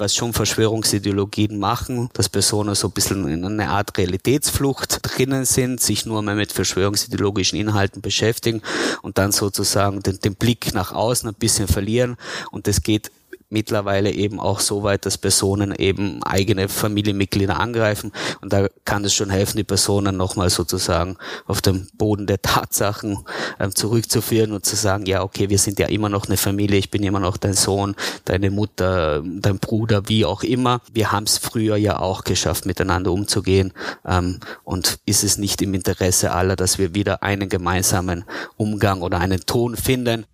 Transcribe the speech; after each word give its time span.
was 0.00 0.14
schon 0.14 0.32
Verschwörungsideologien 0.32 1.58
machen, 1.58 2.08
dass 2.12 2.28
Personen 2.28 2.74
so 2.74 2.88
ein 2.88 2.92
bisschen 2.92 3.28
in 3.28 3.44
einer 3.44 3.70
Art 3.70 3.96
Realitätsflucht 3.96 5.00
drinnen 5.02 5.44
sind, 5.44 5.80
sich 5.80 6.06
nur 6.06 6.22
mehr 6.22 6.34
mit 6.34 6.52
verschwörungsideologischen 6.52 7.58
Inhalten 7.58 8.02
beschäftigen 8.02 8.62
und 9.02 9.18
dann 9.18 9.32
sozusagen 9.32 10.00
den, 10.00 10.18
den 10.20 10.34
Blick 10.34 10.74
nach 10.74 10.92
außen 10.92 11.28
ein 11.28 11.34
bisschen 11.34 11.68
verlieren. 11.68 12.16
Und 12.50 12.66
das 12.66 12.82
geht 12.82 13.10
mittlerweile 13.50 14.10
eben 14.10 14.40
auch 14.40 14.60
so 14.60 14.82
weit, 14.82 15.06
dass 15.06 15.16
Personen 15.16 15.74
eben 15.74 16.22
eigene 16.22 16.68
Familienmitglieder 16.68 17.58
angreifen. 17.58 18.12
Und 18.40 18.52
da 18.52 18.68
kann 18.84 19.04
es 19.04 19.14
schon 19.14 19.30
helfen, 19.30 19.56
die 19.56 19.64
Personen 19.64 20.16
nochmal 20.16 20.50
sozusagen 20.50 21.16
auf 21.46 21.62
den 21.62 21.88
Boden 21.94 22.26
der 22.26 22.42
Tatsachen 22.42 23.18
ähm, 23.58 23.74
zurückzuführen 23.74 24.52
und 24.52 24.66
zu 24.66 24.76
sagen, 24.76 25.06
ja, 25.06 25.22
okay, 25.22 25.48
wir 25.48 25.58
sind 25.58 25.78
ja 25.78 25.86
immer 25.86 26.08
noch 26.08 26.26
eine 26.26 26.36
Familie, 26.36 26.78
ich 26.78 26.90
bin 26.90 27.02
immer 27.02 27.20
noch 27.20 27.36
dein 27.36 27.54
Sohn, 27.54 27.96
deine 28.26 28.50
Mutter, 28.50 29.22
dein 29.24 29.58
Bruder, 29.58 30.08
wie 30.08 30.24
auch 30.24 30.42
immer. 30.42 30.80
Wir 30.92 31.12
haben 31.12 31.24
es 31.24 31.38
früher 31.38 31.76
ja 31.76 31.98
auch 31.98 32.24
geschafft, 32.24 32.66
miteinander 32.66 33.12
umzugehen. 33.12 33.72
Ähm, 34.06 34.40
und 34.64 34.98
ist 35.06 35.24
es 35.24 35.38
nicht 35.38 35.62
im 35.62 35.74
Interesse 35.74 36.32
aller, 36.32 36.56
dass 36.56 36.78
wir 36.78 36.94
wieder 36.94 37.22
einen 37.22 37.48
gemeinsamen 37.48 38.24
Umgang 38.56 39.00
oder 39.00 39.18
einen 39.18 39.40
Ton 39.46 39.76
finden? 39.76 40.26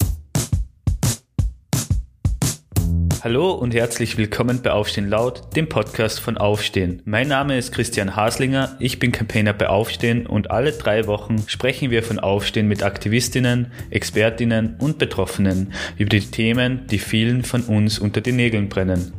Hallo 3.24 3.52
und 3.52 3.72
herzlich 3.72 4.18
willkommen 4.18 4.60
bei 4.62 4.70
Aufstehen 4.70 5.08
Laut, 5.08 5.56
dem 5.56 5.66
Podcast 5.66 6.20
von 6.20 6.36
Aufstehen. 6.36 7.00
Mein 7.06 7.26
Name 7.26 7.56
ist 7.56 7.72
Christian 7.72 8.16
Haslinger, 8.16 8.76
ich 8.80 8.98
bin 8.98 9.12
Campaigner 9.12 9.54
bei 9.54 9.70
Aufstehen 9.70 10.26
und 10.26 10.50
alle 10.50 10.72
drei 10.72 11.06
Wochen 11.06 11.38
sprechen 11.46 11.90
wir 11.90 12.02
von 12.02 12.18
Aufstehen 12.18 12.68
mit 12.68 12.82
Aktivistinnen, 12.82 13.72
Expertinnen 13.88 14.76
und 14.78 14.98
Betroffenen 14.98 15.72
über 15.96 16.10
die 16.10 16.20
Themen, 16.20 16.86
die 16.90 16.98
vielen 16.98 17.44
von 17.44 17.62
uns 17.62 17.98
unter 17.98 18.20
den 18.20 18.36
Nägeln 18.36 18.68
brennen. 18.68 19.14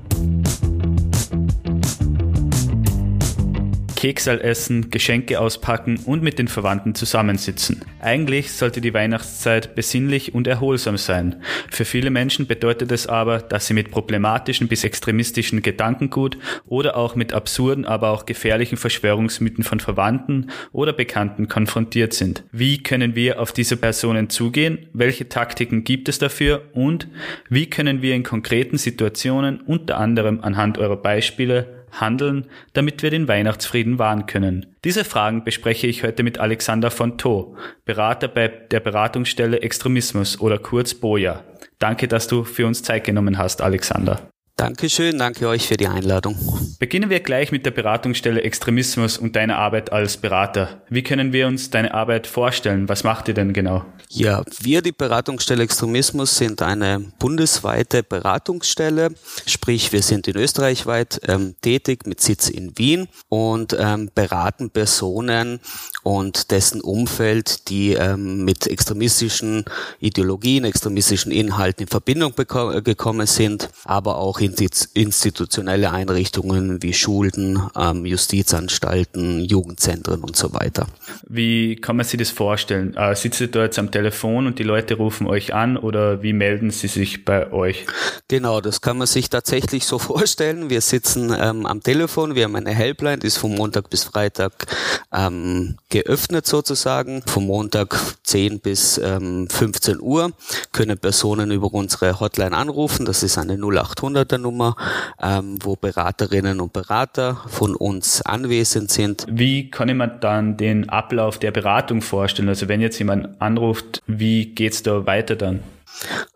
Keksal 4.06 4.40
essen, 4.40 4.92
Geschenke 4.92 5.40
auspacken 5.40 6.00
und 6.06 6.22
mit 6.22 6.38
den 6.38 6.48
Verwandten 6.48 6.94
zusammensitzen. 6.94 7.82
Eigentlich 8.00 8.52
sollte 8.52 8.80
die 8.80 8.94
Weihnachtszeit 8.94 9.74
besinnlich 9.74 10.36
und 10.36 10.46
erholsam 10.46 10.96
sein. 10.98 11.42
Für 11.72 11.86
viele 11.86 12.12
Menschen 12.12 12.46
bedeutet 12.46 12.92
es 12.92 13.08
aber, 13.08 13.40
dass 13.40 13.66
sie 13.66 13.74
mit 13.74 13.90
problematischen 13.90 14.68
bis 14.68 14.84
extremistischen 14.84 15.64
Gedankengut 15.64 16.38
oder 16.68 16.98
auch 16.98 17.16
mit 17.16 17.34
absurden, 17.34 17.86
aber 17.86 18.12
auch 18.12 18.28
gefährlichen 18.28 18.78
Verschwörungsmythen 18.78 19.64
von 19.64 19.80
Verwandten 19.80 20.52
oder 20.72 20.94
Bekannten 20.94 21.48
konfrontiert 21.48 22.14
sind. 22.14 22.44
Wie 22.52 22.84
können 22.84 23.16
wir 23.16 23.42
auf 23.42 23.54
diese 23.54 23.76
Personen 23.76 24.30
zugehen? 24.30 24.86
Welche 24.94 25.30
Taktiken 25.30 25.84
gibt 25.84 26.10
es 26.10 26.20
dafür? 26.20 26.62
Und 26.74 27.08
wie 27.50 27.72
können 27.72 28.04
wir 28.04 28.14
in 28.14 28.22
konkreten 28.22 28.78
Situationen 28.78 29.62
unter 29.62 29.98
anderem 29.98 30.42
anhand 30.42 30.78
eurer 30.78 30.98
Beispiele 30.98 31.75
handeln, 32.00 32.48
damit 32.74 33.04
wir 33.04 33.10
den 33.10 33.28
Weihnachtsfrieden 33.28 34.00
wahren 34.00 34.26
können? 34.26 34.76
Diese 34.84 35.04
Fragen 35.04 35.44
bespreche 35.44 35.88
ich 35.88 36.04
heute 36.04 36.24
mit 36.24 36.38
Alexander 36.38 36.92
von 36.92 37.18
Tho, 37.18 37.56
Berater 37.86 38.28
bei 38.28 38.48
der 38.48 38.80
Beratungsstelle 38.80 39.62
Extremismus 39.62 40.40
oder 40.40 40.60
kurz 40.60 40.94
BOJA. 40.94 41.44
Danke, 41.80 42.08
dass 42.08 42.28
du 42.28 42.44
für 42.44 42.68
uns 42.68 42.84
Zeit 42.84 43.04
genommen 43.04 43.38
hast, 43.38 43.62
Alexander. 43.62 44.30
Dankeschön, 44.58 45.18
danke 45.18 45.50
euch 45.50 45.68
für 45.68 45.76
die 45.76 45.88
Einladung. 45.88 46.38
Beginnen 46.80 47.10
wir 47.10 47.20
gleich 47.20 47.52
mit 47.52 47.66
der 47.66 47.72
Beratungsstelle 47.72 48.42
Extremismus 48.42 49.18
und 49.18 49.36
deiner 49.36 49.58
Arbeit 49.58 49.92
als 49.92 50.16
Berater. 50.16 50.82
Wie 50.90 51.04
können 51.04 51.34
wir 51.34 51.48
uns 51.48 51.72
deine 51.72 51.94
Arbeit 51.94 52.26
vorstellen? 52.26 52.88
Was 52.88 53.04
macht 53.04 53.28
ihr 53.28 53.34
denn 53.34 53.52
genau? 53.52 53.84
Ja, 54.08 54.44
wir, 54.62 54.82
die 54.82 54.94
Beratungsstelle 54.94 55.62
Extremismus, 55.62 56.38
sind 56.38 56.62
eine 56.62 57.12
bundesweite 57.20 58.02
Beratungsstelle, 58.02 59.10
sprich 59.46 59.92
wir 59.92 60.02
sind 60.02 60.26
in 60.30 60.38
Österreich 60.38 60.86
weit 60.86 61.20
ähm, 61.28 61.56
tätig 61.62 62.08
mit 62.08 62.22
Sitz 62.22 62.48
in 62.48 62.78
Wien 62.78 63.10
und 63.28 63.76
ähm, 63.78 64.10
beraten 64.16 64.70
Personen 64.70 65.60
und 66.06 66.52
dessen 66.52 66.82
Umfeld, 66.82 67.68
die 67.70 67.94
ähm, 67.94 68.46
mit 68.46 68.68
extremistischen 68.68 69.66
Ideologien, 70.00 70.64
extremistischen 70.64 71.32
Inhalten 71.32 71.86
in 71.86 71.88
Verbindung 71.88 72.34
gekommen 72.36 73.26
sind, 73.26 73.70
aber 73.86 74.18
auch 74.18 74.40
institutionelle 74.40 75.92
Einrichtungen 75.92 76.84
wie 76.84 76.94
Schulen, 76.94 77.60
ähm, 77.76 78.06
Justizanstalten, 78.06 79.44
Jugendzentren 79.44 80.22
und 80.22 80.36
so 80.36 80.54
weiter. 80.54 80.86
Wie 81.28 81.76
kann 81.78 81.96
man 81.96 82.06
sich 82.06 82.20
das 82.20 82.30
vorstellen? 82.30 82.96
Äh, 82.96 83.16
sitzt 83.16 83.42
ihr 83.42 83.48
da 83.48 83.64
jetzt 83.64 83.80
am 83.80 83.90
Telefon 83.90 84.46
und 84.46 84.60
die 84.60 84.64
Leute 84.64 84.98
rufen 84.98 85.26
euch 85.26 85.56
an 85.56 85.76
oder 85.76 86.22
wie 86.22 86.34
melden 86.34 86.70
sie 86.70 86.88
sich 86.88 87.26
bei 87.26 87.52
euch? 87.52 87.88
Genau, 88.28 88.62
das 88.62 88.80
kann 88.82 89.00
man 89.00 89.08
sich 89.08 89.32
tatsächlich 89.32 89.88
so 89.88 89.98
vorstellen. 90.00 90.70
Wir 90.70 90.82
sitzen 90.82 91.36
ähm, 91.36 91.66
am 91.66 91.82
Telefon, 91.82 92.36
wir 92.36 92.44
haben 92.44 92.56
eine 92.56 92.76
Helpline, 92.76 93.18
die 93.18 93.28
ist 93.28 93.38
von 93.38 93.56
Montag 93.56 93.90
bis 93.90 94.04
Freitag 94.04 94.68
ähm, 95.12 95.78
geöffnet 95.96 96.46
sozusagen. 96.46 97.22
Von 97.26 97.46
Montag 97.46 97.98
10 98.24 98.60
bis 98.60 98.98
ähm, 98.98 99.48
15 99.50 100.02
Uhr 100.02 100.34
können 100.74 100.98
Personen 100.98 101.52
über 101.52 101.74
unsere 101.74 102.20
Hotline 102.20 102.56
anrufen. 102.56 103.06
Das 103.06 103.24
ist 103.24 103.38
eine 103.38 103.54
0800 103.54 104.38
Nummer, 104.38 104.76
ähm, 105.24 105.58
wo 105.62 105.78
Beraterinnen 105.78 106.60
und 106.60 106.74
Berater 106.74 107.38
von 107.48 107.76
uns 107.76 108.22
anwesend 108.24 108.92
sind. 108.92 109.26
Wie 109.30 109.70
kann 109.72 109.88
ich 109.88 109.96
mir 109.96 110.10
dann 110.10 110.58
den 110.58 110.90
Ablauf 110.90 111.40
der 111.40 111.52
Beratung 111.52 112.02
vorstellen? 112.02 112.50
Also 112.50 112.68
wenn 112.68 112.82
jetzt 112.82 113.00
jemand 113.00 113.42
anruft, 113.42 114.02
wie 114.06 114.48
geht's 114.48 114.84
da 114.84 115.06
weiter 115.06 115.38
dann? 115.38 115.62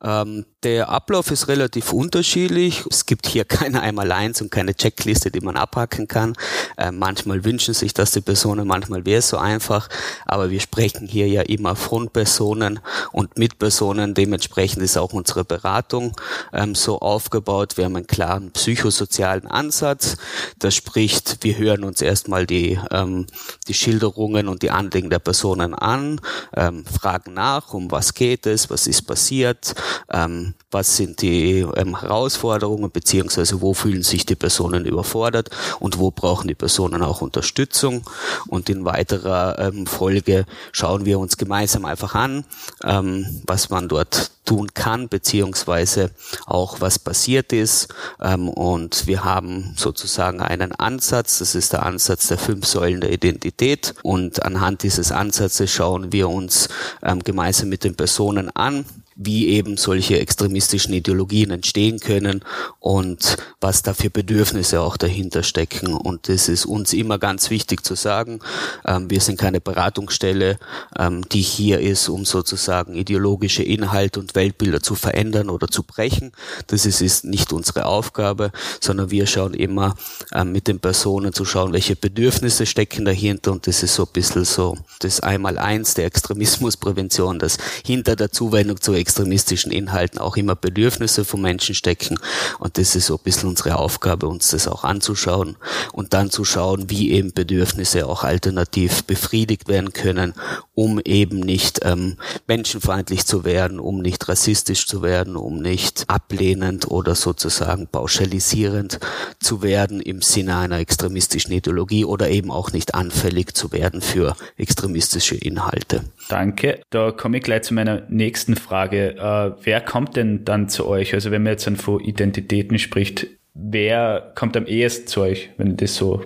Ähm, 0.02 0.46
der 0.64 0.90
Ablauf 0.90 1.32
ist 1.32 1.48
relativ 1.48 1.94
unterschiedlich. 1.94 2.84
Es 2.90 3.06
gibt 3.06 3.28
hier 3.28 3.46
keine 3.46 3.82
Einmal-Eins 3.82 4.42
und 4.42 4.52
keine 4.52 4.76
Checkliste, 4.76 5.32
die 5.32 5.42
man 5.42 5.58
abhacken 5.58 6.08
kann. 6.08 6.36
Äh, 6.78 6.92
manchmal 6.92 7.46
wünschen 7.46 7.74
sich 7.74 7.94
das 7.94 8.12
die 8.12 8.22
Personen, 8.22 8.68
manchmal 8.68 9.06
wäre 9.06 9.20
es 9.20 9.30
so 9.30 9.38
einfach. 9.38 9.90
Aber 10.26 10.50
wir 10.50 10.60
sprechen 10.60 11.08
hier 11.08 11.28
ja 11.28 11.42
immer 11.42 11.76
von 11.76 12.10
Personen 12.10 12.80
und 13.12 13.38
mit 13.38 13.60
Personen. 13.60 14.14
Dementsprechend 14.14 14.84
ist 14.84 14.98
auch 14.98 15.14
unsere 15.14 15.46
Beratung 15.46 16.16
ähm, 16.54 16.76
so 16.76 17.00
aufgebaut. 17.00 17.78
Wir 17.78 17.86
haben 17.86 17.96
einen 17.96 18.08
klaren 18.08 18.52
psychosozialen 18.52 19.48
Ansatz. 19.48 20.18
Das 20.60 20.76
spricht, 20.76 21.44
wir 21.44 21.58
hören 21.58 21.84
uns 21.84 22.02
erstmal 22.02 22.46
die, 22.46 22.80
ähm, 22.92 23.28
die 23.68 23.74
Schilderungen 23.74 24.48
und 24.48 24.62
die 24.62 24.72
Anliegen 24.72 25.10
der 25.10 25.20
Personen 25.20 25.74
an, 25.74 26.22
ähm, 26.56 26.86
fragen 26.86 27.34
nach, 27.34 27.74
um 27.74 27.92
was 27.92 28.14
geht 28.14 28.46
es, 28.46 28.70
was 28.70 28.88
ist 28.88 29.04
passiert 29.04 29.49
passiert, 29.54 29.76
ähm, 30.12 30.54
was 30.72 30.98
sind 30.98 31.22
die 31.22 31.66
ähm, 31.76 32.00
Herausforderungen, 32.00 32.92
beziehungsweise 32.92 33.62
wo 33.62 33.74
fühlen 33.74 34.04
sich 34.04 34.26
die 34.26 34.36
Personen 34.36 34.86
überfordert 34.86 35.50
und 35.80 35.98
wo 35.98 36.12
brauchen 36.12 36.48
die 36.48 36.56
Personen 36.56 37.02
auch 37.02 37.22
Unterstützung. 37.22 38.04
Und 38.48 38.70
in 38.70 38.86
weiterer 38.86 39.58
ähm, 39.60 39.88
Folge 39.88 40.46
schauen 40.72 41.06
wir 41.06 41.20
uns 41.20 41.38
gemeinsam 41.38 41.86
einfach 41.86 42.16
an, 42.16 42.46
ähm, 42.84 43.42
was 43.48 43.70
man 43.70 43.88
dort 43.88 44.32
tun 44.46 44.74
kann, 44.74 45.10
beziehungsweise 45.10 46.12
auch 46.46 46.82
was 46.82 46.98
passiert 46.98 47.54
ist. 47.54 47.88
Ähm, 48.20 48.50
und 48.50 49.06
wir 49.06 49.24
haben 49.24 49.74
sozusagen 49.76 50.42
einen 50.42 50.72
Ansatz, 50.74 51.40
das 51.40 51.56
ist 51.56 51.74
der 51.74 51.86
Ansatz 51.86 52.28
der 52.28 52.38
fünf 52.38 52.66
Säulen 52.66 53.02
der 53.02 53.12
Identität. 53.12 53.94
Und 54.02 54.44
anhand 54.44 54.84
dieses 54.84 55.12
Ansatzes 55.12 55.72
schauen 55.72 56.12
wir 56.12 56.30
uns 56.30 56.70
ähm, 57.04 57.24
gemeinsam 57.24 57.70
mit 57.70 57.84
den 57.84 57.96
Personen 57.96 58.50
an, 58.56 58.86
wie 59.22 59.50
eben 59.50 59.76
solche 59.76 60.18
extremistischen 60.18 60.94
Ideologien 60.94 61.52
entstehen 61.52 62.00
können 62.00 62.42
und 62.80 63.36
was 63.60 63.82
da 63.84 63.94
für 63.94 64.10
Bedürfnisse 64.10 64.80
auch 64.80 64.96
dahinter 64.96 65.44
stecken. 65.44 65.94
Und 65.94 66.30
das 66.30 66.48
ist 66.48 66.66
uns 66.66 66.94
immer 66.94 67.20
ganz 67.20 67.50
wichtig 67.50 67.84
zu 67.84 67.96
sagen. 67.96 68.40
Ähm, 68.86 69.10
wir 69.10 69.20
sind 69.20 69.38
keine 69.38 69.60
Beratungsstelle, 69.60 70.58
ähm, 70.98 71.28
die 71.28 71.42
hier 71.42 71.82
ist, 71.82 72.08
um 72.08 72.24
sozusagen 72.24 72.96
ideologische 72.96 73.62
Inhalte 73.62 74.22
und 74.22 74.36
Weltbilder 74.36 74.82
zu 74.82 74.96
verändern 74.96 75.50
oder 75.50 75.68
zu 75.68 75.84
brechen. 75.84 76.32
Das 76.68 76.86
ist, 76.86 77.02
ist 77.02 77.26
nicht 77.26 77.52
unsere 77.52 77.88
Aufgabe, 77.88 78.54
sondern 78.80 79.12
wir 79.12 79.28
schauen 79.28 79.54
immer 79.54 79.96
ähm, 80.34 80.54
mit 80.54 80.70
den 80.70 80.80
Personen 80.80 81.34
zu 81.34 81.44
schauen, 81.44 81.74
welche 81.74 81.98
Bedürfnisse 81.98 82.66
stecken 82.66 83.04
dahinter. 83.04 83.52
Und 83.52 83.68
das 83.68 83.84
ist 83.84 83.96
so 83.96 84.04
ein 84.04 84.14
bisschen 84.14 84.46
so 84.46 84.78
das 85.00 85.20
Einmal-Eins 85.20 85.96
der 85.96 86.06
Extremismusprävention, 86.06 87.38
das 87.38 87.58
hinter 87.86 88.16
der 88.16 88.32
Zuwendung 88.32 88.80
zu 88.80 88.94
extremistischen 89.10 89.72
Inhalten 89.72 90.20
auch 90.20 90.38
immer 90.38 90.56
Bedürfnisse 90.56 91.26
von 91.26 91.42
Menschen 91.42 91.74
stecken. 91.74 92.20
Und 92.60 92.78
das 92.78 92.96
ist 92.96 93.08
so 93.08 93.16
ein 93.16 93.24
bisschen 93.24 93.50
unsere 93.50 93.78
Aufgabe, 93.80 94.28
uns 94.28 94.52
das 94.52 94.68
auch 94.68 94.84
anzuschauen 94.84 95.58
und 95.94 96.14
dann 96.14 96.30
zu 96.30 96.46
schauen, 96.46 96.92
wie 96.92 97.10
eben 97.12 97.34
Bedürfnisse 97.34 98.06
auch 98.06 98.24
alternativ 98.24 99.04
befriedigt 99.06 99.68
werden 99.68 99.94
können, 99.94 100.36
um 100.76 101.02
eben 101.04 101.40
nicht 101.40 101.80
ähm, 101.84 102.18
menschenfeindlich 102.46 103.26
zu 103.26 103.46
werden, 103.46 103.80
um 103.80 104.00
nicht 104.00 104.30
rassistisch 104.30 104.86
zu 104.86 105.02
werden, 105.02 105.36
um 105.36 105.60
nicht 105.60 106.06
ablehnend 106.08 106.92
oder 106.92 107.16
sozusagen 107.16 107.88
pauschalisierend 107.88 109.00
zu 109.40 109.64
werden 109.64 110.02
im 110.02 110.22
Sinne 110.22 110.58
einer 110.58 110.78
extremistischen 110.78 111.52
Ideologie 111.52 112.06
oder 112.06 112.30
eben 112.30 112.52
auch 112.52 112.74
nicht 112.74 112.94
anfällig 112.94 113.56
zu 113.56 113.72
werden 113.72 114.02
für 114.02 114.36
extremistische 114.56 115.36
Inhalte. 115.36 116.04
Danke. 116.30 116.82
Da 116.92 117.12
komme 117.12 117.38
ich 117.38 117.44
gleich 117.44 117.64
zu 117.64 117.74
meiner 117.74 118.04
nächsten 118.10 118.56
Frage. 118.56 118.99
Äh, 119.08 119.56
wer 119.64 119.82
kommt 119.82 120.16
denn 120.16 120.46
dann 120.46 120.70
zu 120.70 120.88
euch? 120.88 121.14
Also 121.14 121.32
wenn 121.32 121.44
man 121.44 121.54
jetzt 121.54 121.68
dann 121.68 121.76
von 121.76 122.00
Identitäten 122.00 122.80
spricht, 122.80 123.28
wer 123.54 124.32
kommt 124.36 124.56
am 124.58 124.66
ehesten 124.66 125.08
zu 125.08 125.22
euch, 125.22 125.50
wenn 125.58 125.72
ich 125.72 125.78
das 125.78 125.96
so 125.96 126.26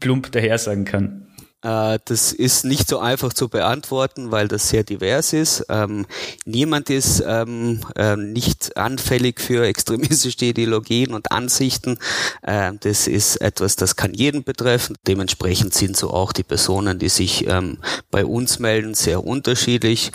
plump 0.00 0.32
daher 0.32 0.58
sagen 0.58 0.84
kann? 0.84 1.26
Äh, 1.62 1.98
das 2.04 2.32
ist 2.32 2.64
nicht 2.64 2.88
so 2.88 2.98
einfach 2.98 3.32
zu 3.32 3.48
beantworten, 3.48 4.30
weil 4.30 4.48
das 4.48 4.68
sehr 4.68 4.84
divers 4.84 5.32
ist. 5.32 5.64
Ähm, 5.68 6.06
niemand 6.44 6.90
ist 6.90 7.22
ähm, 7.26 7.80
äh, 7.96 8.16
nicht 8.16 8.76
anfällig 8.76 9.40
für 9.40 9.64
extremistische 9.66 10.44
Ideologien 10.44 11.14
und 11.14 11.32
Ansichten. 11.32 11.98
Äh, 12.42 12.72
das 12.80 13.06
ist 13.06 13.36
etwas, 13.36 13.76
das 13.76 13.96
kann 13.96 14.12
jeden 14.14 14.44
betreffen. 14.44 14.96
Dementsprechend 15.06 15.74
sind 15.74 15.96
so 15.96 16.10
auch 16.10 16.32
die 16.32 16.42
Personen, 16.44 16.98
die 16.98 17.08
sich 17.08 17.46
ähm, 17.46 17.78
bei 18.10 18.24
uns 18.24 18.58
melden, 18.58 18.94
sehr 18.94 19.24
unterschiedlich. 19.24 20.12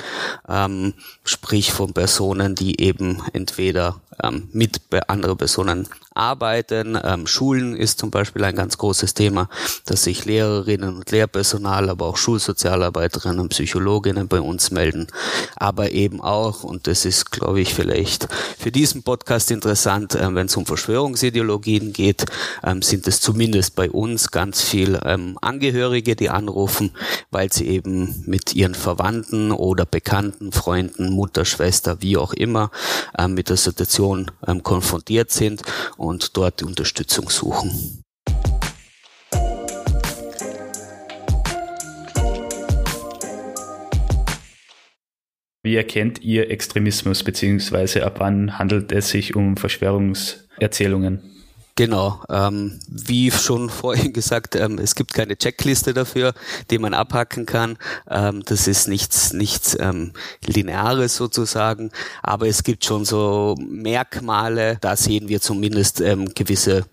Ähm, 0.47 0.93
sprich 1.23 1.71
von 1.71 1.93
Personen, 1.93 2.55
die 2.55 2.81
eben 2.81 3.21
entweder 3.33 4.01
ähm, 4.23 4.49
mit 4.51 4.81
anderen 5.07 5.37
Personen 5.37 5.87
arbeiten. 6.17 6.97
Ähm, 7.01 7.27
Schulen 7.27 7.75
ist 7.75 7.99
zum 7.99 8.11
Beispiel 8.11 8.43
ein 8.43 8.55
ganz 8.55 8.77
großes 8.77 9.13
Thema, 9.13 9.49
dass 9.85 10.03
sich 10.03 10.25
Lehrerinnen 10.25 10.97
und 10.97 11.11
Lehrpersonal, 11.11 11.89
aber 11.89 12.07
auch 12.07 12.17
Schulsozialarbeiterinnen 12.17 13.39
und 13.39 13.49
Psychologinnen 13.49 14.27
bei 14.27 14.41
uns 14.41 14.71
melden. 14.71 15.07
Aber 15.55 15.91
eben 15.91 16.21
auch, 16.21 16.63
und 16.63 16.87
das 16.87 17.05
ist, 17.05 17.31
glaube 17.31 17.61
ich, 17.61 17.73
vielleicht 17.73 18.27
für 18.57 18.71
diesen 18.71 19.03
Podcast 19.03 19.51
interessant, 19.51 20.15
äh, 20.15 20.33
wenn 20.33 20.47
es 20.47 20.57
um 20.57 20.65
Verschwörungsideologien 20.65 21.93
geht, 21.93 22.25
ähm, 22.63 22.81
sind 22.81 23.07
es 23.07 23.21
zumindest 23.21 23.75
bei 23.75 23.89
uns 23.89 24.31
ganz 24.31 24.61
viel 24.61 24.99
ähm, 25.05 25.37
Angehörige, 25.41 26.15
die 26.15 26.29
anrufen, 26.29 26.91
weil 27.31 27.51
sie 27.53 27.67
eben 27.67 28.23
mit 28.25 28.55
ihren 28.55 28.75
Verwandten 28.75 29.51
oder 29.51 29.85
Bekannten, 29.85 30.51
Freunden, 30.51 31.11
Mutter, 31.11 31.45
Schwester, 31.45 32.01
wie 32.01 32.17
auch 32.17 32.33
immer, 32.33 32.71
äh, 33.17 33.27
mit 33.27 33.49
der 33.49 33.57
Situation 33.57 34.06
ähm, 34.47 34.63
konfrontiert 34.63 35.31
sind 35.31 35.61
und 35.97 36.37
dort 36.37 36.63
Unterstützung 36.63 37.29
suchen. 37.29 38.03
Wie 45.63 45.75
erkennt 45.75 46.21
ihr 46.21 46.49
Extremismus, 46.49 47.23
beziehungsweise 47.23 48.05
ab 48.05 48.19
wann 48.19 48.57
handelt 48.57 48.93
es 48.93 49.09
sich 49.09 49.35
um 49.35 49.57
Verschwörungserzählungen? 49.57 51.36
Genau, 51.77 52.23
ähm, 52.27 52.79
wie 52.87 53.29
schon 53.29 53.69
vorhin 53.69 54.11
gesagt, 54.11 54.55
ähm, 54.55 54.79
es 54.79 54.95
gibt 54.95 55.13
keine 55.13 55.37
Checkliste 55.37 55.93
dafür, 55.93 56.33
die 56.71 56.79
man 56.79 56.95
abhacken 56.95 57.45
kann. 57.45 57.77
Ähm, 58.09 58.41
das 58.43 58.67
ist 58.67 58.87
nichts, 58.87 59.31
nichts 59.31 59.77
ähm, 59.79 60.13
Lineares 60.43 61.15
sozusagen, 61.15 61.91
aber 62.23 62.47
es 62.47 62.63
gibt 62.63 62.83
schon 62.83 63.05
so 63.05 63.55
Merkmale, 63.59 64.79
da 64.81 64.95
sehen 64.95 65.29
wir 65.29 65.39
zumindest 65.39 66.01
ähm, 66.01 66.33
gewisse 66.33 66.87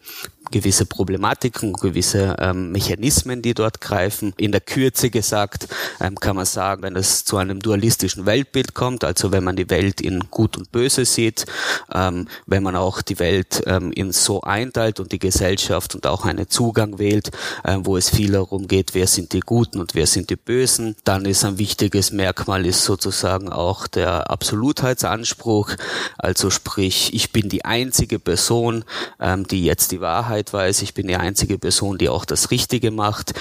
gewisse 0.50 0.86
Problematiken, 0.86 1.72
gewisse 1.72 2.36
ähm, 2.38 2.72
Mechanismen, 2.72 3.42
die 3.42 3.54
dort 3.54 3.80
greifen. 3.80 4.32
In 4.36 4.52
der 4.52 4.60
Kürze 4.60 5.10
gesagt 5.10 5.68
ähm, 6.00 6.16
kann 6.16 6.36
man 6.36 6.46
sagen, 6.46 6.82
wenn 6.82 6.96
es 6.96 7.24
zu 7.24 7.36
einem 7.36 7.60
dualistischen 7.60 8.26
Weltbild 8.26 8.74
kommt, 8.74 9.04
also 9.04 9.32
wenn 9.32 9.44
man 9.44 9.56
die 9.56 9.70
Welt 9.70 10.00
in 10.00 10.30
Gut 10.30 10.56
und 10.56 10.70
Böse 10.70 11.04
sieht, 11.04 11.46
ähm, 11.92 12.28
wenn 12.46 12.62
man 12.62 12.76
auch 12.76 13.02
die 13.02 13.18
Welt 13.18 13.62
ähm, 13.66 13.92
in 13.92 14.12
so 14.12 14.42
einteilt 14.42 15.00
und 15.00 15.12
die 15.12 15.18
Gesellschaft 15.18 15.94
und 15.94 16.06
auch 16.06 16.24
einen 16.24 16.48
Zugang 16.48 16.98
wählt, 16.98 17.30
äh, 17.64 17.78
wo 17.80 17.96
es 17.96 18.10
viel 18.10 18.32
darum 18.32 18.68
geht, 18.68 18.94
wer 18.94 19.06
sind 19.06 19.32
die 19.32 19.40
Guten 19.40 19.80
und 19.80 19.94
wer 19.94 20.06
sind 20.06 20.30
die 20.30 20.36
Bösen, 20.36 20.96
dann 21.04 21.24
ist 21.24 21.44
ein 21.44 21.58
wichtiges 21.58 22.12
Merkmal 22.12 22.66
ist 22.66 22.84
sozusagen 22.84 23.50
auch 23.50 23.86
der 23.86 24.30
Absolutheitsanspruch, 24.30 25.70
also 26.18 26.50
sprich, 26.50 27.12
ich 27.14 27.32
bin 27.32 27.48
die 27.48 27.64
einzige 27.64 28.18
Person, 28.18 28.84
ähm, 29.20 29.46
die 29.46 29.64
jetzt 29.64 29.92
die 29.92 30.00
Wahrheit 30.00 30.33
Wahrheit 30.34 30.52
weiß, 30.52 30.82
ich 30.82 30.94
bin 30.94 31.06
die 31.06 31.14
einzige 31.14 31.58
Person, 31.58 31.96
die 31.96 32.08
auch 32.08 32.24
das 32.24 32.50
Richtige 32.50 32.90
macht. 32.90 33.34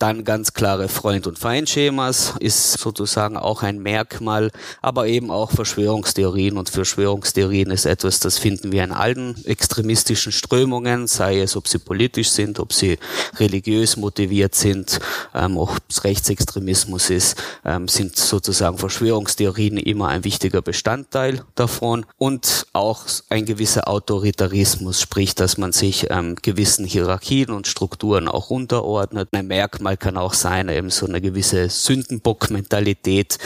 Dann 0.00 0.24
ganz 0.24 0.52
klare 0.52 0.88
Freund- 0.88 1.28
und 1.28 1.38
Feindschemas 1.38 2.34
ist 2.40 2.72
sozusagen 2.72 3.36
auch 3.36 3.62
ein 3.62 3.78
Merkmal, 3.78 4.50
aber 4.82 5.06
eben 5.06 5.30
auch 5.30 5.52
Verschwörungstheorien. 5.52 6.58
Und 6.58 6.70
Verschwörungstheorien 6.70 7.70
ist 7.70 7.86
etwas, 7.86 8.18
das 8.18 8.38
finden 8.38 8.72
wir 8.72 8.82
in 8.82 8.90
allen 8.90 9.44
extremistischen 9.44 10.32
Strömungen, 10.32 11.06
sei 11.06 11.40
es, 11.40 11.54
ob 11.54 11.68
sie 11.68 11.78
politisch 11.78 12.30
sind, 12.30 12.58
ob 12.58 12.72
sie 12.72 12.98
religiös 13.36 13.96
motiviert 13.96 14.56
sind, 14.56 14.98
ähm, 15.32 15.56
ob 15.56 15.78
es 15.88 16.02
Rechtsextremismus 16.02 17.10
ist, 17.10 17.40
ähm, 17.64 17.86
sind 17.86 18.16
sozusagen 18.16 18.78
Verschwörungstheorien 18.78 19.76
immer 19.76 20.08
ein 20.08 20.24
wichtiger 20.24 20.62
Bestandteil 20.62 21.44
davon. 21.54 22.06
Und 22.16 22.66
auch 22.72 23.04
ein 23.28 23.44
gewisser 23.44 23.86
Autoritarismus, 23.86 25.00
sprich, 25.00 25.36
dass 25.36 25.58
man 25.58 25.72
sich 25.72 26.08
ähm, 26.10 26.36
gewissen 26.42 26.84
Hierarchien 26.84 27.50
und 27.50 27.66
Strukturen 27.66 28.28
auch 28.28 28.50
unterordnet. 28.50 29.28
Ein 29.32 29.46
Merkmal 29.46 29.96
kann 29.96 30.16
auch 30.16 30.34
sein, 30.34 30.68
eben 30.68 30.90
so 30.90 31.06
eine 31.06 31.20
gewisse 31.20 31.68
Sündenbock-Mentalität 31.68 33.38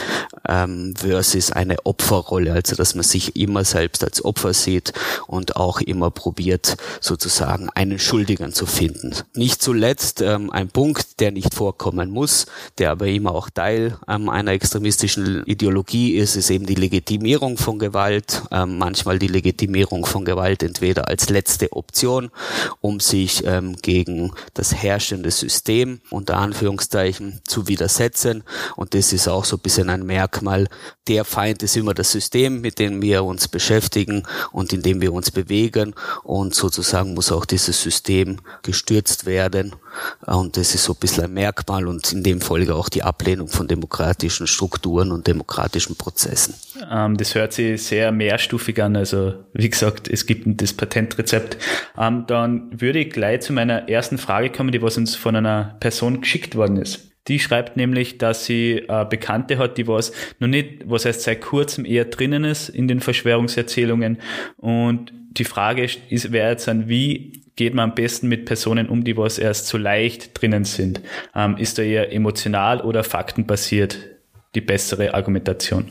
ähm, 0.48 0.94
versus 0.96 1.52
eine 1.52 1.76
Opferrolle, 1.84 2.52
also 2.52 2.76
dass 2.76 2.94
man 2.94 3.04
sich 3.04 3.36
immer 3.36 3.64
selbst 3.64 4.04
als 4.04 4.24
Opfer 4.24 4.52
sieht 4.52 4.92
und 5.26 5.56
auch 5.56 5.80
immer 5.80 6.10
probiert, 6.10 6.76
sozusagen 7.00 7.68
einen 7.70 7.98
Schuldigen 7.98 8.52
zu 8.52 8.66
finden. 8.66 9.14
Nicht 9.34 9.62
zuletzt 9.62 10.20
ähm, 10.20 10.50
ein 10.50 10.68
Punkt, 10.68 11.20
der 11.20 11.32
nicht 11.32 11.54
vorkommen 11.54 12.10
muss, 12.10 12.46
der 12.78 12.90
aber 12.90 13.06
immer 13.06 13.34
auch 13.34 13.50
Teil 13.50 13.98
ähm, 14.08 14.28
einer 14.28 14.52
extremistischen 14.52 15.44
Ideologie 15.46 16.14
ist, 16.14 16.36
ist 16.36 16.50
eben 16.50 16.66
die 16.66 16.74
Legitimierung 16.74 17.58
von 17.58 17.78
Gewalt, 17.78 18.42
ähm, 18.50 18.78
manchmal 18.78 19.18
die 19.18 19.28
Legitimierung 19.28 20.06
von 20.06 20.24
Gewalt 20.24 20.62
entweder 20.62 21.08
als 21.08 21.28
letzte 21.28 21.72
Option 21.72 22.30
um 22.84 23.00
sich 23.00 23.46
ähm, 23.46 23.76
gegen 23.80 24.32
das 24.52 24.74
herrschende 24.74 25.30
System 25.30 26.02
unter 26.10 26.36
Anführungszeichen 26.36 27.40
zu 27.48 27.66
widersetzen. 27.66 28.44
Und 28.76 28.92
das 28.92 29.14
ist 29.14 29.26
auch 29.26 29.46
so 29.46 29.56
ein 29.56 29.60
bisschen 29.60 29.88
ein 29.88 30.04
Merkmal. 30.04 30.68
Der 31.08 31.24
Feind 31.24 31.62
ist 31.62 31.78
immer 31.78 31.94
das 31.94 32.12
System, 32.12 32.60
mit 32.60 32.78
dem 32.78 33.00
wir 33.00 33.24
uns 33.24 33.48
beschäftigen 33.48 34.24
und 34.52 34.74
in 34.74 34.82
dem 34.82 35.00
wir 35.00 35.14
uns 35.14 35.30
bewegen. 35.30 35.94
Und 36.24 36.54
sozusagen 36.54 37.14
muss 37.14 37.32
auch 37.32 37.46
dieses 37.46 37.80
System 37.80 38.40
gestürzt 38.62 39.24
werden. 39.24 39.74
Und 40.26 40.56
das 40.56 40.74
ist 40.74 40.84
so 40.84 40.92
ein 40.92 40.98
bisschen 40.98 41.24
ein 41.24 41.32
Merkmal 41.32 41.86
und 41.86 42.12
in 42.12 42.22
dem 42.22 42.40
Folge 42.40 42.74
auch 42.74 42.88
die 42.88 43.02
Ablehnung 43.02 43.48
von 43.48 43.68
demokratischen 43.68 44.46
Strukturen 44.46 45.12
und 45.12 45.26
demokratischen 45.26 45.96
Prozessen. 45.96 46.54
Ähm, 46.90 47.16
das 47.16 47.34
hört 47.34 47.52
sich 47.52 47.82
sehr 47.82 48.12
mehrstufig 48.12 48.82
an. 48.82 48.96
Also 48.96 49.34
wie 49.52 49.68
gesagt, 49.68 50.08
es 50.08 50.26
gibt 50.26 50.60
das 50.60 50.72
Patentrezept. 50.72 51.58
Ähm, 51.98 52.24
dann 52.26 52.80
würde 52.80 53.00
ich 53.00 53.10
gleich 53.10 53.40
zu 53.40 53.52
meiner 53.52 53.88
ersten 53.88 54.18
Frage 54.18 54.50
kommen, 54.50 54.72
die 54.72 54.82
was 54.82 54.96
uns 54.96 55.14
von 55.14 55.36
einer 55.36 55.76
Person 55.80 56.20
geschickt 56.20 56.56
worden 56.56 56.76
ist. 56.76 57.13
Die 57.28 57.38
schreibt 57.38 57.76
nämlich, 57.76 58.18
dass 58.18 58.44
sie 58.44 58.84
äh, 58.86 59.06
Bekannte 59.08 59.58
hat, 59.58 59.78
die 59.78 59.88
was 59.88 60.12
noch 60.40 60.48
nicht, 60.48 60.82
was 60.84 61.06
heißt 61.06 61.22
seit 61.22 61.40
kurzem 61.40 61.84
eher 61.84 62.04
drinnen 62.04 62.44
ist 62.44 62.68
in 62.68 62.86
den 62.86 63.00
Verschwörungserzählungen. 63.00 64.18
Und 64.58 65.12
die 65.30 65.44
Frage 65.44 65.84
ist, 65.84 66.32
wäre 66.32 66.50
jetzt 66.50 66.68
dann, 66.68 66.88
wie 66.88 67.44
geht 67.56 67.74
man 67.74 67.90
am 67.90 67.94
besten 67.94 68.28
mit 68.28 68.44
Personen 68.44 68.88
um, 68.88 69.04
die 69.04 69.16
was 69.16 69.38
erst 69.38 69.68
so 69.68 69.78
leicht 69.78 70.40
drinnen 70.40 70.64
sind? 70.64 71.00
Ähm, 71.34 71.56
ist 71.56 71.78
da 71.78 71.82
eher 71.82 72.12
emotional 72.12 72.80
oder 72.80 73.04
faktenbasiert 73.04 73.98
die 74.54 74.60
bessere 74.60 75.14
Argumentation? 75.14 75.88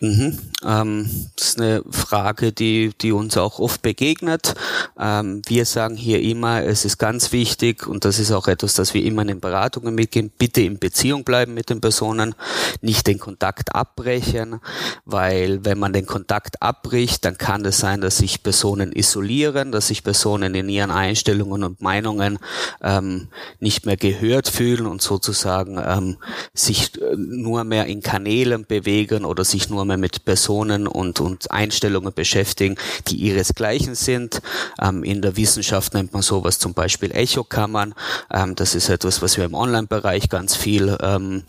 Mhm. 0.00 0.38
Ähm, 0.64 1.10
das 1.36 1.48
ist 1.48 1.60
eine 1.60 1.82
Frage, 1.90 2.52
die, 2.52 2.92
die 3.00 3.10
uns 3.10 3.36
auch 3.36 3.58
oft 3.58 3.82
begegnet. 3.82 4.54
Ähm, 4.98 5.42
wir 5.46 5.64
sagen 5.64 5.96
hier 5.96 6.20
immer, 6.22 6.62
es 6.62 6.84
ist 6.84 6.98
ganz 6.98 7.32
wichtig 7.32 7.86
und 7.86 8.04
das 8.04 8.18
ist 8.20 8.30
auch 8.30 8.46
etwas, 8.46 8.74
das 8.74 8.94
wir 8.94 9.02
immer 9.04 9.22
in 9.22 9.28
den 9.28 9.40
Beratungen 9.40 9.94
mitgehen, 9.94 10.30
bitte 10.36 10.60
in 10.60 10.78
Beziehung 10.78 11.24
bleiben 11.24 11.54
mit 11.54 11.70
den 11.70 11.80
Personen, 11.80 12.34
nicht 12.80 13.08
den 13.08 13.18
Kontakt 13.18 13.74
abbrechen, 13.74 14.60
weil 15.04 15.64
wenn 15.64 15.78
man 15.78 15.92
den 15.92 16.06
Kontakt 16.06 16.62
abbricht, 16.62 17.24
dann 17.24 17.36
kann 17.36 17.64
es 17.64 17.78
sein, 17.78 18.00
dass 18.00 18.18
sich 18.18 18.42
Personen 18.42 18.92
isolieren, 18.92 19.72
dass 19.72 19.88
sich 19.88 20.04
Personen 20.04 20.54
in 20.54 20.68
ihren 20.68 20.92
Einstellungen 20.92 21.64
und 21.64 21.82
Meinungen 21.82 22.38
ähm, 22.82 23.28
nicht 23.58 23.84
mehr 23.84 23.96
gehört 23.96 24.48
fühlen 24.48 24.86
und 24.86 25.02
sozusagen 25.02 25.78
ähm, 25.84 26.18
sich 26.54 27.00
äh, 27.00 27.16
nur 27.16 27.64
mehr 27.64 27.86
in 27.86 28.00
Kanälen 28.00 28.64
bewegen 28.64 29.24
oder 29.24 29.44
sich 29.44 29.68
nur 29.68 29.87
mehr 29.88 29.96
mit 29.96 30.24
Personen 30.24 30.86
und, 30.86 31.20
und 31.20 31.50
Einstellungen 31.50 32.12
beschäftigen, 32.14 32.76
die 33.08 33.16
ihresgleichen 33.16 33.94
sind. 33.94 34.40
Ähm, 34.80 35.02
in 35.02 35.20
der 35.20 35.36
Wissenschaft 35.36 35.94
nennt 35.94 36.12
man 36.12 36.22
sowas 36.22 36.58
zum 36.58 36.74
Beispiel 36.74 37.10
Echokammern. 37.10 37.94
Ähm, 38.32 38.54
das 38.54 38.74
ist 38.74 38.88
etwas, 38.88 39.20
was 39.22 39.36
wir 39.36 39.44
im 39.44 39.54
Online-Bereich 39.54 40.28
ganz 40.28 40.54
viel 40.54 40.96
ähm, 41.02 41.42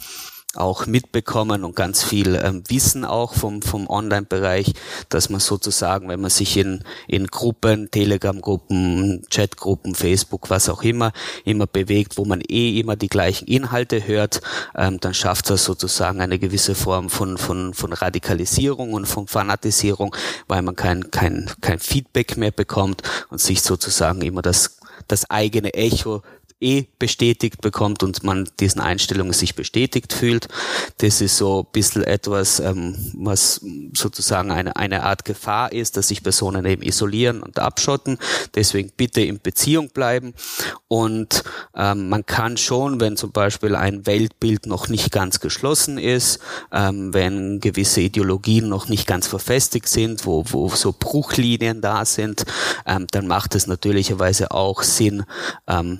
auch 0.56 0.88
mitbekommen 0.88 1.63
und 1.63 1.75
ganz 1.75 2.03
viel 2.03 2.36
ähm, 2.36 2.63
Wissen 2.68 3.06
auch 3.06 3.36
vom, 3.36 3.62
vom 3.62 3.88
Online-Bereich, 3.88 4.74
dass 5.10 5.29
man 5.29 5.39
sozusagen, 5.39 6.10
wenn 6.10 6.22
man 6.22 6.32
sich 6.32 6.58
in, 6.58 6.84
in 7.08 7.27
Gruppen, 7.27 7.91
Telegram-Gruppen, 7.91 9.25
Chat-Gruppen, 9.29 9.94
Facebook, 9.94 10.50
was 10.50 10.68
auch 10.68 10.82
immer, 10.82 11.12
immer 11.46 11.68
bewegt, 11.68 12.18
wo 12.18 12.25
man 12.25 12.41
eh 12.41 12.79
immer 12.79 12.96
die 12.96 13.10
gleichen 13.10 13.48
Inhalte 13.48 14.08
hört, 14.08 14.41
ähm, 14.75 15.00
dann 15.00 15.13
schafft 15.13 15.51
das 15.51 15.65
sozusagen 15.65 16.20
eine 16.20 16.39
gewisse 16.39 16.74
Form 16.74 17.12
von, 17.12 17.38
von, 17.38 17.75
von 17.75 17.94
Radikalisierung 17.94 18.94
und 18.94 19.06
von 19.06 19.27
Fanatisierung, 19.27 20.15
weil 20.48 20.63
man 20.63 20.75
kein, 20.75 21.12
kein, 21.12 21.51
kein 21.62 21.77
Feedback 21.77 22.38
mehr 22.38 22.51
bekommt 22.51 23.03
und 23.29 23.39
sich 23.39 23.62
sozusagen 23.62 24.22
immer 24.22 24.41
das 24.41 24.79
das 25.10 25.29
eigene 25.29 25.74
Echo 25.74 26.22
eh 26.62 26.86
bestätigt 27.00 27.62
bekommt 27.62 28.04
und 28.04 28.24
man 28.24 28.50
diesen 28.60 28.82
Einstellungen 28.82 29.34
sich 29.34 29.56
bestätigt 29.56 30.13
fühlt. 30.13 30.48
Das 30.98 31.22
ist 31.22 31.38
so 31.38 31.62
ein 31.62 31.72
bisschen 31.72 32.04
etwas, 32.04 32.60
ähm, 32.60 32.96
was 33.16 33.62
sozusagen 33.94 34.51
eine, 34.51 34.75
eine 34.75 35.04
Art 35.04 35.25
Gefahr 35.25 35.72
ist, 35.72 35.96
dass 35.96 36.10
sich 36.10 36.22
Personen 36.24 36.66
eben 36.66 36.82
isolieren 36.82 37.42
und 37.42 37.60
abschotten. 37.60 38.18
Deswegen 38.56 38.92
bitte 38.96 39.22
in 39.22 39.39
Beziehung 39.39 39.89
bleiben. 39.89 40.34
Und 40.88 41.44
ähm, 41.75 42.10
man 42.10 42.25
kann 42.25 42.58
schon, 42.58 43.00
wenn 43.00 43.16
zum 43.16 43.32
Beispiel 43.32 43.75
ein 43.75 44.06
Weltbild 44.06 44.66
noch 44.66 44.89
nicht 44.89 45.12
ganz 45.12 45.39
geschlossen 45.39 45.98
ist, 45.98 46.39
ähm, 46.72 47.13
wenn 47.13 47.60
gewisse 47.60 48.01
Ideologien 48.01 48.68
noch 48.68 48.89
nicht 48.89 49.08
ganz 49.08 49.28
verfestigt 49.28 49.88
sind, 49.88 50.25
wo, 50.25 50.44
wo 50.50 50.70
so 50.70 50.94
Bruchlinien 50.98 51.82
da 51.82 52.04
sind, 52.06 52.46
ähm, 52.86 53.08
dann 53.12 53.28
macht 53.28 53.56
es 53.56 53.68
natürlicherweise 53.68 54.51
auch 54.51 54.84
Sinn, 54.84 55.24
ähm, 55.68 56.00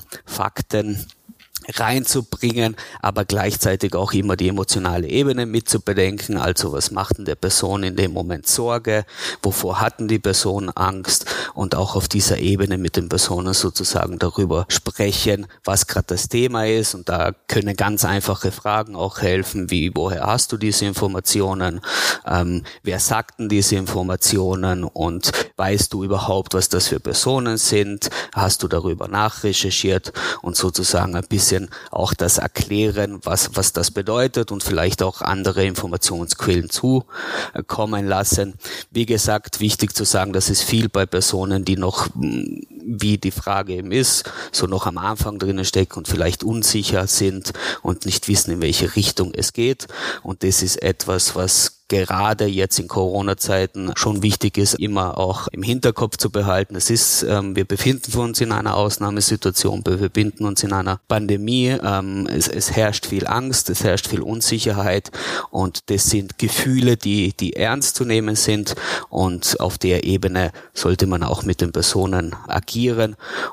reinzubringen, 1.78 2.76
aber 3.02 3.26
gleichzeitig 3.26 3.96
auch 3.96 4.14
immer 4.14 4.36
die 4.36 4.48
emotionale 4.48 5.08
Ebene 5.08 5.46
mitzubedenken. 5.46 6.38
Also 6.38 6.72
was 6.72 6.92
macht 6.92 7.18
denn 7.18 7.26
der 7.26 7.36
Person 7.36 7.84
in 7.84 7.96
dem 7.96 8.14
Moment 8.14 8.48
Sorge? 8.48 9.06
Wovor 9.44 9.80
hatten 9.80 10.08
die 10.08 10.20
Personen 10.20 10.70
Angst? 10.70 11.26
Und 11.54 11.76
auch 11.76 11.96
auf 11.96 12.08
dieser 12.08 12.38
Ebene 12.38 12.78
mit 12.78 12.96
den 12.96 13.10
Personen 13.10 13.54
sozusagen 13.54 14.20
darüber 14.20 14.66
sprechen, 14.70 15.48
was 15.64 15.88
gerade 15.88 16.08
das 16.08 16.30
Thema 16.30 16.66
ist. 16.66 16.96
Und 16.96 17.10
da 17.10 17.34
können 17.48 17.76
ganz 17.76 18.06
einfache 18.06 18.52
Fragen 18.52 18.96
auch 18.96 19.20
helfen, 19.20 19.70
wie 19.70 19.92
woher 19.94 20.26
hast 20.26 20.52
du 20.52 20.58
diese 20.58 20.86
Informationen? 20.86 21.82
Ähm, 22.26 22.64
wer 22.84 23.00
sagt 23.00 23.40
denn 23.40 23.50
diese 23.50 23.76
Informationen? 23.76 24.84
Und 24.84 25.32
weißt 25.60 25.94
du 25.94 26.06
überhaupt, 26.06 26.54
was 26.54 26.70
das 26.70 26.88
für 26.88 27.02
Personen 27.02 27.58
sind? 27.58 28.10
Hast 28.34 28.64
du 28.64 28.70
darüber 28.70 29.10
nachrecherchiert 29.10 30.14
und 30.42 30.56
sozusagen 30.56 31.16
ein 31.16 31.26
bisschen 31.28 31.70
auch 31.92 32.14
das 32.14 32.38
erklären, 32.38 33.20
was, 33.24 33.52
was 33.56 33.74
das 33.74 33.92
bedeutet 33.92 34.52
und 34.52 34.64
vielleicht 34.64 35.04
auch 35.04 35.22
andere 35.22 35.66
Informationsquellen 35.66 36.70
zukommen 36.70 38.08
lassen. 38.08 38.54
Wie 38.90 39.06
gesagt, 39.06 39.60
wichtig 39.60 39.94
zu 39.94 40.06
sagen, 40.06 40.32
das 40.32 40.50
ist 40.50 40.64
viel 40.64 40.88
bei 40.88 41.06
Personen, 41.06 41.66
die 41.66 41.76
noch, 41.76 42.08
hm, 42.16 42.66
wie 42.90 43.18
die 43.18 43.32
Frage 43.32 43.74
eben 43.76 43.92
ist, 43.92 44.32
so 44.52 44.66
noch 44.66 44.88
am 44.88 44.98
Anfang 44.98 45.40
drinnen 45.40 45.66
stecken 45.66 46.00
und 46.00 46.08
vielleicht 46.08 46.44
unsicher 46.44 47.08
sind 47.08 47.54
und 47.82 48.06
nicht 48.06 48.28
wissen, 48.28 48.52
in 48.52 48.62
welche 48.62 48.96
Richtung 48.96 49.34
es 49.34 49.54
geht. 49.54 49.88
Und 50.24 50.44
das 50.44 50.64
ist 50.64 50.82
etwas, 50.82 51.36
was 51.36 51.80
gerade 51.90 52.46
jetzt 52.46 52.80
in 52.80 52.88
Corona-Zeiten 52.88 53.92
schon 53.96 54.22
wichtig 54.22 54.58
ist, 54.58 54.76
immer 54.76 55.18
auch 55.18 55.48
im 55.50 55.64
Hinterkopf 55.64 56.18
zu 56.18 56.30
behalten. 56.30 56.76
Es 56.76 56.90
ist, 56.90 57.24
ähm, 57.24 57.56
wir 57.56 57.66
befinden 57.66 58.16
uns 58.18 58.40
in 58.40 58.52
einer 58.52 58.78
Ausnahmesituation, 58.78 59.84
wir 59.86 59.98
befinden 59.98 60.46
uns 60.46 60.64
in 60.64 60.72
einer 60.72 61.00
Pandemie, 61.08 61.76
ähm, 61.84 62.28
es, 62.28 62.48
es 62.48 62.72
herrscht 62.72 63.08
viel 63.08 63.28
Angst, 63.28 63.70
es 63.70 63.84
herrscht 63.84 64.08
viel 64.08 64.22
Unsicherheit 64.22 65.12
und 65.50 65.90
das 65.90 66.06
sind 66.06 66.38
Gefühle, 66.38 66.96
die, 66.96 67.34
die 67.34 67.56
ernst 67.56 67.96
zu 67.96 68.06
nehmen 68.06 68.36
sind 68.36 68.76
und 69.10 69.60
auf 69.60 69.80
der 69.80 70.04
Ebene 70.04 70.52
sollte 70.74 71.08
man 71.08 71.24
auch 71.24 71.44
mit 71.44 71.60
den 71.60 71.72
Personen 71.72 72.36
agieren 72.48 72.79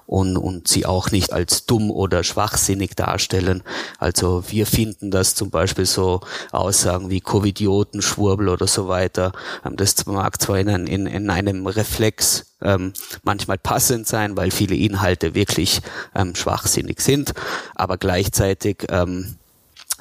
und, 0.06 0.36
und 0.36 0.68
sie 0.68 0.86
auch 0.86 1.10
nicht 1.10 1.32
als 1.32 1.66
dumm 1.66 1.90
oder 1.90 2.22
schwachsinnig 2.22 2.94
darstellen. 2.94 3.62
Also 3.98 4.44
wir 4.48 4.66
finden 4.66 5.10
das 5.10 5.34
zum 5.34 5.50
Beispiel 5.50 5.86
so 5.86 6.20
Aussagen 6.52 7.10
wie 7.10 7.20
Covidioten, 7.20 8.02
Schwur 8.02 8.36
Kurbel 8.36 8.48
oder 8.48 8.66
so 8.66 8.88
weiter. 8.88 9.32
Ähm, 9.64 9.76
das 9.76 10.04
mag 10.06 10.40
zwar 10.40 10.58
in, 10.58 10.68
in, 10.86 11.06
in 11.06 11.30
einem 11.30 11.66
Reflex 11.66 12.46
ähm, 12.60 12.92
manchmal 13.22 13.56
passend 13.56 14.06
sein, 14.06 14.36
weil 14.36 14.50
viele 14.50 14.74
Inhalte 14.74 15.34
wirklich 15.34 15.80
ähm, 16.14 16.34
schwachsinnig 16.34 17.00
sind, 17.00 17.34
aber 17.74 17.96
gleichzeitig 17.96 18.86
ähm, 18.88 19.36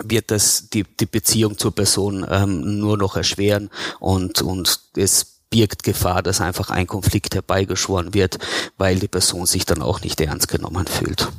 wird 0.04 0.32
das 0.32 0.70
die, 0.70 0.84
die 0.84 1.06
Beziehung 1.06 1.58
zur 1.58 1.74
Person 1.74 2.26
ähm, 2.30 2.80
nur 2.80 2.98
noch 2.98 3.16
erschweren 3.16 3.70
und, 4.00 4.42
und 4.42 4.80
es 4.98 5.35
birgt 5.50 5.84
Gefahr, 5.84 6.22
dass 6.22 6.42
einfach 6.42 6.70
ein 6.70 6.88
Konflikt 6.88 7.36
herbeigeschworen 7.36 8.14
wird, 8.14 8.40
weil 8.78 9.00
die 9.00 9.08
Person 9.08 9.46
sich 9.46 9.66
dann 9.66 9.82
auch 9.82 10.02
nicht 10.02 10.20
ernst 10.22 10.48
genommen 10.48 10.88
fühlt 10.88 11.30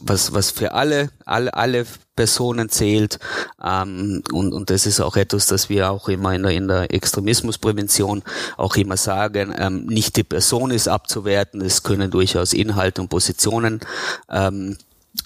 was, 0.00 0.32
was 0.32 0.50
für 0.50 0.72
alle, 0.72 1.10
alle, 1.24 1.54
alle 1.54 1.86
Personen 2.16 2.68
zählt. 2.68 3.18
Ähm, 3.62 4.22
und, 4.32 4.52
und 4.52 4.70
das 4.70 4.86
ist 4.86 5.00
auch 5.00 5.16
etwas, 5.16 5.46
das 5.46 5.68
wir 5.68 5.90
auch 5.90 6.08
immer 6.08 6.34
in 6.34 6.42
der, 6.42 6.52
in 6.52 6.68
der 6.68 6.92
Extremismusprävention 6.92 8.22
auch 8.56 8.76
immer 8.76 8.96
sagen. 8.96 9.54
Ähm, 9.56 9.86
nicht 9.86 10.16
die 10.16 10.24
Person 10.24 10.70
ist 10.70 10.88
abzuwerten, 10.88 11.60
es 11.60 11.82
können 11.82 12.10
durchaus 12.10 12.52
Inhalte 12.52 13.02
und 13.02 13.08
Positionen 13.08 13.80
ähm, 14.30 14.76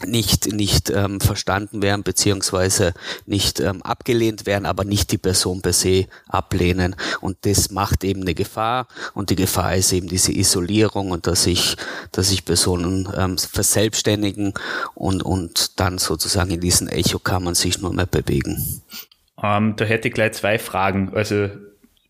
nicht 0.07 0.53
nicht 0.53 0.91
ähm, 0.91 1.21
verstanden 1.21 1.83
werden 1.83 2.03
beziehungsweise 2.03 2.93
nicht 3.27 3.59
ähm, 3.61 3.83
abgelehnt 3.83 4.47
werden, 4.47 4.67
aber 4.67 4.85
nicht 4.85 5.13
die 5.13 5.19
Person 5.19 5.63
per 5.63 5.73
se 5.73 6.07
ablehnen 6.29 6.95
und 7.21 7.39
das 7.43 7.71
macht 7.71 8.05
eben 8.05 8.23
eine 8.23 8.35
Gefahr 8.35 8.87
und 9.15 9.31
die 9.31 9.37
Gefahr 9.37 9.75
ist 9.77 9.93
eben 9.93 10.09
diese 10.09 10.33
Isolierung 10.33 11.11
und 11.11 11.27
dass 11.27 11.45
sich 11.45 11.77
dass 12.13 12.29
sich 12.29 12.45
Personen 12.45 13.09
ähm, 13.17 13.39
verselbstständigen 13.39 14.55
und 14.95 15.23
und 15.23 15.81
dann 15.81 15.99
sozusagen 15.99 16.51
in 16.51 16.61
diesen 16.61 16.89
Echokammern 16.89 17.55
sich 17.55 17.81
nur 17.81 17.93
mehr 17.93 18.07
bewegen. 18.07 18.83
Ähm, 19.43 19.75
da 19.77 19.85
hätte 19.85 20.09
ich 20.09 20.15
gleich 20.15 20.33
zwei 20.33 20.59
Fragen. 20.59 21.13
Also 21.15 21.49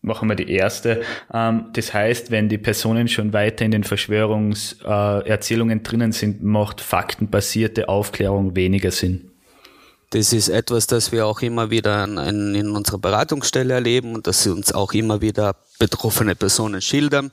machen 0.01 0.29
wir 0.29 0.35
die 0.35 0.51
erste. 0.51 1.01
Ähm, 1.33 1.65
das 1.73 1.93
heißt, 1.93 2.31
wenn 2.31 2.49
die 2.49 2.57
Personen 2.57 3.07
schon 3.07 3.33
weiter 3.33 3.65
in 3.65 3.71
den 3.71 3.83
Verschwörungserzählungen 3.83 5.83
drinnen 5.83 6.11
sind, 6.11 6.43
macht 6.43 6.81
faktenbasierte 6.81 7.89
Aufklärung 7.89 8.55
weniger 8.55 8.91
Sinn. 8.91 9.29
Das 10.11 10.33
ist 10.33 10.49
etwas, 10.49 10.87
das 10.87 11.11
wir 11.11 11.27
auch 11.27 11.41
immer 11.41 11.69
wieder 11.69 12.03
in, 12.03 12.71
unserer 12.71 12.97
Beratungsstelle 12.97 13.75
erleben 13.75 14.15
und 14.15 14.25
dass 14.25 14.41
sie 14.41 14.49
uns 14.49 14.73
auch 14.73 14.93
immer 14.93 15.21
wieder 15.21 15.55
betroffene 15.77 16.33
Personen 16.33 16.81
schildern, 16.81 17.31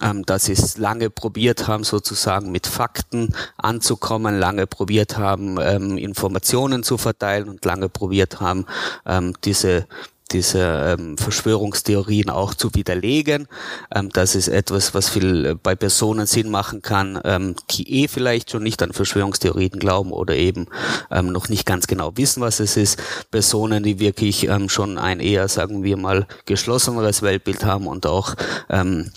ähm, 0.00 0.24
dass 0.24 0.46
sie 0.46 0.52
es 0.52 0.78
lange 0.78 1.10
probiert 1.10 1.68
haben, 1.68 1.84
sozusagen 1.84 2.50
mit 2.50 2.66
Fakten 2.66 3.34
anzukommen, 3.58 4.38
lange 4.38 4.66
probiert 4.66 5.18
haben, 5.18 5.58
ähm, 5.60 5.98
Informationen 5.98 6.82
zu 6.82 6.96
verteilen 6.96 7.50
und 7.50 7.62
lange 7.66 7.90
probiert 7.90 8.40
haben, 8.40 8.64
ähm, 9.04 9.34
diese 9.44 9.86
diese 10.32 10.96
ähm, 10.98 11.16
Verschwörungstheorien 11.18 12.30
auch 12.30 12.54
zu 12.54 12.74
widerlegen. 12.74 13.46
Ähm, 13.94 14.10
das 14.10 14.34
ist 14.34 14.48
etwas, 14.48 14.94
was 14.94 15.08
viel 15.08 15.46
äh, 15.46 15.54
bei 15.54 15.74
Personen 15.74 16.26
Sinn 16.26 16.50
machen 16.50 16.82
kann, 16.82 17.20
ähm, 17.24 17.54
die 17.70 18.02
eh 18.02 18.08
vielleicht 18.08 18.50
schon 18.50 18.62
nicht 18.62 18.82
an 18.82 18.92
Verschwörungstheorien 18.92 19.78
glauben 19.78 20.12
oder 20.12 20.34
eben 20.34 20.66
ähm, 21.10 21.32
noch 21.32 21.48
nicht 21.48 21.66
ganz 21.66 21.86
genau 21.86 22.16
wissen, 22.16 22.40
was 22.40 22.60
es 22.60 22.76
ist. 22.76 23.00
Personen, 23.30 23.82
die 23.82 24.00
wirklich 24.00 24.48
ähm, 24.48 24.68
schon 24.68 24.98
ein 24.98 25.20
eher, 25.20 25.48
sagen 25.48 25.82
wir 25.84 25.96
mal, 25.96 26.26
geschlosseneres 26.46 27.22
Weltbild 27.22 27.64
haben 27.64 27.86
und 27.86 28.06
auch 28.06 28.34
ähm, 28.70 29.10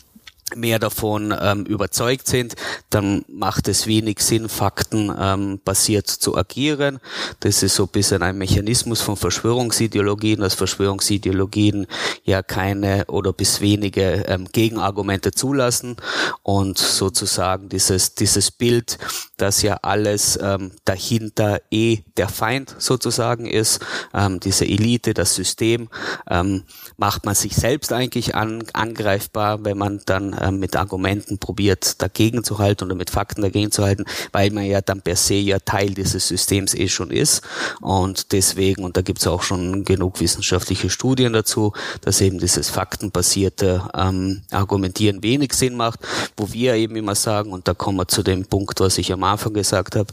mehr 0.56 0.80
davon 0.80 1.36
ähm, 1.40 1.66
überzeugt 1.66 2.28
sind, 2.28 2.56
dann 2.90 3.26
macht 3.28 3.68
es 3.68 3.86
wenig 3.86 4.20
Sinn, 4.20 4.48
Fakten 4.48 5.14
ähm, 5.20 5.60
zu 6.06 6.38
agieren. 6.38 7.00
Das 7.42 7.64
ist 7.64 7.76
so 7.76 7.84
ein 7.84 7.90
bisschen 7.90 8.24
ein 8.24 8.38
Mechanismus 8.38 9.02
von 9.02 9.18
Verschwörungsideologien, 9.18 10.40
dass 10.40 10.54
Verschwörungsideologien 10.54 11.86
ja 12.24 12.42
keine 12.44 13.06
oder 13.08 13.34
bis 13.34 13.60
wenige 13.60 14.26
ähm, 14.28 14.48
Gegenargumente 14.52 15.32
zulassen 15.32 15.98
und 16.44 16.78
sozusagen 16.78 17.68
dieses, 17.68 18.16
dieses 18.16 18.52
Bild, 18.52 18.98
dass 19.36 19.62
ja 19.62 19.80
alles 19.82 20.40
ähm, 20.42 20.72
dahinter 20.86 21.62
eh 21.72 22.00
der 22.16 22.30
Feind 22.30 22.76
sozusagen 22.80 23.48
ist, 23.48 23.86
ähm, 24.14 24.40
diese 24.40 24.66
Elite, 24.66 25.14
das 25.14 25.36
System, 25.36 25.90
ähm, 26.30 26.64
macht 26.96 27.26
man 27.26 27.36
sich 27.36 27.56
selbst 27.56 27.92
eigentlich 27.92 28.34
an, 28.34 28.64
angreifbar, 28.74 29.66
wenn 29.66 29.78
man 29.78 30.02
dann 30.06 30.37
äh, 30.42 30.52
mit 30.52 30.76
Argumenten 30.76 31.38
probiert, 31.38 32.02
dagegen 32.02 32.44
zu 32.44 32.58
halten 32.60 32.86
oder 32.86 32.96
mit 32.96 33.10
Fakten 33.10 33.42
dagegen 33.42 33.72
zu 33.72 33.84
halten, 33.84 34.06
weil 34.32 34.52
man 34.52 34.66
ja 34.66 34.82
dann 34.82 35.02
per 35.02 35.16
se 35.16 35.36
ja 35.36 35.60
Teil 35.60 35.92
dieses 35.92 36.28
Systems 36.28 36.74
eh 36.74 36.88
schon 36.88 37.12
ist. 37.12 37.42
Und 37.82 38.32
deswegen, 38.32 38.84
und 38.84 38.98
da 38.98 39.02
gibt 39.02 39.20
es 39.20 39.28
auch 39.28 39.44
schon 39.44 39.84
genug 39.84 40.20
wissenschaftliche 40.20 40.90
Studien 40.90 41.34
dazu, 41.34 41.74
dass 42.02 42.22
eben 42.22 42.40
dieses 42.40 42.70
faktenbasierte 42.70 43.84
ähm, 43.94 44.42
Argumentieren 44.52 45.24
wenig 45.24 45.54
Sinn 45.54 45.76
macht, 45.76 46.00
wo 46.36 46.52
wir 46.52 46.76
eben 46.76 46.96
immer 46.96 47.16
sagen, 47.16 47.52
und 47.52 47.68
da 47.68 47.74
kommen 47.74 47.98
wir 47.98 48.08
zu 48.08 48.24
dem 48.24 48.46
Punkt, 48.46 48.80
was 48.80 48.98
ich 48.98 49.12
am 49.12 49.24
Anfang 49.24 49.54
gesagt 49.54 49.96
habe, 49.96 50.08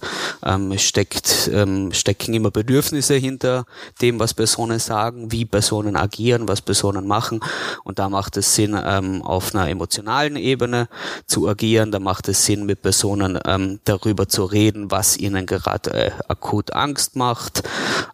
ähm, 0.45 0.77
steckt, 0.79 1.51
ähm, 1.53 1.93
stecken 1.93 2.35
immer 2.35 2.51
Bedürfnisse 2.51 3.15
hinter 3.15 3.67
dem, 4.01 4.19
was 4.19 4.35
Personen 4.35 4.79
sagen, 4.79 5.33
wie 5.33 5.45
Personen 5.45 5.97
agieren, 5.97 6.49
was 6.49 6.61
Personen 6.61 7.07
machen. 7.07 7.41
Und 7.85 7.99
da 7.99 8.09
macht 8.09 8.37
es 8.37 8.55
Sinn, 8.55 8.79
ähm, 8.85 9.23
auf 9.23 9.55
einer 9.55 9.69
emotionalen 9.69 10.14
Ebene 10.37 10.89
zu 11.27 11.49
agieren. 11.49 11.91
Da 11.91 11.99
macht 11.99 12.29
es 12.29 12.47
Sinn, 12.47 12.67
mit 12.67 12.83
Personen 12.83 13.39
ähm, 13.47 13.81
darüber 13.85 14.29
zu 14.29 14.45
reden, 14.45 14.91
was 14.91 15.17
ihnen 15.17 15.47
gerade 15.47 15.93
äh, 15.93 16.11
akut 16.29 16.73
Angst 16.73 17.17
macht. 17.17 17.63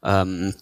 Ähm, 0.03 0.55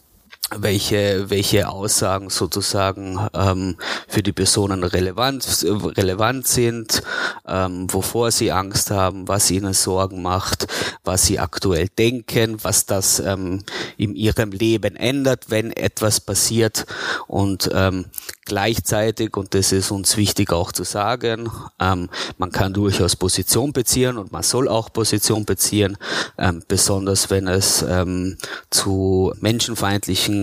welche, 0.56 1.28
welche 1.28 1.68
Aussagen 1.68 2.30
sozusagen 2.30 3.28
ähm, 3.34 3.76
für 4.06 4.22
die 4.22 4.32
Personen 4.32 4.82
relevant, 4.82 5.64
relevant 5.64 6.46
sind, 6.46 7.02
ähm, 7.46 7.86
wovor 7.92 8.30
sie 8.30 8.50
Angst 8.50 8.90
haben, 8.90 9.28
was 9.28 9.50
ihnen 9.50 9.74
Sorgen 9.74 10.22
macht, 10.22 10.66
was 11.04 11.26
sie 11.26 11.38
aktuell 11.38 11.88
denken, 11.88 12.58
was 12.62 12.86
das 12.86 13.20
ähm, 13.20 13.62
in 13.96 14.14
ihrem 14.14 14.52
Leben 14.52 14.96
ändert, 14.96 15.50
wenn 15.50 15.70
etwas 15.70 16.20
passiert. 16.20 16.86
Und 17.26 17.68
ähm, 17.74 18.06
gleichzeitig, 18.46 19.36
und 19.36 19.54
das 19.54 19.72
ist 19.72 19.90
uns 19.90 20.16
wichtig 20.16 20.52
auch 20.52 20.72
zu 20.72 20.84
sagen, 20.84 21.50
ähm, 21.78 22.08
man 22.38 22.50
kann 22.50 22.72
durchaus 22.72 23.16
Position 23.16 23.72
beziehen 23.72 24.16
und 24.16 24.32
man 24.32 24.42
soll 24.42 24.68
auch 24.68 24.92
Position 24.92 25.44
beziehen, 25.44 25.98
ähm, 26.38 26.62
besonders 26.66 27.28
wenn 27.28 27.48
es 27.48 27.84
ähm, 27.86 28.38
zu 28.70 29.34
menschenfeindlichen 29.40 30.37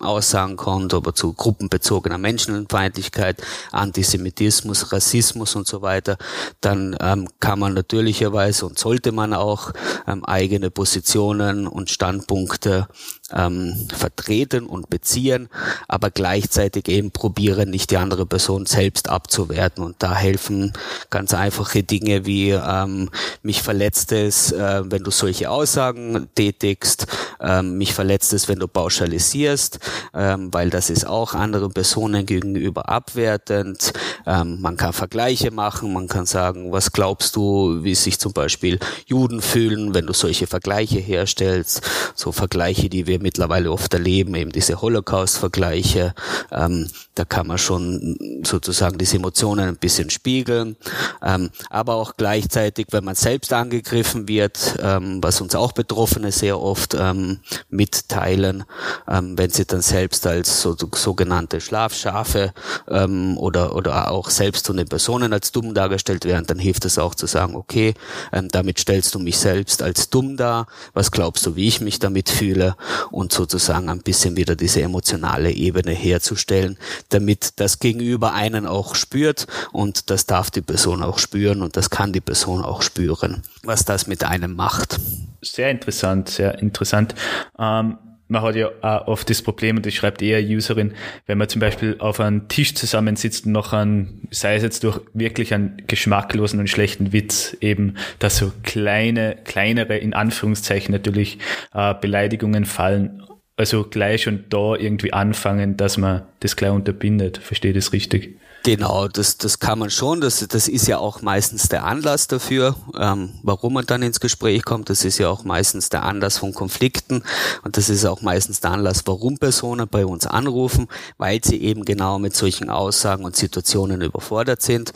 Aussagen 0.00 0.56
kommt, 0.56 0.94
aber 0.94 1.14
zu 1.14 1.32
gruppenbezogener 1.32 2.18
Menschenfeindlichkeit, 2.18 3.42
Antisemitismus, 3.72 4.92
Rassismus 4.92 5.56
und 5.56 5.66
so 5.66 5.82
weiter, 5.82 6.16
dann 6.60 6.96
ähm, 7.00 7.28
kann 7.40 7.58
man 7.58 7.74
natürlicherweise 7.74 8.66
und 8.66 8.78
sollte 8.78 9.12
man 9.12 9.34
auch 9.34 9.72
ähm, 10.06 10.24
eigene 10.24 10.70
Positionen 10.70 11.66
und 11.66 11.90
Standpunkte 11.90 12.88
ähm, 13.34 13.88
vertreten 13.94 14.66
und 14.66 14.90
beziehen, 14.90 15.48
aber 15.88 16.10
gleichzeitig 16.10 16.88
eben 16.88 17.10
probieren, 17.10 17.70
nicht 17.70 17.90
die 17.90 17.96
andere 17.96 18.26
Person 18.26 18.66
selbst 18.66 19.08
abzuwerten. 19.08 19.84
Und 19.84 19.96
da 19.98 20.14
helfen 20.14 20.72
ganz 21.10 21.34
einfache 21.34 21.82
Dinge 21.82 22.26
wie 22.26 22.50
ähm, 22.50 23.10
mich 23.42 23.62
verletzt 23.62 24.12
es, 24.12 24.52
äh, 24.52 24.82
wenn 24.84 25.02
du 25.02 25.10
solche 25.10 25.50
Aussagen 25.50 26.28
tätigst, 26.34 27.06
ähm, 27.40 27.78
mich 27.78 27.94
verletzt 27.94 28.32
es, 28.32 28.48
wenn 28.48 28.58
du 28.58 28.68
pauschalisierst, 28.68 29.78
ähm, 30.14 30.52
weil 30.52 30.70
das 30.70 30.90
ist 30.90 31.06
auch 31.06 31.34
anderen 31.34 31.72
Personen 31.72 32.26
gegenüber 32.26 32.88
abwertend. 32.88 33.92
Ähm, 34.26 34.60
man 34.60 34.76
kann 34.76 34.92
Vergleiche 34.92 35.50
machen, 35.50 35.92
man 35.92 36.08
kann 36.08 36.26
sagen, 36.26 36.72
was 36.72 36.92
glaubst 36.92 37.36
du, 37.36 37.82
wie 37.82 37.94
sich 37.94 38.18
zum 38.18 38.32
Beispiel 38.32 38.78
Juden 39.06 39.40
fühlen, 39.40 39.94
wenn 39.94 40.06
du 40.06 40.12
solche 40.12 40.46
Vergleiche 40.46 40.98
herstellst, 40.98 41.82
so 42.14 42.32
Vergleiche, 42.32 42.88
die 42.88 43.06
wir 43.06 43.19
mittlerweile 43.22 43.70
oft 43.70 43.92
erleben, 43.94 44.34
eben 44.34 44.52
diese 44.52 44.80
Holocaust-Vergleiche. 44.80 46.14
Ähm, 46.50 46.88
da 47.14 47.24
kann 47.24 47.46
man 47.46 47.58
schon 47.58 48.40
sozusagen 48.44 48.96
diese 48.96 49.16
Emotionen 49.16 49.68
ein 49.68 49.76
bisschen 49.76 50.10
spiegeln. 50.10 50.76
Ähm, 51.22 51.50
aber 51.68 51.96
auch 51.96 52.14
gleichzeitig, 52.16 52.86
wenn 52.90 53.04
man 53.04 53.14
selbst 53.14 53.52
angegriffen 53.52 54.26
wird, 54.26 54.78
ähm, 54.82 55.22
was 55.22 55.40
uns 55.40 55.54
auch 55.54 55.72
Betroffene 55.72 56.32
sehr 56.32 56.58
oft 56.58 56.96
ähm, 56.98 57.40
mitteilen, 57.68 58.64
ähm, 59.08 59.36
wenn 59.36 59.50
sie 59.50 59.66
dann 59.66 59.82
selbst 59.82 60.26
als 60.26 60.62
so, 60.62 60.76
sogenannte 60.94 61.60
Schlafschafe 61.60 62.52
ähm, 62.88 63.36
oder, 63.36 63.76
oder 63.76 64.10
auch 64.10 64.30
selbst 64.30 64.66
von 64.66 64.76
den 64.76 64.88
Personen 64.88 65.32
als 65.32 65.52
dumm 65.52 65.74
dargestellt 65.74 66.24
werden, 66.24 66.46
dann 66.46 66.58
hilft 66.58 66.84
es 66.84 66.98
auch 66.98 67.14
zu 67.14 67.26
sagen, 67.26 67.54
okay, 67.54 67.94
damit 68.30 68.78
stellst 68.78 69.14
du 69.14 69.18
mich 69.18 69.38
selbst 69.38 69.82
als 69.82 70.10
dumm 70.10 70.36
dar, 70.36 70.66
was 70.94 71.10
glaubst 71.10 71.44
du, 71.46 71.56
wie 71.56 71.68
ich 71.68 71.80
mich 71.80 71.98
damit 71.98 72.28
fühle 72.30 72.76
und 73.10 73.32
sozusagen 73.32 73.88
ein 73.88 74.00
bisschen 74.00 74.36
wieder 74.36 74.56
diese 74.56 74.82
emotionale 74.82 75.50
Ebene 75.52 75.92
herzustellen, 75.92 76.78
damit 77.08 77.60
das 77.60 77.78
Gegenüber 77.78 78.32
einen 78.32 78.66
auch 78.66 78.94
spürt 78.94 79.46
und 79.72 80.10
das 80.10 80.26
darf 80.26 80.50
die 80.50 80.62
Person 80.62 81.02
auch 81.02 81.18
spüren 81.18 81.62
und 81.62 81.76
das 81.76 81.90
kann 81.90 82.12
die 82.12 82.20
Person 82.20 82.64
auch 82.64 82.82
spüren, 82.82 83.42
was 83.62 83.84
das 83.84 84.06
mit 84.06 84.24
einem 84.24 84.54
macht. 84.54 84.98
Sehr 85.42 85.70
interessant, 85.70 86.28
sehr 86.28 86.58
interessant. 86.58 87.14
Ähm 87.58 87.98
man 88.30 88.42
hat 88.42 88.54
ja 88.54 88.70
auch 88.80 89.08
oft 89.08 89.28
das 89.28 89.42
Problem, 89.42 89.76
und 89.76 89.86
das 89.86 89.94
schreibt 89.94 90.22
eher 90.22 90.40
Userin, 90.40 90.94
wenn 91.26 91.36
man 91.36 91.48
zum 91.48 91.60
Beispiel 91.60 91.96
auf 91.98 92.20
einem 92.20 92.48
Tisch 92.48 92.74
zusammensitzt 92.74 93.44
und 93.44 93.52
noch 93.52 93.72
an, 93.72 94.22
sei 94.30 94.54
es 94.54 94.62
jetzt 94.62 94.84
durch 94.84 95.00
wirklich 95.12 95.52
einen 95.52 95.82
geschmacklosen 95.88 96.60
und 96.60 96.68
schlechten 96.68 97.12
Witz 97.12 97.56
eben, 97.60 97.96
dass 98.20 98.36
so 98.36 98.52
kleine, 98.62 99.36
kleinere, 99.44 99.98
in 99.98 100.14
Anführungszeichen 100.14 100.92
natürlich, 100.92 101.38
äh, 101.74 101.94
Beleidigungen 102.00 102.64
fallen. 102.64 103.22
Also 103.56 103.84
gleich 103.84 104.26
und 104.28 104.52
da 104.52 104.76
irgendwie 104.76 105.12
anfangen, 105.12 105.76
dass 105.76 105.98
man 105.98 106.22
das 106.38 106.56
gleich 106.56 106.70
unterbindet. 106.70 107.38
Verstehe 107.38 107.72
das 107.72 107.92
richtig? 107.92 108.38
Genau, 108.62 109.08
das, 109.08 109.38
das 109.38 109.58
kann 109.58 109.78
man 109.78 109.88
schon. 109.88 110.20
Das, 110.20 110.46
das 110.46 110.68
ist 110.68 110.86
ja 110.86 110.98
auch 110.98 111.22
meistens 111.22 111.70
der 111.70 111.84
Anlass 111.84 112.26
dafür, 112.26 112.76
ähm, 112.98 113.32
warum 113.42 113.72
man 113.72 113.86
dann 113.86 114.02
ins 114.02 114.20
Gespräch 114.20 114.64
kommt. 114.64 114.90
Das 114.90 115.04
ist 115.06 115.16
ja 115.16 115.30
auch 115.30 115.44
meistens 115.44 115.88
der 115.88 116.02
Anlass 116.02 116.36
von 116.36 116.52
Konflikten 116.52 117.22
und 117.64 117.78
das 117.78 117.88
ist 117.88 118.04
auch 118.04 118.20
meistens 118.20 118.60
der 118.60 118.72
Anlass, 118.72 119.02
warum 119.06 119.38
Personen 119.38 119.88
bei 119.88 120.04
uns 120.04 120.26
anrufen, 120.26 120.88
weil 121.16 121.42
sie 121.42 121.62
eben 121.62 121.86
genau 121.86 122.18
mit 122.18 122.36
solchen 122.36 122.68
Aussagen 122.68 123.24
und 123.24 123.34
Situationen 123.34 124.02
überfordert 124.02 124.60
sind. 124.60 124.92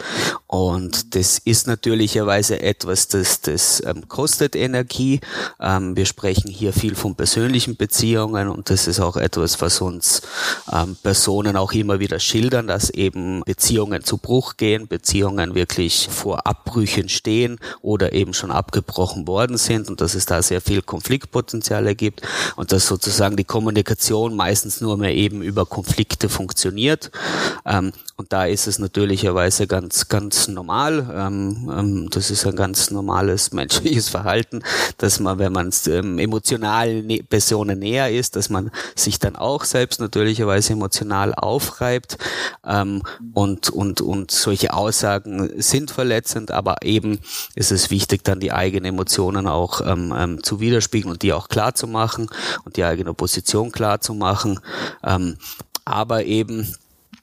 Und 0.47 1.15
das 1.15 1.39
ist 1.39 1.67
natürlicherweise 1.67 2.61
etwas, 2.61 3.09
das, 3.09 3.41
das 3.41 3.83
ähm, 3.87 4.09
kostet 4.09 4.57
Energie. 4.57 5.21
Ähm, 5.59 5.97
wir 5.97 6.05
sprechen 6.05 6.51
hier 6.51 6.75
viel 6.75 6.95
von 6.95 7.15
persönlichen 7.15 7.77
Beziehungen 7.77 8.49
und 8.49 8.69
das 8.69 8.87
ist 8.87 9.01
auch 9.01 9.17
etwas, 9.17 9.63
was 9.63 9.81
uns 9.81 10.21
ähm, 10.71 10.97
Personen 11.03 11.57
auch 11.57 11.73
immer 11.73 11.99
wieder 11.99 12.21
schildern, 12.21 12.67
dass 12.67 12.91
eben 12.91 13.43
Beziehungen 13.55 14.03
zu 14.03 14.19
Bruch 14.19 14.57
gehen, 14.57 14.89
Beziehungen 14.89 15.55
wirklich 15.55 16.09
vor 16.11 16.45
Abbrüchen 16.45 17.09
stehen 17.09 17.61
oder 17.83 18.13
eben 18.13 18.35
schon 18.35 18.51
abgebrochen 18.51 19.29
worden 19.29 19.59
sind 19.59 19.89
und 19.89 20.01
dass 20.01 20.17
es 20.17 20.27
da 20.27 20.43
sehr 20.43 20.61
viel 20.61 20.83
Konfliktpotenziale 20.83 21.95
gibt 21.95 22.23
und 22.57 22.73
dass 22.73 22.89
sozusagen 22.89 23.37
die 23.37 23.45
Kommunikation 23.45 24.35
meistens 24.35 24.81
nur 24.81 24.97
mehr 24.97 25.15
eben 25.15 25.41
über 25.41 25.67
Konflikte 25.67 26.29
funktioniert. 26.29 27.13
Ähm, 27.65 27.93
und 28.17 28.33
da 28.33 28.45
ist 28.47 28.69
es 28.69 28.79
natürlicherweise 28.79 29.67
ganz, 29.67 30.09
ganz 30.09 30.47
normal. 30.47 31.11
Ähm, 31.13 31.71
ähm, 31.77 32.11
das 32.11 32.31
ist 32.31 32.47
ein 32.47 32.55
ganz 32.55 32.93
normales 32.93 33.53
menschliches 33.53 34.09
Verhalten, 34.09 34.63
dass 34.99 35.19
man, 35.19 35.41
wenn 35.41 35.53
man 35.53 35.71
ähm, 35.89 36.19
emotional 36.19 37.03
ne 37.03 37.25
Personen 37.29 37.81
näher 37.81 38.11
ist, 38.13 38.37
dass 38.37 38.51
man 38.51 38.71
sich 38.95 39.19
dann 39.19 39.35
auch 39.35 39.65
selbst 39.65 39.99
natürlicherweise 39.99 40.75
emotional 40.75 41.35
aufreibt. 41.35 42.19
Ähm, 42.65 43.03
und, 43.33 43.71
und, 43.71 44.01
und 44.01 44.31
solche 44.31 44.73
Aussagen 44.73 45.51
sind 45.61 45.91
verletzend, 45.91 46.53
aber 46.53 46.83
eben 46.83 47.19
ist 47.57 47.73
es 47.73 47.91
wichtig, 47.91 48.23
dann 48.23 48.39
die 48.39 48.53
eigenen 48.53 48.95
Emotionen 48.95 49.49
auch 49.49 49.81
ähm, 49.85 50.15
ähm, 50.17 50.43
zu 50.43 50.61
widerspiegeln 50.61 51.13
und 51.13 51.23
die 51.23 51.33
auch 51.33 51.49
klar 51.49 51.75
zu 51.75 51.89
machen 51.89 52.31
und 52.65 52.77
die 52.77 52.85
eigene 52.85 53.13
Position 53.13 53.73
klar 53.73 54.01
zu 54.01 54.15
machen. 54.15 54.61
Ähm, 55.03 55.37
aber 55.85 56.25
eben 56.25 56.75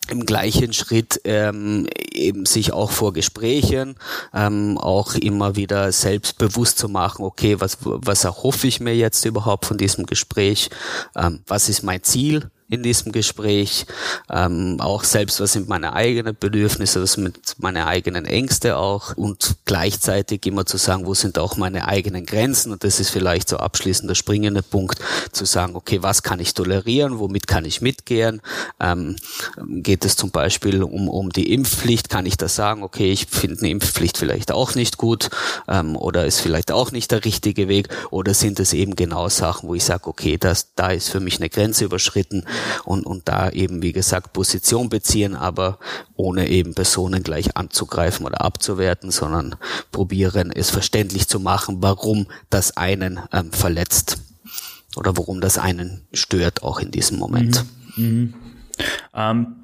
im 0.10 0.26
gleichen 0.26 0.74
Schritt 0.74 1.22
ähm, 1.24 1.88
eben 2.12 2.46
sich 2.46 2.74
auch 2.74 2.92
vor 2.92 3.14
Gesprächen 3.14 3.96
ähm, 4.34 4.78
auch 4.78 5.16
immer 5.16 5.56
wieder 5.56 5.92
selbstbewusst 5.92 6.78
zu 6.78 6.90
machen, 6.90 7.24
okay, 7.24 7.60
was, 7.60 7.78
was 7.82 8.24
erhoffe 8.24 8.68
ich 8.68 8.80
mir 8.80 8.96
jetzt 8.96 9.24
überhaupt 9.26 9.66
von 9.66 9.78
diesem 9.78 10.06
Gespräch, 10.06 10.70
ähm, 11.16 11.42
was 11.48 11.70
ist 11.70 11.84
mein 11.84 12.04
Ziel, 12.04 12.50
in 12.72 12.84
diesem 12.84 13.12
Gespräch, 13.12 13.86
ähm, 14.30 14.78
auch 14.80 15.04
selbst 15.04 15.42
was 15.42 15.52
sind 15.52 15.68
meine 15.68 15.92
eigenen 15.92 16.38
Bedürfnisse, 16.40 17.02
was 17.02 17.18
mit 17.18 17.56
meine 17.58 17.86
eigenen 17.86 18.26
Ängste 18.26 18.78
auch 18.78 19.16
und 19.18 19.58
gleichzeitig 19.66 20.46
immer 20.46 20.66
zu 20.66 20.78
sagen, 20.78 21.06
wo 21.06 21.14
sind 21.14 21.38
auch 21.38 21.58
meine 21.58 21.90
eigenen 21.90 22.26
Grenzen? 22.26 22.72
Und 22.72 22.86
das 22.86 23.02
ist 23.02 23.10
vielleicht 23.10 23.50
so 23.50 23.58
abschließend 23.58 24.10
der 24.10 24.16
springende 24.16 24.64
Punkt, 24.64 25.00
zu 25.34 25.44
sagen, 25.44 25.76
okay, 25.76 26.02
was 26.02 26.24
kann 26.24 26.40
ich 26.40 26.54
tolerieren, 26.54 27.20
womit 27.20 27.46
kann 27.46 27.66
ich 27.66 27.82
mitgehen, 27.82 28.42
ähm, 28.80 29.18
geht 29.68 30.06
es 30.06 30.16
zum 30.16 30.32
Beispiel 30.32 30.82
um, 30.82 31.10
um 31.10 31.30
die 31.30 31.52
Impfpflicht, 31.54 32.08
kann 32.08 32.26
ich 32.26 32.38
da 32.38 32.48
sagen, 32.48 32.84
okay, 32.84 33.12
ich 33.12 33.26
finde 33.26 33.60
eine 33.60 33.70
Impfpflicht 33.70 34.18
vielleicht 34.18 34.50
auch 34.54 34.76
nicht 34.76 34.96
gut 34.96 35.30
ähm, 35.68 35.98
oder 35.98 36.26
ist 36.26 36.40
vielleicht 36.40 36.72
auch 36.72 36.94
nicht 36.94 37.12
der 37.12 37.26
richtige 37.26 37.68
Weg? 37.68 37.90
Oder 38.12 38.34
sind 38.34 38.62
es 38.62 38.72
eben 38.72 38.96
genau 38.96 39.28
Sachen, 39.28 39.68
wo 39.68 39.76
ich 39.76 39.84
sage, 39.84 40.08
okay, 40.08 40.38
das, 40.38 40.74
da 40.76 40.92
ist 40.92 41.10
für 41.10 41.20
mich 41.20 41.38
eine 41.38 41.50
Grenze 41.50 41.84
überschritten, 41.84 42.46
und, 42.86 43.06
und 43.06 43.28
da 43.28 43.50
eben, 43.50 43.82
wie 43.82 43.92
gesagt, 43.92 44.34
Position 44.34 44.90
beziehen, 44.90 45.36
aber 45.36 45.80
ohne 46.16 46.48
eben 46.50 46.74
Personen 46.74 47.24
gleich 47.24 47.58
anzugreifen 47.58 48.26
oder 48.26 48.42
abzuwerten, 48.42 49.12
sondern 49.12 49.56
probieren, 49.92 50.52
es 50.54 50.70
verständlich 50.70 51.28
zu 51.28 51.40
machen, 51.40 51.78
warum 51.80 52.28
das 52.50 52.78
einen 52.78 53.20
ähm, 53.32 53.52
verletzt 53.52 54.20
oder 54.96 55.18
warum 55.18 55.42
das 55.42 55.58
einen 55.58 56.02
stört, 56.14 56.64
auch 56.64 56.80
in 56.80 56.92
diesem 56.92 57.18
Moment. 57.18 57.66
Mhm. 57.96 58.04
Mhm. 58.06 58.34
Ähm, 59.14 59.56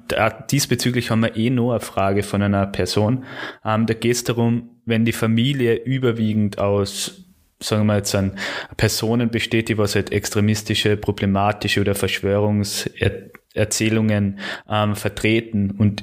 diesbezüglich 0.50 1.10
haben 1.10 1.22
wir 1.22 1.36
eh 1.36 1.50
nur 1.50 1.74
eine 1.74 1.80
Frage 1.80 2.22
von 2.22 2.42
einer 2.42 2.66
Person. 2.66 3.24
Ähm, 3.64 3.86
da 3.86 3.94
geht 3.94 4.12
es 4.12 4.24
darum, 4.24 4.70
wenn 4.84 5.04
die 5.04 5.12
Familie 5.12 5.74
überwiegend 5.74 6.58
aus 6.58 7.24
sagen 7.60 7.86
wir 7.86 7.96
jetzt 7.96 8.14
an 8.14 8.32
Personen 8.76 9.30
besteht, 9.30 9.68
die 9.68 9.78
was 9.78 9.94
halt 9.94 10.12
extremistische, 10.12 10.96
problematische 10.96 11.80
oder 11.80 11.94
Verschwörungserzählungen 11.94 14.40
ähm, 14.68 14.96
vertreten 14.96 15.70
und 15.72 16.02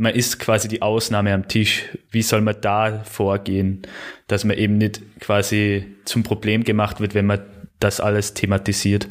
man 0.00 0.14
ist 0.14 0.38
quasi 0.38 0.68
die 0.68 0.80
Ausnahme 0.80 1.34
am 1.34 1.46
Tisch. 1.46 1.90
Wie 2.10 2.22
soll 2.22 2.40
man 2.40 2.56
da 2.62 3.04
vorgehen, 3.04 3.82
dass 4.28 4.44
man 4.44 4.56
eben 4.56 4.78
nicht 4.78 5.02
quasi 5.20 5.94
zum 6.06 6.22
Problem 6.22 6.64
gemacht 6.64 7.00
wird, 7.00 7.14
wenn 7.14 7.26
man 7.26 7.40
das 7.80 8.00
alles 8.00 8.32
thematisiert? 8.32 9.08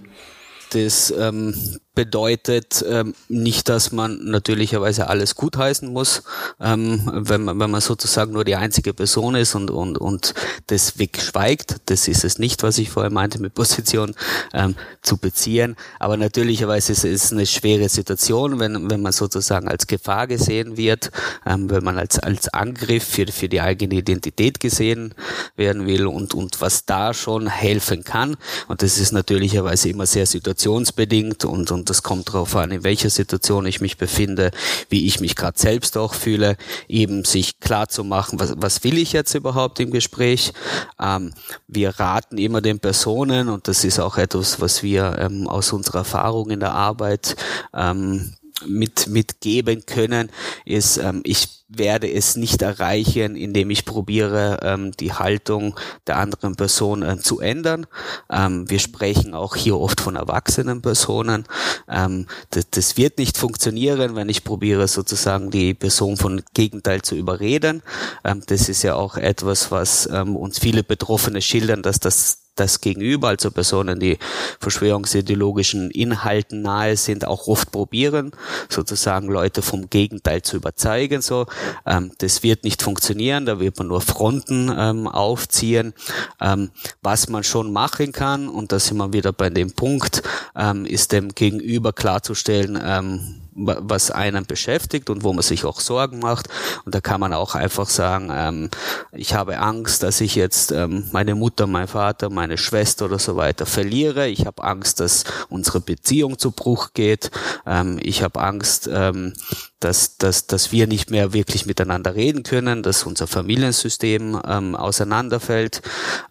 Das 0.71 1.11
ähm, 1.11 1.53
bedeutet 1.95 2.85
ähm, 2.87 3.13
nicht, 3.27 3.67
dass 3.67 3.91
man 3.91 4.23
natürlicherweise 4.23 5.07
alles 5.09 5.35
gutheißen 5.35 5.91
muss, 5.91 6.23
ähm, 6.61 7.01
wenn, 7.13 7.43
man, 7.43 7.59
wenn 7.59 7.71
man 7.71 7.81
sozusagen 7.81 8.31
nur 8.31 8.45
die 8.45 8.55
einzige 8.55 8.93
Person 8.93 9.35
ist 9.35 9.55
und, 9.55 9.71
und, 9.71 9.97
und 9.97 10.33
das 10.67 10.99
wegschweigt. 10.99 11.77
Das 11.87 12.07
ist 12.07 12.23
es 12.23 12.39
nicht, 12.39 12.63
was 12.63 12.77
ich 12.77 12.89
vorher 12.89 13.11
meinte 13.11 13.41
mit 13.41 13.53
Position 13.53 14.15
ähm, 14.53 14.75
zu 15.01 15.17
beziehen. 15.17 15.75
Aber 15.99 16.15
natürlicherweise 16.15 16.93
ist 16.93 17.03
es 17.03 17.33
eine 17.33 17.45
schwere 17.45 17.89
Situation, 17.89 18.59
wenn, 18.59 18.89
wenn 18.89 19.01
man 19.01 19.11
sozusagen 19.11 19.67
als 19.67 19.87
Gefahr 19.87 20.27
gesehen 20.27 20.77
wird, 20.77 21.11
ähm, 21.45 21.69
wenn 21.69 21.83
man 21.83 21.97
als, 21.97 22.19
als 22.19 22.47
Angriff 22.53 23.03
für, 23.03 23.27
für 23.27 23.49
die 23.49 23.61
eigene 23.61 23.95
Identität 23.95 24.59
gesehen 24.59 25.15
werden 25.55 25.85
will 25.85 26.07
und, 26.07 26.33
und 26.33 26.61
was 26.61 26.85
da 26.85 27.13
schon 27.13 27.47
helfen 27.47 28.03
kann. 28.03 28.37
Und 28.67 28.83
das 28.83 28.99
ist 28.99 29.11
natürlicherweise 29.11 29.89
immer 29.89 30.05
sehr 30.05 30.25
situationsbedingt 30.25 31.45
und, 31.45 31.71
und 31.71 31.78
das 31.85 32.03
kommt 32.03 32.29
darauf 32.29 32.55
an, 32.55 32.71
in 32.71 32.83
welcher 32.83 33.09
Situation 33.09 33.65
ich 33.65 33.81
mich 33.81 33.97
befinde, 33.97 34.51
wie 34.89 35.07
ich 35.07 35.19
mich 35.19 35.35
gerade 35.35 35.59
selbst 35.59 35.97
auch 35.97 36.13
fühle, 36.13 36.57
eben 36.87 37.25
sich 37.25 37.59
klar 37.59 37.89
zu 37.89 38.03
machen, 38.03 38.39
was, 38.39 38.53
was 38.57 38.83
will 38.83 38.97
ich 38.97 39.13
jetzt 39.13 39.33
überhaupt 39.35 39.79
im 39.79 39.91
Gespräch. 39.91 40.53
Ähm, 40.99 41.33
wir 41.67 41.99
raten 41.99 42.37
immer 42.37 42.61
den 42.61 42.79
Personen 42.79 43.49
und 43.49 43.67
das 43.67 43.83
ist 43.83 43.99
auch 43.99 44.17
etwas, 44.17 44.59
was 44.59 44.83
wir 44.83 45.17
ähm, 45.19 45.47
aus 45.47 45.73
unserer 45.73 45.99
Erfahrung 45.99 46.49
in 46.49 46.59
der 46.59 46.73
Arbeit 46.73 47.35
ähm, 47.73 48.33
mit, 48.65 49.07
mitgeben 49.07 49.85
können, 49.85 50.29
ist, 50.65 50.97
ähm, 50.97 51.21
ich 51.23 51.59
werde 51.69 52.11
es 52.11 52.35
nicht 52.35 52.63
erreichen, 52.63 53.35
indem 53.35 53.69
ich 53.69 53.85
probiere, 53.85 54.59
ähm, 54.63 54.91
die 54.99 55.13
Haltung 55.13 55.79
der 56.07 56.17
anderen 56.17 56.55
Person 56.55 57.03
äh, 57.03 57.19
zu 57.19 57.39
ändern. 57.39 57.85
Ähm, 58.29 58.69
wir 58.69 58.79
sprechen 58.79 59.35
auch 59.35 59.55
hier 59.55 59.77
oft 59.77 60.01
von 60.01 60.15
erwachsenen 60.15 60.81
Personen. 60.81 61.45
Ähm, 61.87 62.25
das, 62.49 62.69
das, 62.71 62.97
wird 62.97 63.19
nicht 63.19 63.37
funktionieren, 63.37 64.15
wenn 64.15 64.29
ich 64.29 64.43
probiere, 64.43 64.87
sozusagen 64.87 65.51
die 65.51 65.75
Person 65.75 66.17
von 66.17 66.41
Gegenteil 66.55 67.03
zu 67.03 67.15
überreden. 67.15 67.83
Ähm, 68.23 68.41
das 68.47 68.67
ist 68.67 68.81
ja 68.81 68.95
auch 68.95 69.15
etwas, 69.15 69.69
was 69.69 70.09
ähm, 70.11 70.35
uns 70.35 70.57
viele 70.57 70.83
Betroffene 70.83 71.41
schildern, 71.41 71.83
dass 71.83 71.99
das 71.99 72.48
das 72.59 72.81
Gegenüber, 72.81 73.29
also 73.29 73.51
Personen, 73.51 73.99
die 73.99 74.17
verschwörungsideologischen 74.59 75.91
Inhalten 75.91 76.61
nahe 76.61 76.97
sind, 76.97 77.25
auch 77.25 77.47
oft 77.47 77.71
probieren, 77.71 78.31
sozusagen 78.69 79.27
Leute 79.29 79.61
vom 79.61 79.89
Gegenteil 79.89 80.41
zu 80.41 80.57
überzeugen. 80.57 81.21
So, 81.21 81.45
ähm, 81.85 82.11
das 82.17 82.43
wird 82.43 82.63
nicht 82.63 82.81
funktionieren, 82.81 83.45
da 83.45 83.59
wird 83.59 83.77
man 83.77 83.87
nur 83.87 84.01
Fronten 84.01 84.71
ähm, 84.75 85.07
aufziehen. 85.07 85.93
Ähm, 86.41 86.71
was 87.01 87.29
man 87.29 87.43
schon 87.43 87.71
machen 87.71 88.11
kann, 88.11 88.47
und 88.47 88.71
da 88.71 88.79
sind 88.79 88.97
wir 88.97 89.13
wieder 89.13 89.31
bei 89.31 89.49
dem 89.49 89.71
Punkt, 89.71 90.23
ähm, 90.55 90.85
ist 90.85 91.11
dem 91.11 91.29
Gegenüber 91.29 91.93
klarzustellen, 91.93 92.79
ähm, 92.81 93.41
was 93.59 94.11
einen 94.11 94.45
beschäftigt 94.45 95.09
und 95.09 95.23
wo 95.23 95.33
man 95.33 95.43
sich 95.43 95.65
auch 95.65 95.79
Sorgen 95.79 96.19
macht. 96.19 96.47
Und 96.85 96.95
da 96.95 97.01
kann 97.01 97.19
man 97.19 97.33
auch 97.33 97.55
einfach 97.55 97.89
sagen, 97.89 98.29
ähm, 98.33 98.69
ich 99.11 99.33
habe 99.33 99.59
Angst, 99.59 100.03
dass 100.03 100.21
ich 100.21 100.35
jetzt 100.35 100.71
ähm, 100.71 101.05
meine 101.11 101.35
Mutter, 101.35 101.67
mein 101.67 101.87
Vater, 101.87 102.29
meine 102.29 102.57
Schwester 102.57 103.05
oder 103.05 103.19
so 103.19 103.35
weiter 103.35 103.65
verliere. 103.65 104.27
Ich 104.27 104.45
habe 104.45 104.63
Angst, 104.63 104.99
dass 104.99 105.23
unsere 105.49 105.79
Beziehung 105.79 106.37
zu 106.37 106.51
Bruch 106.51 106.93
geht. 106.93 107.31
Ähm, 107.65 107.99
ich 108.01 108.23
habe 108.23 108.39
Angst, 108.39 108.89
ähm, 108.91 109.33
dass, 109.79 110.17
dass, 110.17 110.47
dass 110.47 110.71
wir 110.71 110.87
nicht 110.87 111.11
mehr 111.11 111.33
wirklich 111.33 111.65
miteinander 111.65 112.15
reden 112.15 112.43
können, 112.43 112.83
dass 112.83 113.03
unser 113.03 113.27
Familiensystem 113.27 114.39
ähm, 114.47 114.75
auseinanderfällt. 114.75 115.81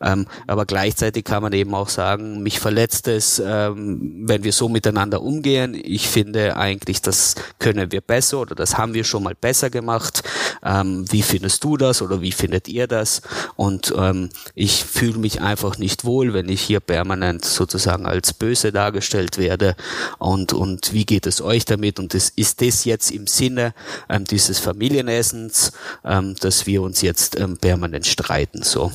Ähm, 0.01 0.27
aber 0.47 0.67
gleichzeitig 0.67 1.25
kann 1.25 1.43
man 1.43 1.53
eben 1.53 1.75
auch 1.75 1.89
sagen, 1.89 2.43
mich 2.43 2.61
verletzt 2.61 3.09
es, 3.09 3.43
ähm, 3.45 4.25
wenn 4.27 4.45
wir 4.45 4.53
so 4.53 4.69
miteinander 4.69 5.23
umgehen. 5.23 5.79
Ich 5.83 6.09
finde 6.09 6.57
eigentlich, 6.57 7.03
das 7.03 7.35
können 7.59 7.93
wir 7.93 8.01
besser 8.01 8.41
oder 8.41 8.55
das 8.55 8.77
haben 8.77 8.95
wir 8.95 9.05
schon 9.05 9.23
mal 9.23 9.35
besser 9.35 9.71
gemacht. 9.71 10.23
Ähm, 10.63 11.05
wie 11.11 11.23
findest 11.23 11.65
du 11.65 11.77
das 11.77 12.03
oder 12.03 12.21
wie 12.21 12.33
findet 12.33 12.69
ihr 12.69 12.87
das? 12.87 13.23
Und 13.57 13.95
ähm, 13.97 14.31
ich 14.55 14.85
fühle 14.85 15.19
mich 15.19 15.41
einfach 15.41 15.79
nicht 15.79 16.05
wohl, 16.05 16.35
wenn 16.35 16.49
ich 16.49 16.61
hier 16.61 16.81
permanent 16.81 17.45
sozusagen 17.45 18.07
als 18.07 18.33
böse 18.33 18.73
dargestellt 18.73 19.39
werde. 19.39 19.77
Und, 20.19 20.53
und 20.53 20.93
wie 20.93 21.07
geht 21.07 21.27
es 21.27 21.41
euch 21.41 21.65
damit? 21.65 21.99
Und 21.99 22.15
das, 22.15 22.29
ist 22.37 22.61
das 22.61 22.85
jetzt 22.85 23.11
im 23.11 23.27
Sinne 23.39 23.75
ähm, 24.09 24.25
dieses 24.25 24.59
Familienessens, 24.59 25.73
ähm, 26.05 26.35
dass 26.41 26.67
wir 26.67 26.83
uns 26.83 27.01
jetzt 27.03 27.39
ähm, 27.39 27.57
permanent 27.57 28.07
streiten. 28.07 28.63
So 28.63 28.93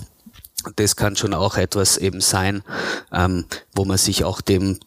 das 0.76 0.96
kann 0.96 1.16
schon 1.16 1.34
auch 1.34 1.58
etwas 1.58 1.98
eben 1.98 2.22
sein, 2.22 2.64
ähm, 3.12 3.46
wo 3.74 3.86
man 3.86 3.98
sich 3.98 4.24
auch 4.24 4.42
dem 4.42 4.80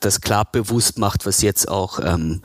das 0.00 0.20
klar 0.20 0.44
bewusst 0.44 0.98
macht, 0.98 1.26
was 1.26 1.42
jetzt 1.42 1.68
auch 1.68 2.00
ähm, 2.02 2.42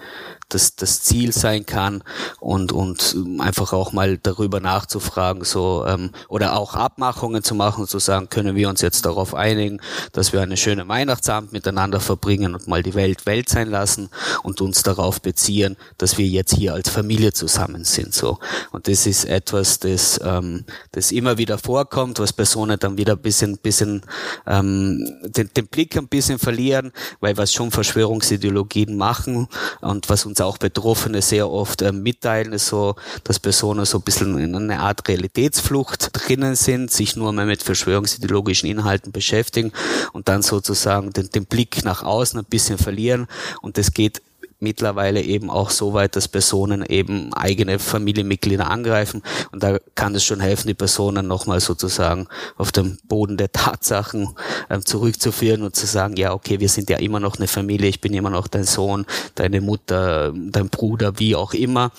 das, 0.50 0.76
das 0.76 1.02
Ziel 1.02 1.32
sein 1.34 1.66
kann 1.66 2.04
und, 2.40 2.72
und 2.72 3.16
einfach 3.40 3.74
auch 3.74 3.92
mal 3.92 4.18
darüber 4.18 4.60
nachzufragen, 4.60 5.44
so 5.44 5.86
ähm, 5.88 6.12
oder 6.30 6.58
auch 6.58 6.76
Abmachungen 6.76 7.44
zu 7.44 7.56
machen 7.56 7.88
zu 7.88 8.00
sagen, 8.00 8.30
können 8.30 8.56
wir 8.56 8.70
uns 8.70 8.82
jetzt 8.82 9.06
darauf 9.06 9.34
einigen, 9.34 9.82
dass 10.12 10.34
wir 10.34 10.42
eine 10.42 10.58
schöne 10.58 10.88
Weihnachtsabend 10.88 11.52
miteinander 11.52 12.00
verbringen 12.00 12.56
und 12.56 12.68
mal 12.68 12.84
die 12.84 12.94
Welt 12.94 13.26
Welt 13.26 13.50
sein 13.50 13.70
lassen 13.70 14.10
und 14.44 14.62
uns 14.62 14.84
darauf 14.84 15.22
beziehen, 15.22 15.78
dass 15.98 16.18
wir 16.18 16.26
jetzt 16.26 16.56
hier 16.56 16.74
als 16.74 16.90
Familie 16.90 17.34
zusammen 17.34 17.84
sind. 17.84 18.14
So. 18.14 18.40
Und 18.72 18.88
das 18.88 19.06
ist 19.06 19.26
etwas, 19.26 19.80
das, 19.80 20.20
ähm, 20.24 20.66
das 20.92 21.12
immer 21.12 21.38
wieder 21.38 21.58
vorkommt, 21.58 22.20
was 22.20 22.34
Personen 22.34 22.80
dann 22.80 22.98
wieder 22.98 23.14
ein 23.14 23.22
bisschen, 23.22 23.58
bisschen 23.58 24.02
ähm, 24.46 25.06
den, 25.24 25.50
den 25.56 25.68
Blick 25.68 25.96
ein 25.98 26.08
bisschen 26.08 26.40
verlieren, 26.40 26.92
weil 27.20 27.38
was 27.38 27.54
schon 27.54 27.72
Verschwörungsideologien 27.72 28.98
machen 28.98 29.48
und 29.82 30.10
was 30.10 30.26
uns 30.26 30.37
uns 30.38 30.42
auch 30.42 30.58
Betroffene 30.58 31.22
sehr 31.22 31.50
oft 31.50 31.82
äh, 31.82 31.92
mitteilen, 31.92 32.54
ist 32.54 32.68
so, 32.68 32.96
dass 33.24 33.40
Personen 33.40 33.86
so 33.86 33.98
ein 33.98 34.04
bisschen 34.04 34.38
in 34.38 34.56
einer 34.56 34.80
Art 34.80 35.08
Realitätsflucht 35.08 36.10
drinnen 36.14 36.56
sind, 36.56 36.92
sich 36.92 37.16
nur 37.16 37.34
mehr 37.34 37.46
mit 37.46 37.64
verschwörungsideologischen 37.64 38.70
Inhalten 38.70 39.12
beschäftigen 39.12 39.72
und 40.14 40.28
dann 40.28 40.42
sozusagen 40.42 41.12
den, 41.12 41.30
den 41.30 41.46
Blick 41.46 41.84
nach 41.84 42.04
außen 42.04 42.40
ein 42.40 42.46
bisschen 42.46 42.78
verlieren. 42.78 43.28
Und 43.62 43.78
das 43.78 43.94
geht 43.94 44.22
mittlerweile 44.60 45.22
eben 45.22 45.50
auch 45.50 45.70
so 45.70 45.94
weit, 45.94 46.16
dass 46.16 46.28
Personen 46.28 46.84
eben 46.86 47.34
eigene 47.34 47.80
Familienmitglieder 47.80 48.70
angreifen. 48.70 49.22
Und 49.52 49.64
da 49.64 49.78
kann 49.96 50.16
es 50.16 50.24
schon 50.24 50.40
helfen, 50.40 50.68
die 50.68 50.74
Personen 50.74 51.28
nochmal 51.28 51.60
sozusagen 51.60 52.28
auf 52.58 52.72
den 52.72 52.98
Boden 53.08 53.38
der 53.38 53.52
Tatsachen 53.52 54.36
ähm, 54.70 54.86
zurückzuführen 54.86 55.64
und 55.64 55.76
zu 55.76 55.86
sagen, 55.86 56.16
ja, 56.18 56.34
okay, 56.34 56.60
wir 56.60 56.70
sind 56.70 56.90
ja 56.90 56.98
immer 56.98 57.20
noch 57.20 57.38
eine 57.38 57.48
Familie, 57.48 57.90
ich 57.90 58.02
bin 58.02 58.14
immer 58.14 58.30
noch 58.30 58.48
dein 58.48 58.64
Sohn, 58.64 59.06
deine 59.36 59.62
Mutter, 59.62 60.34
dein 60.34 60.70
Bruder, 60.70 61.20
wie 61.20 61.36
auch 61.36 61.54
immer. 61.54 61.92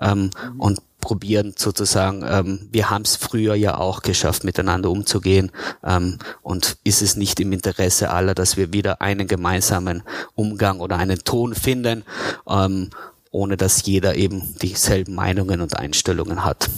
Ähm, 0.00 0.30
und 0.58 0.80
probieren 1.00 1.54
sozusagen, 1.56 2.24
ähm, 2.28 2.68
wir 2.70 2.90
haben 2.90 3.02
es 3.02 3.16
früher 3.16 3.54
ja 3.54 3.78
auch 3.78 4.02
geschafft, 4.02 4.44
miteinander 4.44 4.90
umzugehen 4.90 5.50
ähm, 5.84 6.18
und 6.42 6.78
ist 6.84 7.02
es 7.02 7.16
nicht 7.16 7.40
im 7.40 7.52
Interesse 7.52 8.10
aller, 8.10 8.34
dass 8.34 8.56
wir 8.56 8.72
wieder 8.72 9.00
einen 9.00 9.26
gemeinsamen 9.26 10.02
Umgang 10.34 10.80
oder 10.80 10.96
einen 10.98 11.18
Ton 11.24 11.54
finden, 11.54 12.04
ähm, 12.48 12.90
ohne 13.32 13.56
dass 13.56 13.84
jeder 13.86 14.16
eben 14.16 14.42
dieselben 14.60 15.14
Meinungen 15.14 15.60
und 15.60 15.76
Einstellungen 15.76 16.44
hat. 16.44 16.68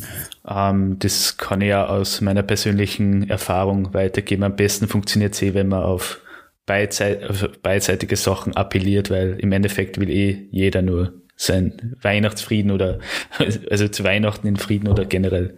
Ähm, 0.47 0.99
das 0.99 1.37
kann 1.37 1.61
ich 1.61 1.69
ja 1.69 1.87
aus 1.87 2.21
meiner 2.21 2.43
persönlichen 2.43 3.29
Erfahrung 3.29 3.95
weitergeben. 3.95 4.43
Am 4.43 4.57
besten 4.57 4.89
funktioniert 4.89 5.35
es 5.35 5.43
eh, 5.43 5.55
wenn 5.55 5.69
man 5.69 5.83
auf 5.83 6.21
beidseitige 6.65 8.17
Sachen 8.17 8.57
appelliert, 8.57 9.11
weil 9.11 9.37
im 9.41 9.53
Endeffekt 9.53 9.99
will 9.99 10.11
eh 10.11 10.47
jeder 10.51 10.83
nur 10.83 11.13
sein 11.37 11.97
Weihnachtsfrieden 12.01 12.71
oder 12.71 12.99
also 13.71 13.88
zu 13.88 14.05
Weihnachten 14.05 14.47
in 14.47 14.57
Frieden 14.57 14.88
oder 14.88 15.05
generell 15.05 15.57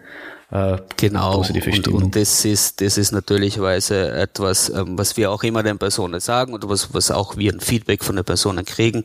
äh, 0.51 0.79
genau 0.97 1.39
positive 1.39 1.73
Stimmung. 1.73 1.99
Und, 1.99 2.05
und 2.05 2.17
das 2.17 2.45
ist 2.45 2.81
das 2.81 2.97
ist 2.97 3.13
natürlichweise 3.13 4.13
etwas, 4.13 4.69
ähm, 4.69 4.97
was 4.99 5.17
wir 5.17 5.31
auch 5.31 5.43
immer 5.43 5.63
den 5.63 5.79
Personen 5.79 6.21
sagen 6.21 6.55
und 6.55 6.69
was 6.69 6.95
was 6.95 7.11
auch 7.11 7.37
wir 7.37 7.53
ein 7.53 7.61
Feedback 7.61 8.05
von 8.05 8.17
den 8.17 8.25
Personen 8.25 8.65
kriegen. 8.65 9.05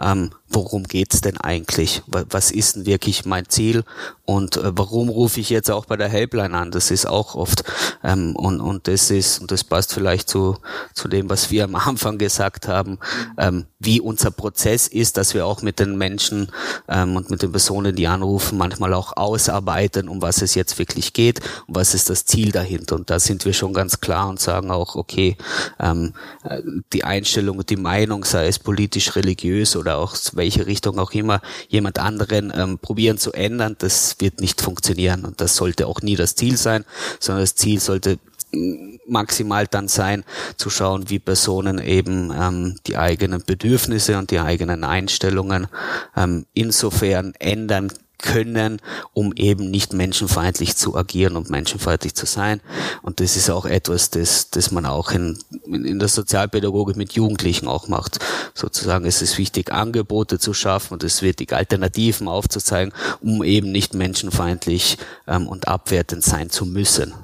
Ähm, 0.00 0.30
worum 0.48 0.84
geht's 0.84 1.20
denn 1.20 1.36
eigentlich? 1.38 2.02
Was 2.06 2.50
ist 2.50 2.76
denn 2.76 2.86
wirklich 2.86 3.24
mein 3.24 3.48
Ziel? 3.48 3.84
Und 4.24 4.56
äh, 4.56 4.72
warum 4.76 5.08
rufe 5.08 5.40
ich 5.40 5.50
jetzt 5.50 5.70
auch 5.70 5.86
bei 5.86 5.96
der 5.96 6.08
Helpline 6.08 6.56
an? 6.56 6.70
Das 6.70 6.90
ist 6.90 7.06
auch 7.06 7.34
oft 7.34 7.64
ähm, 8.02 8.34
und 8.34 8.60
und 8.60 8.88
das 8.88 9.10
ist 9.10 9.40
und 9.40 9.50
das 9.50 9.64
passt 9.64 9.92
vielleicht 9.92 10.28
zu 10.28 10.56
zu 10.94 11.08
dem, 11.08 11.30
was 11.30 11.50
wir 11.50 11.64
am 11.64 11.74
Anfang 11.76 12.18
gesagt 12.18 12.68
haben, 12.68 12.98
ähm, 13.38 13.66
wie 13.78 14.00
unser 14.00 14.30
Prozess 14.30 14.88
ist, 14.88 15.16
dass 15.16 15.34
wir 15.34 15.46
auch 15.46 15.62
mit 15.62 15.78
den 15.78 15.96
Menschen 15.96 16.50
ähm, 16.88 17.16
und 17.16 17.30
mit 17.30 17.42
den 17.42 17.52
Personen, 17.52 17.94
die 17.94 18.06
anrufen, 18.06 18.58
manchmal 18.58 18.94
auch 18.94 19.16
ausarbeiten, 19.16 20.08
um 20.08 20.22
was 20.22 20.42
es 20.42 20.54
jetzt 20.54 20.78
wirklich 20.78 21.12
geht 21.12 21.40
und 21.66 21.76
was 21.76 21.94
ist 21.94 22.10
das 22.10 22.24
Ziel 22.24 22.52
dahinter. 22.52 22.96
Und 22.96 23.10
da 23.10 23.20
sind 23.20 23.44
wir 23.44 23.52
schon 23.52 23.72
ganz 23.72 24.00
klar 24.00 24.28
und 24.28 24.40
sagen 24.40 24.70
auch, 24.70 24.96
okay, 24.96 25.36
ähm, 25.78 26.14
äh, 26.44 26.62
die 26.92 27.04
Einstellung 27.04 27.58
und 27.58 27.70
die 27.70 27.76
Meinung, 27.76 28.24
sei 28.24 28.48
es 28.48 28.58
politisch, 28.58 29.14
religiös 29.14 29.76
oder 29.76 29.98
auch 29.98 30.14
welche 30.36 30.66
Richtung 30.66 30.98
auch 30.98 31.12
immer, 31.12 31.40
jemand 31.68 31.98
anderen 31.98 32.52
ähm, 32.54 32.78
probieren 32.78 33.18
zu 33.18 33.32
ändern, 33.32 33.76
das 33.78 34.16
wird 34.18 34.40
nicht 34.40 34.60
funktionieren. 34.60 35.24
Und 35.24 35.40
das 35.40 35.56
sollte 35.56 35.86
auch 35.86 36.02
nie 36.02 36.16
das 36.16 36.34
Ziel 36.34 36.56
sein, 36.56 36.84
sondern 37.20 37.42
das 37.42 37.54
Ziel 37.54 37.80
sollte 37.80 38.18
mm, 38.52 38.96
maximal 39.06 39.66
dann 39.66 39.88
sein, 39.88 40.24
zu 40.56 40.70
schauen, 40.70 41.08
wie 41.10 41.18
Personen 41.18 41.78
eben 41.78 42.32
ähm, 42.32 42.78
die 42.86 42.96
eigenen 42.96 43.42
Bedürfnisse 43.44 44.18
und 44.18 44.30
die 44.30 44.40
eigenen 44.40 44.84
Einstellungen 44.84 45.68
ähm, 46.16 46.46
insofern 46.54 47.34
ändern 47.38 47.92
können, 48.18 48.80
um 49.12 49.32
eben 49.36 49.70
nicht 49.70 49.92
menschenfeindlich 49.92 50.76
zu 50.76 50.96
agieren 50.96 51.36
und 51.36 51.50
menschenfeindlich 51.50 52.14
zu 52.14 52.26
sein. 52.26 52.60
Und 53.02 53.20
das 53.20 53.36
ist 53.36 53.50
auch 53.50 53.66
etwas, 53.66 54.10
das, 54.10 54.50
das 54.50 54.70
man 54.70 54.86
auch 54.86 55.10
in, 55.12 55.38
in 55.66 55.98
der 55.98 56.08
Sozialpädagogik 56.08 56.96
mit 56.96 57.12
Jugendlichen 57.12 57.68
auch 57.68 57.88
macht. 57.88 58.18
Sozusagen 58.54 59.04
ist 59.04 59.22
es 59.22 59.38
wichtig, 59.38 59.72
Angebote 59.72 60.38
zu 60.38 60.54
schaffen 60.54 60.94
und 60.94 61.04
es 61.04 61.22
wird 61.22 61.40
die 61.40 61.52
Alternativen 61.52 62.28
aufzuzeigen, 62.28 62.92
um 63.20 63.42
eben 63.42 63.70
nicht 63.72 63.94
menschenfeindlich 63.94 64.98
ähm, 65.26 65.46
und 65.48 65.68
abwertend 65.68 66.24
sein 66.24 66.50
zu 66.50 66.66
müssen. 66.66 67.14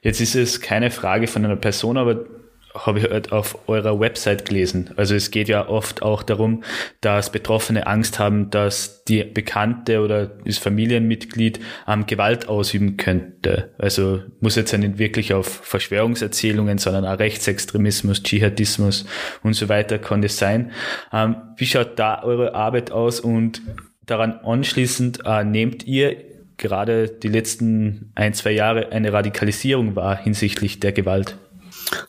Jetzt 0.00 0.20
ist 0.20 0.36
es 0.36 0.60
keine 0.60 0.90
Frage 0.90 1.26
von 1.26 1.44
einer 1.44 1.56
Person, 1.56 1.96
aber 1.96 2.24
habe 2.86 3.00
ich 3.00 3.10
halt 3.10 3.32
auf 3.32 3.68
eurer 3.68 3.98
Website 4.00 4.44
gelesen. 4.44 4.90
Also 4.96 5.14
es 5.14 5.30
geht 5.30 5.48
ja 5.48 5.68
oft 5.68 6.02
auch 6.02 6.22
darum, 6.22 6.62
dass 7.00 7.30
Betroffene 7.30 7.86
Angst 7.86 8.18
haben, 8.18 8.50
dass 8.50 9.04
die 9.04 9.24
Bekannte 9.24 10.00
oder 10.00 10.26
das 10.26 10.58
Familienmitglied 10.58 11.60
ähm, 11.86 12.06
Gewalt 12.06 12.48
ausüben 12.48 12.96
könnte. 12.96 13.74
Also 13.78 14.22
muss 14.40 14.56
jetzt 14.56 14.72
ja 14.72 14.78
nicht 14.78 14.98
wirklich 14.98 15.34
auf 15.34 15.46
Verschwörungserzählungen, 15.46 16.78
sondern 16.78 17.04
auch 17.04 17.18
Rechtsextremismus, 17.18 18.22
Dschihadismus 18.22 19.06
und 19.42 19.54
so 19.54 19.68
weiter 19.68 19.98
kann 19.98 20.22
das 20.22 20.38
sein. 20.38 20.72
Ähm, 21.12 21.36
wie 21.56 21.66
schaut 21.66 21.98
da 21.98 22.22
eure 22.22 22.54
Arbeit 22.54 22.90
aus 22.90 23.20
und 23.20 23.62
daran 24.06 24.32
anschließend 24.42 25.20
äh, 25.24 25.44
nehmt 25.44 25.86
ihr 25.86 26.16
gerade 26.56 27.08
die 27.08 27.28
letzten 27.28 28.12
ein, 28.14 28.34
zwei 28.34 28.50
Jahre 28.50 28.90
eine 28.92 29.12
Radikalisierung 29.12 29.96
wahr 29.96 30.16
hinsichtlich 30.16 30.80
der 30.80 30.92
Gewalt? 30.92 31.38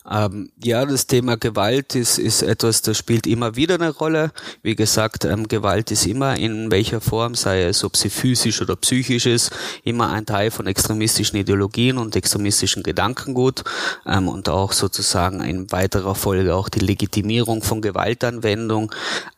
Ähm, 0.09 0.51
ja, 0.63 0.85
das 0.85 1.07
Thema 1.07 1.37
Gewalt 1.37 1.95
ist, 1.95 2.17
ist 2.17 2.41
etwas, 2.41 2.81
das 2.81 2.97
spielt 2.97 3.27
immer 3.27 3.55
wieder 3.55 3.75
eine 3.75 3.91
Rolle. 3.91 4.31
Wie 4.61 4.75
gesagt, 4.75 5.25
ähm, 5.25 5.47
Gewalt 5.47 5.91
ist 5.91 6.05
immer 6.05 6.35
in 6.37 6.71
welcher 6.71 7.01
Form, 7.01 7.35
sei 7.35 7.63
es 7.63 7.83
ob 7.83 7.95
sie 7.95 8.09
physisch 8.09 8.61
oder 8.61 8.75
psychisch 8.75 9.25
ist, 9.25 9.51
immer 9.83 10.09
ein 10.09 10.25
Teil 10.25 10.51
von 10.51 10.67
extremistischen 10.67 11.37
Ideologien 11.39 11.97
und 11.97 12.15
extremistischen 12.15 12.83
Gedankengut 12.83 13.63
ähm, 14.05 14.27
und 14.27 14.49
auch 14.49 14.73
sozusagen 14.73 15.41
in 15.41 15.71
weiterer 15.71 16.15
Folge 16.15 16.55
auch 16.55 16.69
die 16.69 16.79
Legitimierung 16.79 17.61
von 17.61 17.81
Gewaltanwendung. 17.81 18.91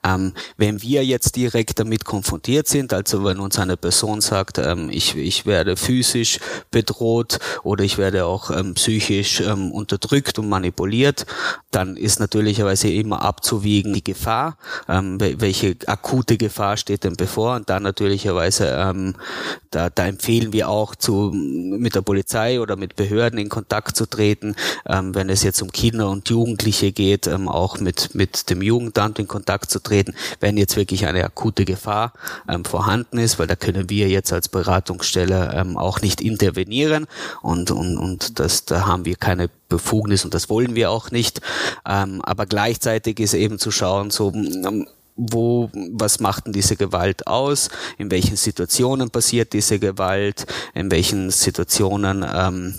Ähm, 0.04 0.34
wenn 0.58 0.82
wir 0.82 1.06
jetzt 1.06 1.36
direkt 1.36 1.80
damit 1.80 2.06
konfrontiert 2.06 2.68
sind, 2.68 2.94
also 2.94 3.24
wenn 3.24 3.40
uns 3.40 3.60
eine 3.60 3.78
Person 3.78 4.22
sagt, 4.22 4.58
ähm, 4.58 4.90
ich, 4.90 5.16
ich 5.16 5.46
werde 5.46 5.76
physisch 5.76 6.40
bedroht 6.72 7.40
oder 7.64 7.84
ich 7.84 7.98
werde 7.98 8.26
auch 8.26 8.52
ähm, 8.52 8.74
psychisch 8.76 9.42
unterdrückt, 9.42 10.31
unterdrückt 10.32 10.40
und 10.40 10.50
manipuliert, 10.50 11.26
dann 11.72 11.98
ist 11.98 12.20
natürlicherweise 12.20 12.90
immer 12.90 13.22
abzuwiegen 13.22 13.94
die 13.94 14.04
Gefahr, 14.04 14.58
ähm, 14.90 15.20
welche 15.20 15.76
akute 15.88 16.38
Gefahr 16.38 16.78
steht 16.78 17.04
denn 17.04 17.16
bevor? 17.16 17.56
Und 17.56 17.70
dann 17.70 17.84
natürlicherweise 17.84 18.68
ähm, 18.68 19.16
da, 19.72 19.90
da 19.90 20.06
empfehlen 20.06 20.52
wir 20.52 20.68
auch 20.68 20.96
zu 20.96 21.32
mit 21.34 21.96
der 21.96 22.02
Polizei 22.02 22.60
oder 22.60 22.76
mit 22.76 22.96
Behörden 22.96 23.40
in 23.40 23.48
Kontakt 23.48 23.96
zu 23.96 24.06
treten, 24.06 24.56
ähm, 24.86 25.16
wenn 25.16 25.30
es 25.30 25.44
jetzt 25.44 25.62
um 25.62 25.72
Kinder 25.72 26.10
und 26.10 26.30
Jugendliche 26.30 26.92
geht, 26.92 27.28
ähm, 27.28 27.48
auch 27.48 27.80
mit 27.80 28.14
mit 28.14 28.50
dem 28.50 28.62
Jugendamt 28.62 29.20
in 29.20 29.28
Kontakt 29.28 29.72
zu 29.72 29.80
treten, 29.80 30.14
wenn 30.42 30.58
jetzt 30.58 30.76
wirklich 30.76 31.06
eine 31.06 31.24
akute 31.24 31.64
Gefahr 31.64 32.12
ähm, 32.50 32.66
vorhanden 32.66 33.18
ist, 33.18 33.40
weil 33.40 33.48
da 33.48 33.56
können 33.56 33.90
wir 33.90 34.10
jetzt 34.10 34.34
als 34.34 34.50
Beratungsstelle 34.50 35.54
ähm, 35.56 35.78
auch 35.78 36.02
nicht 36.02 36.20
intervenieren. 36.22 37.08
Und 37.42 37.72
und 37.72 37.98
und 37.98 38.40
das 38.40 38.66
da 38.66 38.86
haben 38.86 39.06
wir 39.06 39.16
keine 39.16 39.50
Befugnis 39.72 40.24
und 40.24 40.36
das 40.36 40.50
wollen 40.50 40.76
wir 40.76 40.92
auch 40.92 41.10
nicht. 41.10 41.42
Ähm, 41.88 42.22
aber 42.24 42.46
gleichzeitig 42.46 43.20
ist 43.20 43.34
eben 43.34 43.58
zu 43.58 43.72
schauen, 43.72 44.12
so 44.12 44.32
ähm, 44.32 44.86
wo, 45.16 45.70
was 45.74 46.20
macht 46.20 46.46
denn 46.46 46.54
diese 46.54 46.76
Gewalt 46.76 47.28
aus? 47.28 47.70
In 47.98 48.12
welchen 48.12 48.38
Situationen 48.38 49.10
passiert 49.10 49.54
diese 49.54 49.80
Gewalt? 49.80 50.46
In 50.74 50.92
welchen 50.92 51.32
Situationen 51.32 52.26
ähm, 52.28 52.76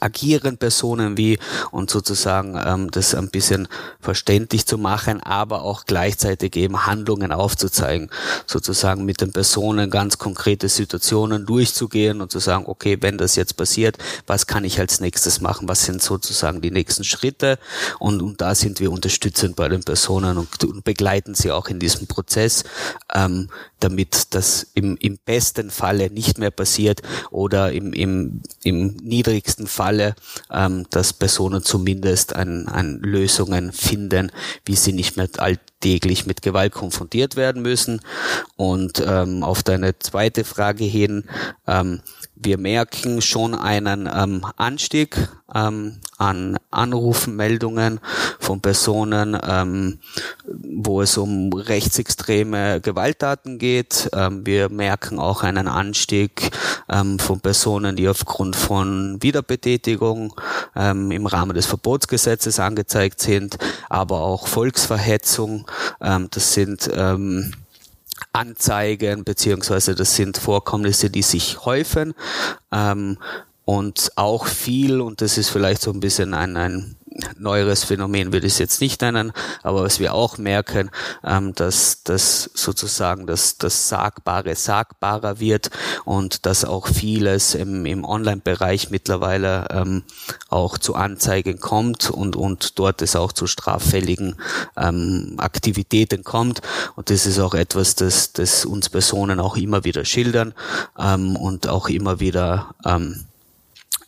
agieren 0.00 0.58
Personen 0.58 1.16
wie 1.16 1.38
und 1.70 1.90
sozusagen 1.90 2.60
ähm, 2.62 2.90
das 2.90 3.14
ein 3.14 3.30
bisschen 3.30 3.68
verständlich 4.00 4.66
zu 4.66 4.78
machen, 4.78 5.22
aber 5.22 5.62
auch 5.62 5.84
gleichzeitig 5.84 6.56
eben 6.56 6.86
Handlungen 6.86 7.32
aufzuzeigen, 7.32 8.10
sozusagen 8.46 9.04
mit 9.04 9.20
den 9.20 9.32
Personen 9.32 9.90
ganz 9.90 10.18
konkrete 10.18 10.68
Situationen 10.68 11.46
durchzugehen 11.46 12.20
und 12.20 12.30
zu 12.30 12.38
sagen, 12.38 12.64
okay, 12.66 12.98
wenn 13.00 13.18
das 13.18 13.36
jetzt 13.36 13.56
passiert, 13.56 13.98
was 14.26 14.46
kann 14.46 14.64
ich 14.64 14.78
als 14.78 15.00
nächstes 15.00 15.40
machen, 15.40 15.68
was 15.68 15.84
sind 15.84 16.02
sozusagen 16.02 16.60
die 16.60 16.70
nächsten 16.70 17.04
Schritte? 17.04 17.58
Und, 17.98 18.22
und 18.22 18.40
da 18.40 18.54
sind 18.54 18.80
wir 18.80 18.90
unterstützend 18.90 19.56
bei 19.56 19.68
den 19.68 19.82
Personen 19.82 20.38
und, 20.38 20.64
und 20.64 20.84
begleiten 20.84 21.34
sie 21.34 21.50
auch 21.50 21.68
in 21.68 21.78
diesem 21.78 22.06
Prozess, 22.06 22.64
ähm, 23.14 23.48
damit 23.80 24.34
das 24.34 24.66
im, 24.74 24.96
im 24.98 25.18
besten 25.24 25.70
Falle 25.70 26.10
nicht 26.10 26.38
mehr 26.38 26.50
passiert 26.50 27.02
oder 27.30 27.72
im, 27.72 27.92
im, 27.92 28.42
im 28.62 28.96
niedrigsten 29.02 29.66
Fall 29.66 29.86
Falle, 29.86 30.16
ähm, 30.50 30.84
dass 30.90 31.12
Personen 31.12 31.62
zumindest 31.62 32.34
an, 32.34 32.66
an 32.66 32.98
Lösungen 32.98 33.72
finden, 33.72 34.32
wie 34.64 34.74
sie 34.74 34.92
nicht 34.92 35.16
mehr 35.16 35.28
alltäglich 35.38 36.26
mit 36.26 36.42
Gewalt 36.42 36.72
konfrontiert 36.72 37.36
werden 37.36 37.62
müssen. 37.62 38.00
Und 38.56 39.00
ähm, 39.06 39.44
auf 39.44 39.62
deine 39.62 39.96
zweite 40.00 40.42
Frage 40.42 40.84
hin, 40.84 41.24
ähm, 41.68 42.00
wir 42.34 42.58
merken 42.58 43.22
schon 43.22 43.54
einen 43.54 44.08
ähm, 44.12 44.44
Anstieg 44.56 45.16
ähm, 45.54 46.00
an 46.18 46.58
Anrufmeldungen 46.70 48.00
von 48.40 48.60
Personen, 48.60 49.38
ähm, 49.42 50.00
wo 50.78 51.00
es 51.00 51.16
um 51.16 51.52
rechtsextreme 51.52 52.82
Gewalttaten 52.82 53.58
geht. 53.58 54.10
Ähm, 54.12 54.44
wir 54.44 54.68
merken 54.68 55.18
auch 55.18 55.42
einen 55.42 55.68
Anstieg 55.68 56.50
ähm, 56.88 57.18
von 57.18 57.40
Personen, 57.40 57.96
die 57.96 58.08
aufgrund 58.08 58.56
von 58.56 59.16
Wiederbetätigung 59.22 60.34
ähm, 60.74 61.10
im 61.10 61.26
Rahmen 61.26 61.54
des 61.54 61.64
Verbotsgesetzes 61.64 62.60
angezeigt 62.60 63.20
sind, 63.20 63.56
aber 63.88 64.20
auch 64.20 64.46
Volksverhetzung. 64.46 65.66
Ähm, 66.02 66.28
das 66.30 66.52
sind 66.52 66.90
ähm, 66.92 67.52
Anzeigen, 68.32 69.24
beziehungsweise 69.24 69.94
das 69.94 70.14
sind 70.14 70.36
Vorkommnisse, 70.36 71.08
die 71.08 71.22
sich 71.22 71.64
häufen. 71.64 72.12
Ähm, 72.70 73.16
und 73.64 74.12
auch 74.14 74.46
viel, 74.46 75.00
und 75.00 75.22
das 75.22 75.38
ist 75.38 75.48
vielleicht 75.48 75.82
so 75.82 75.90
ein 75.90 76.00
bisschen 76.00 76.34
ein, 76.34 76.56
ein 76.56 76.96
neueres 77.38 77.84
Phänomen 77.84 78.32
würde 78.32 78.46
ich 78.46 78.54
es 78.54 78.58
jetzt 78.58 78.80
nicht 78.80 79.02
nennen, 79.02 79.32
aber 79.62 79.82
was 79.82 80.00
wir 80.00 80.14
auch 80.14 80.38
merken, 80.38 80.90
ähm, 81.24 81.54
dass 81.54 82.02
das 82.02 82.50
sozusagen 82.54 83.26
das, 83.26 83.58
das 83.58 83.88
Sagbare 83.88 84.54
sagbarer 84.54 85.40
wird 85.40 85.70
und 86.04 86.46
dass 86.46 86.64
auch 86.64 86.88
vieles 86.88 87.54
im, 87.54 87.86
im 87.86 88.04
Online-Bereich 88.04 88.90
mittlerweile 88.90 89.68
ähm, 89.70 90.02
auch 90.48 90.78
zu 90.78 90.94
Anzeigen 90.94 91.60
kommt 91.60 92.10
und, 92.10 92.36
und 92.36 92.78
dort 92.78 93.02
es 93.02 93.16
auch 93.16 93.32
zu 93.32 93.46
straffälligen 93.46 94.36
ähm, 94.76 95.34
Aktivitäten 95.38 96.24
kommt. 96.24 96.62
Und 96.96 97.10
das 97.10 97.26
ist 97.26 97.38
auch 97.38 97.54
etwas, 97.54 97.94
das, 97.94 98.32
das 98.32 98.64
uns 98.64 98.88
Personen 98.88 99.40
auch 99.40 99.56
immer 99.56 99.84
wieder 99.84 100.04
schildern 100.04 100.54
ähm, 100.98 101.36
und 101.36 101.68
auch 101.68 101.88
immer 101.88 102.20
wieder 102.20 102.74
ähm, 102.84 103.24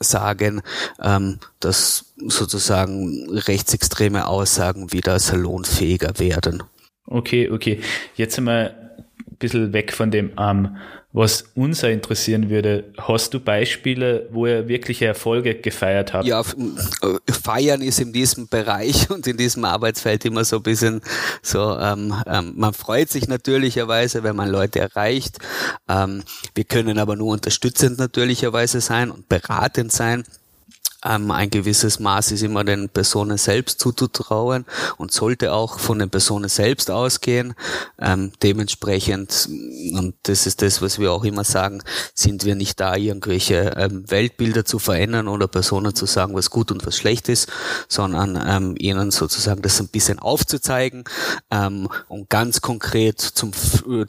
sagen, 0.01 0.63
ähm, 1.03 1.39
dass 1.61 2.13
sozusagen 2.17 3.29
rechtsextreme 3.31 4.27
Aussagen 4.27 4.93
wieder 4.93 5.19
salonfähiger 5.19 6.19
werden. 6.19 6.63
Okay, 7.07 7.51
okay. 7.51 7.81
Jetzt 8.15 8.39
einmal 8.39 8.88
bisschen 9.39 9.73
weg 9.73 9.93
von 9.93 10.11
dem 10.11 10.33
ähm, 10.39 10.77
was 11.13 11.47
uns 11.55 11.83
interessieren 11.83 12.51
würde, 12.51 12.93
hast 12.99 13.33
du 13.33 13.41
Beispiele, 13.41 14.29
wo 14.31 14.47
ihr 14.47 14.69
wirkliche 14.69 15.07
Erfolge 15.07 15.55
gefeiert 15.55 16.13
habt? 16.13 16.27
Ja, 16.27 16.41
äh, 16.41 17.33
feiern 17.33 17.81
ist 17.81 17.99
in 17.99 18.13
diesem 18.13 18.47
Bereich 18.49 19.11
und 19.11 19.27
in 19.27 19.39
diesem 19.39 19.65
Arbeitsfeld 19.65 20.27
immer 20.27 20.45
so 20.45 20.57
ein 20.57 20.63
bisschen 20.63 21.01
so, 21.43 21.79
ähm, 21.79 22.15
ähm, 22.27 22.53
man 22.57 22.75
freut 22.75 23.09
sich 23.09 23.27
natürlicherweise, 23.27 24.23
wenn 24.23 24.37
man 24.37 24.51
Leute 24.51 24.81
erreicht. 24.81 25.39
Ähm, 25.89 26.23
wir 26.55 26.65
können 26.65 26.99
aber 26.99 27.17
nur 27.17 27.33
unterstützend 27.33 27.99
natürlicherweise 27.99 28.83
sein 28.83 29.11
und 29.11 29.31
beratend 29.31 29.91
sein. 29.91 30.25
Ähm, 31.05 31.31
ein 31.31 31.49
gewisses 31.51 32.01
Maß 32.01 32.33
ist 32.33 32.43
immer 32.43 32.65
den 32.65 32.89
Personen 32.89 33.39
selbst 33.39 33.79
zuzutrauen 33.79 34.65
und 34.97 35.13
sollte 35.13 35.53
auch 35.53 35.79
von 35.79 36.01
den 36.01 36.11
Personen 36.11 36.49
selbst 36.49 36.91
ausgehen. 36.91 37.55
Ähm, 38.01 38.33
dementsprechend, 38.43 39.49
und 39.95 40.17
das 40.25 40.47
ist 40.47 40.61
das, 40.61 40.83
was 40.83 40.99
wir 40.99 41.13
auch 41.13 41.25
immer 41.25 41.45
sagen, 41.45 41.83
sind 42.15 42.45
wir 42.45 42.57
nicht 42.57 42.81
da, 42.81 42.97
irgendwelche 42.97 43.75
ähm, 43.77 44.11
Weltbilder 44.11 44.65
zu 44.65 44.81
verändern 44.81 45.29
oder 45.29 45.47
Personen 45.47 45.95
zu 45.95 46.07
sagen, 46.07 46.35
was 46.35 46.51
gut 46.51 46.73
und 46.73 46.85
was 46.85 46.97
schlecht 46.97 47.29
ist, 47.29 47.49
sondern 47.89 48.37
ähm, 48.45 48.75
ihnen 48.77 49.13
sozusagen 49.13 49.63
das 49.63 49.81
ein 49.81 49.89
bisschen 49.89 50.19
aufzuzeigen 50.19 51.05
ähm, 51.53 51.89
und 52.09 52.29
ganz 52.29 52.61
konkret 52.61 53.21
zum 53.21 53.53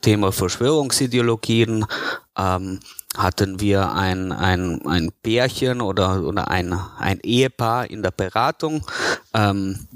Thema 0.02 0.32
Verschwörungsideologien 0.32 1.86
ähm, 2.36 2.80
hatten 3.18 3.60
wir 3.60 3.92
ein, 3.94 4.32
ein, 4.32 4.86
ein 4.86 5.12
Pärchen 5.24 5.82
oder, 5.82 6.22
oder 6.22 6.50
ein, 6.50 6.74
ein 6.98 7.20
Ehepaar 7.22 7.90
in 7.90 8.04
der 8.04 8.12
Beratung, 8.12 8.86
ähm, 9.34 9.88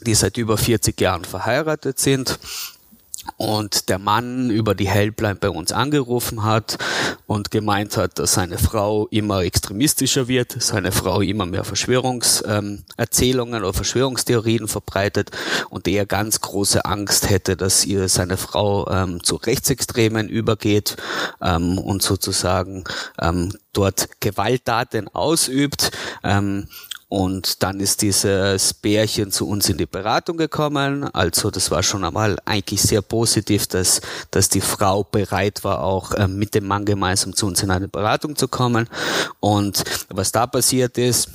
die 0.00 0.14
seit 0.14 0.36
über 0.36 0.58
40 0.58 1.00
Jahren 1.00 1.24
verheiratet 1.24 1.98
sind 1.98 2.38
und 3.36 3.88
der 3.88 3.98
Mann 3.98 4.50
über 4.50 4.74
die 4.74 4.88
Helpline 4.88 5.36
bei 5.36 5.50
uns 5.50 5.72
angerufen 5.72 6.44
hat 6.44 6.78
und 7.26 7.50
gemeint 7.50 7.96
hat, 7.96 8.18
dass 8.18 8.34
seine 8.34 8.58
Frau 8.58 9.06
immer 9.10 9.42
extremistischer 9.42 10.28
wird, 10.28 10.56
seine 10.58 10.92
Frau 10.92 11.20
immer 11.20 11.46
mehr 11.46 11.64
Verschwörungserzählungen 11.64 13.54
ähm, 13.54 13.62
oder 13.62 13.72
Verschwörungstheorien 13.72 14.68
verbreitet 14.68 15.30
und 15.70 15.86
er 15.88 16.06
ganz 16.06 16.40
große 16.40 16.84
Angst 16.84 17.30
hätte, 17.30 17.56
dass 17.56 17.84
ihr 17.84 18.08
seine 18.08 18.36
Frau 18.36 18.88
ähm, 18.90 19.22
zu 19.22 19.36
Rechtsextremen 19.36 20.28
übergeht 20.28 20.96
ähm, 21.42 21.78
und 21.78 22.02
sozusagen 22.02 22.84
ähm, 23.20 23.56
dort 23.72 24.20
Gewalttaten 24.20 25.08
ausübt. 25.08 25.92
Und 27.08 27.62
dann 27.62 27.80
ist 27.80 28.02
dieses 28.02 28.74
Bärchen 28.74 29.30
zu 29.30 29.48
uns 29.48 29.68
in 29.70 29.78
die 29.78 29.86
Beratung 29.86 30.36
gekommen. 30.36 31.04
Also 31.14 31.50
das 31.50 31.70
war 31.70 31.82
schon 31.82 32.04
einmal 32.04 32.36
eigentlich 32.44 32.82
sehr 32.82 33.00
positiv, 33.00 33.66
dass, 33.66 34.02
dass 34.30 34.50
die 34.50 34.60
Frau 34.60 35.04
bereit 35.04 35.64
war, 35.64 35.82
auch 35.82 36.12
äh, 36.12 36.28
mit 36.28 36.54
dem 36.54 36.66
Mann 36.66 36.84
gemeinsam 36.84 37.34
zu 37.34 37.46
uns 37.46 37.62
in 37.62 37.70
eine 37.70 37.88
Beratung 37.88 38.36
zu 38.36 38.46
kommen. 38.46 38.90
Und 39.40 39.84
was 40.10 40.32
da 40.32 40.46
passiert 40.46 40.98
ist, 40.98 41.30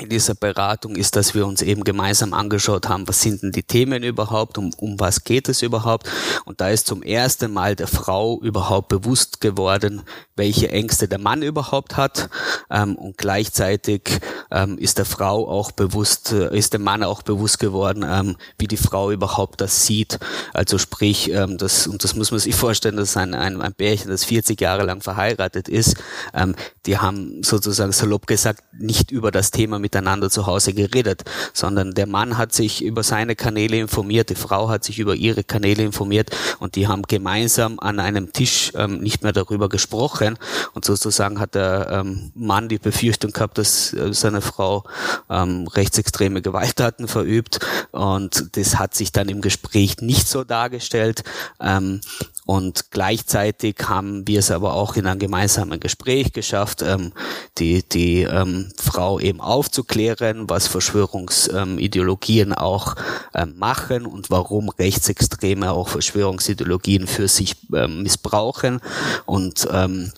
in 0.00 0.08
dieser 0.08 0.34
Beratung 0.34 0.96
ist, 0.96 1.16
dass 1.16 1.34
wir 1.34 1.46
uns 1.46 1.62
eben 1.62 1.84
gemeinsam 1.84 2.32
angeschaut 2.32 2.88
haben, 2.88 3.08
was 3.08 3.20
sind 3.20 3.42
denn 3.42 3.52
die 3.52 3.62
Themen 3.62 4.02
überhaupt, 4.02 4.58
um, 4.58 4.72
um 4.76 5.00
was 5.00 5.24
geht 5.24 5.48
es 5.48 5.62
überhaupt. 5.62 6.08
Und 6.44 6.60
da 6.60 6.68
ist 6.68 6.86
zum 6.86 7.02
ersten 7.02 7.52
Mal 7.52 7.76
der 7.76 7.88
Frau 7.88 8.40
überhaupt 8.40 8.88
bewusst 8.88 9.40
geworden, 9.40 10.02
welche 10.36 10.70
Ängste 10.70 11.08
der 11.08 11.18
Mann 11.18 11.42
überhaupt 11.42 11.96
hat. 11.96 12.30
Ähm, 12.70 12.96
und 12.96 13.18
gleichzeitig 13.18 14.20
ähm, 14.50 14.78
ist 14.78 14.98
der 14.98 15.04
Frau 15.04 15.48
auch 15.48 15.72
bewusst, 15.72 16.32
äh, 16.32 16.56
ist 16.56 16.74
dem 16.74 16.82
Mann 16.82 17.02
auch 17.02 17.22
bewusst 17.22 17.58
geworden, 17.58 18.04
ähm, 18.08 18.36
wie 18.58 18.68
die 18.68 18.76
Frau 18.76 19.10
überhaupt 19.10 19.60
das 19.60 19.84
sieht. 19.86 20.18
Also 20.54 20.78
sprich, 20.78 21.30
ähm, 21.30 21.58
das, 21.58 21.86
und 21.86 22.04
das 22.04 22.14
muss 22.14 22.30
man 22.30 22.40
sich 22.40 22.54
vorstellen, 22.54 22.96
dass 22.96 23.16
ein, 23.16 23.34
ein, 23.34 23.60
ein 23.60 23.74
Pärchen, 23.74 24.10
das 24.10 24.24
40 24.24 24.60
Jahre 24.60 24.84
lang 24.84 25.00
verheiratet 25.00 25.68
ist, 25.68 25.96
ähm, 26.34 26.54
die 26.86 26.98
haben 26.98 27.42
sozusagen 27.42 27.92
salopp 27.92 28.26
gesagt, 28.26 28.62
nicht 28.72 29.10
über 29.10 29.30
das 29.30 29.50
Thema 29.50 29.78
mit 29.78 29.87
miteinander 29.88 30.28
zu 30.28 30.46
Hause 30.46 30.74
geredet, 30.74 31.24
sondern 31.54 31.94
der 31.94 32.06
Mann 32.06 32.36
hat 32.36 32.52
sich 32.52 32.84
über 32.84 33.02
seine 33.02 33.34
Kanäle 33.36 33.78
informiert, 33.78 34.28
die 34.28 34.34
Frau 34.34 34.68
hat 34.68 34.84
sich 34.84 34.98
über 34.98 35.14
ihre 35.14 35.44
Kanäle 35.44 35.82
informiert 35.82 36.30
und 36.58 36.76
die 36.76 36.86
haben 36.86 37.02
gemeinsam 37.02 37.78
an 37.80 38.00
einem 38.00 38.34
Tisch 38.34 38.70
ähm, 38.74 38.98
nicht 38.98 39.22
mehr 39.22 39.32
darüber 39.32 39.70
gesprochen 39.70 40.38
und 40.74 40.84
sozusagen 40.84 41.40
hat 41.40 41.54
der 41.54 41.88
ähm, 41.90 42.32
Mann 42.34 42.68
die 42.68 42.78
Befürchtung 42.78 43.32
gehabt, 43.32 43.56
dass 43.56 43.94
äh, 43.94 44.12
seine 44.12 44.42
Frau 44.42 44.84
ähm, 45.30 45.66
rechtsextreme 45.68 46.42
Gewalttaten 46.42 47.08
verübt 47.08 47.60
und 47.92 48.56
das 48.58 48.78
hat 48.78 48.94
sich 48.94 49.10
dann 49.10 49.30
im 49.30 49.40
Gespräch 49.40 49.96
nicht 50.02 50.28
so 50.28 50.44
dargestellt. 50.44 51.24
Ähm, 51.60 52.02
und 52.50 52.90
gleichzeitig 52.90 53.76
haben 53.84 54.26
wir 54.26 54.38
es 54.38 54.50
aber 54.50 54.72
auch 54.72 54.96
in 54.96 55.06
einem 55.06 55.18
gemeinsamen 55.18 55.80
Gespräch 55.80 56.32
geschafft, 56.32 56.80
ähm, 56.80 57.12
die, 57.58 57.86
die 57.86 58.22
ähm, 58.22 58.72
Frau 58.78 59.20
eben 59.20 59.42
aufzuklären, 59.78 60.50
was 60.50 60.66
Verschwörungsideologien 60.66 62.52
auch 62.52 62.96
ähm, 63.34 63.54
machen 63.56 64.06
und 64.06 64.30
warum 64.30 64.70
Rechtsextreme 64.70 65.70
auch 65.72 65.88
Verschwörungsideologien 65.88 67.06
für 67.06 67.28
sich 67.28 67.54
ähm, 67.72 68.02
missbrauchen. 68.02 68.80
Und 69.24 69.68
ähm, 69.70 70.12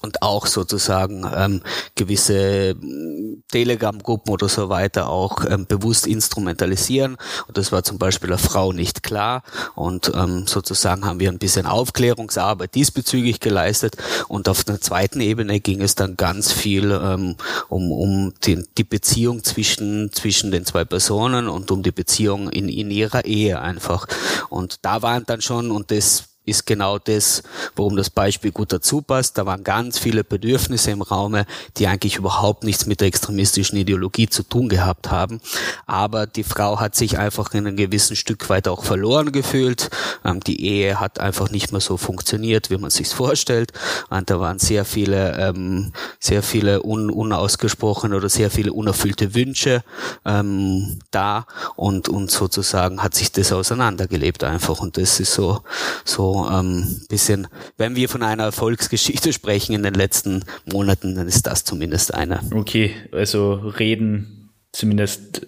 und 0.00 0.22
auch 0.22 0.46
sozusagen 0.46 1.28
ähm, 1.34 1.62
gewisse 1.94 2.74
mm, 2.74 3.42
Telegram-Gruppen 3.50 4.32
oder 4.32 4.48
so 4.48 4.68
weiter 4.68 5.08
auch 5.08 5.44
ähm, 5.48 5.66
bewusst 5.66 6.06
instrumentalisieren. 6.06 7.16
Und 7.46 7.58
das 7.58 7.72
war 7.72 7.82
zum 7.82 7.98
Beispiel 7.98 8.28
der 8.28 8.38
Frau 8.38 8.72
nicht 8.72 9.02
klar. 9.02 9.42
Und 9.74 10.12
ähm, 10.14 10.46
sozusagen 10.46 11.04
haben 11.04 11.20
wir 11.20 11.30
ein 11.30 11.38
bisschen 11.38 11.66
Aufklärungsarbeit 11.66 12.74
diesbezüglich 12.74 13.40
geleistet. 13.40 13.96
Und 14.28 14.48
auf 14.48 14.64
der 14.64 14.80
zweiten 14.80 15.20
Ebene 15.20 15.60
ging 15.60 15.82
es 15.82 15.94
dann 15.94 16.16
ganz 16.16 16.52
viel 16.52 16.90
ähm, 16.92 17.36
um, 17.68 17.90
um 17.90 18.34
die, 18.44 18.64
die 18.76 18.84
Beziehung 18.84 19.42
zwischen, 19.42 20.12
zwischen 20.12 20.50
den 20.50 20.64
zwei 20.64 20.84
Personen 20.84 21.48
und 21.48 21.70
um 21.70 21.82
die 21.82 21.92
Beziehung 21.92 22.50
in, 22.50 22.68
in 22.68 22.90
ihrer 22.90 23.24
Ehe 23.24 23.60
einfach. 23.60 24.06
Und 24.48 24.78
da 24.82 25.02
waren 25.02 25.24
dann 25.26 25.40
schon, 25.40 25.70
und 25.70 25.90
das 25.90 26.27
ist 26.48 26.66
genau 26.66 26.98
das, 26.98 27.42
worum 27.76 27.96
das 27.96 28.10
Beispiel 28.10 28.50
gut 28.50 28.72
dazu 28.72 29.02
passt. 29.02 29.38
Da 29.38 29.46
waren 29.46 29.64
ganz 29.64 29.98
viele 29.98 30.24
Bedürfnisse 30.24 30.90
im 30.90 31.02
Raume, 31.02 31.46
die 31.76 31.86
eigentlich 31.86 32.16
überhaupt 32.16 32.64
nichts 32.64 32.86
mit 32.86 33.00
der 33.00 33.08
extremistischen 33.08 33.78
Ideologie 33.78 34.28
zu 34.28 34.42
tun 34.42 34.68
gehabt 34.68 35.10
haben. 35.10 35.40
Aber 35.86 36.26
die 36.26 36.44
Frau 36.44 36.80
hat 36.80 36.94
sich 36.94 37.18
einfach 37.18 37.52
in 37.54 37.66
einem 37.66 37.76
gewissen 37.76 38.16
Stück 38.16 38.48
weit 38.48 38.68
auch 38.68 38.84
verloren 38.84 39.32
gefühlt. 39.32 39.90
Ähm, 40.24 40.40
die 40.40 40.64
Ehe 40.64 41.00
hat 41.00 41.18
einfach 41.18 41.50
nicht 41.50 41.72
mehr 41.72 41.80
so 41.80 41.96
funktioniert, 41.96 42.70
wie 42.70 42.78
man 42.78 42.90
sich 42.90 43.08
vorstellt. 43.08 43.72
Und 44.10 44.30
da 44.30 44.40
waren 44.40 44.58
sehr 44.58 44.84
viele, 44.84 45.36
ähm, 45.38 45.92
sehr 46.18 46.42
viele 46.42 46.82
un 46.82 47.10
unausgesprochene 47.10 48.16
oder 48.16 48.28
sehr 48.28 48.50
viele 48.50 48.72
unerfüllte 48.72 49.34
Wünsche 49.34 49.82
ähm, 50.24 51.00
da 51.10 51.46
und, 51.76 52.08
und 52.08 52.30
sozusagen 52.30 53.02
hat 53.02 53.14
sich 53.14 53.32
das 53.32 53.52
auseinandergelebt 53.52 54.44
einfach. 54.44 54.80
Und 54.80 54.96
das 54.96 55.20
ist 55.20 55.34
so, 55.34 55.62
so 56.04 56.37
ähm, 56.46 57.00
bisschen, 57.08 57.46
wenn 57.76 57.96
wir 57.96 58.08
von 58.08 58.22
einer 58.22 58.44
Erfolgsgeschichte 58.44 59.32
sprechen 59.38 59.72
in 59.72 59.82
den 59.82 59.94
letzten 59.94 60.44
Monaten, 60.66 61.14
dann 61.14 61.26
ist 61.26 61.46
das 61.46 61.64
zumindest 61.64 62.12
eine. 62.14 62.40
Okay, 62.52 62.94
also 63.12 63.54
reden 63.54 64.50
zumindest 64.72 65.46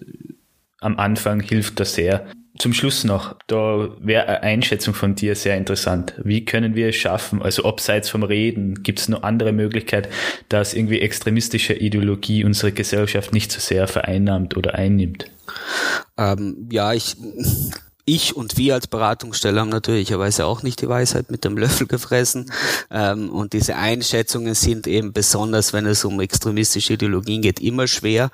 am 0.79 0.97
Anfang 0.97 1.39
hilft 1.41 1.79
das 1.79 1.93
sehr. 1.93 2.25
Zum 2.57 2.73
Schluss 2.73 3.05
noch, 3.05 3.37
da 3.47 3.89
wäre 3.99 4.27
eine 4.27 4.43
Einschätzung 4.43 4.93
von 4.93 5.15
dir 5.15 5.35
sehr 5.35 5.55
interessant. 5.55 6.13
Wie 6.23 6.43
können 6.43 6.75
wir 6.75 6.89
es 6.89 6.95
schaffen, 6.95 7.41
also 7.41 7.63
abseits 7.63 8.09
vom 8.09 8.23
Reden, 8.23 8.83
gibt 8.83 8.99
es 8.99 9.07
noch 9.07 9.23
andere 9.23 9.53
Möglichkeit, 9.53 10.09
dass 10.49 10.73
irgendwie 10.73 10.99
extremistische 10.99 11.73
Ideologie 11.73 12.43
unsere 12.43 12.71
Gesellschaft 12.71 13.33
nicht 13.33 13.51
so 13.51 13.59
sehr 13.59 13.87
vereinnahmt 13.87 14.57
oder 14.57 14.75
einnimmt? 14.75 15.31
Ähm, 16.17 16.67
ja, 16.71 16.93
ich 16.93 17.15
ich 18.13 18.35
und 18.35 18.57
wir 18.57 18.73
als 18.73 18.87
Beratungsstelle 18.87 19.59
haben 19.59 19.69
natürlicherweise 19.69 20.45
auch 20.45 20.63
nicht 20.63 20.81
die 20.81 20.89
Weisheit 20.89 21.31
mit 21.31 21.45
dem 21.45 21.57
Löffel 21.57 21.87
gefressen. 21.87 22.51
Ähm, 22.89 23.29
und 23.29 23.53
diese 23.53 23.75
Einschätzungen 23.75 24.53
sind 24.53 24.87
eben 24.87 25.13
besonders, 25.13 25.71
wenn 25.71 25.85
es 25.85 26.03
um 26.03 26.19
extremistische 26.19 26.93
Ideologien 26.93 27.41
geht, 27.41 27.59
immer 27.59 27.87
schwer. 27.87 28.29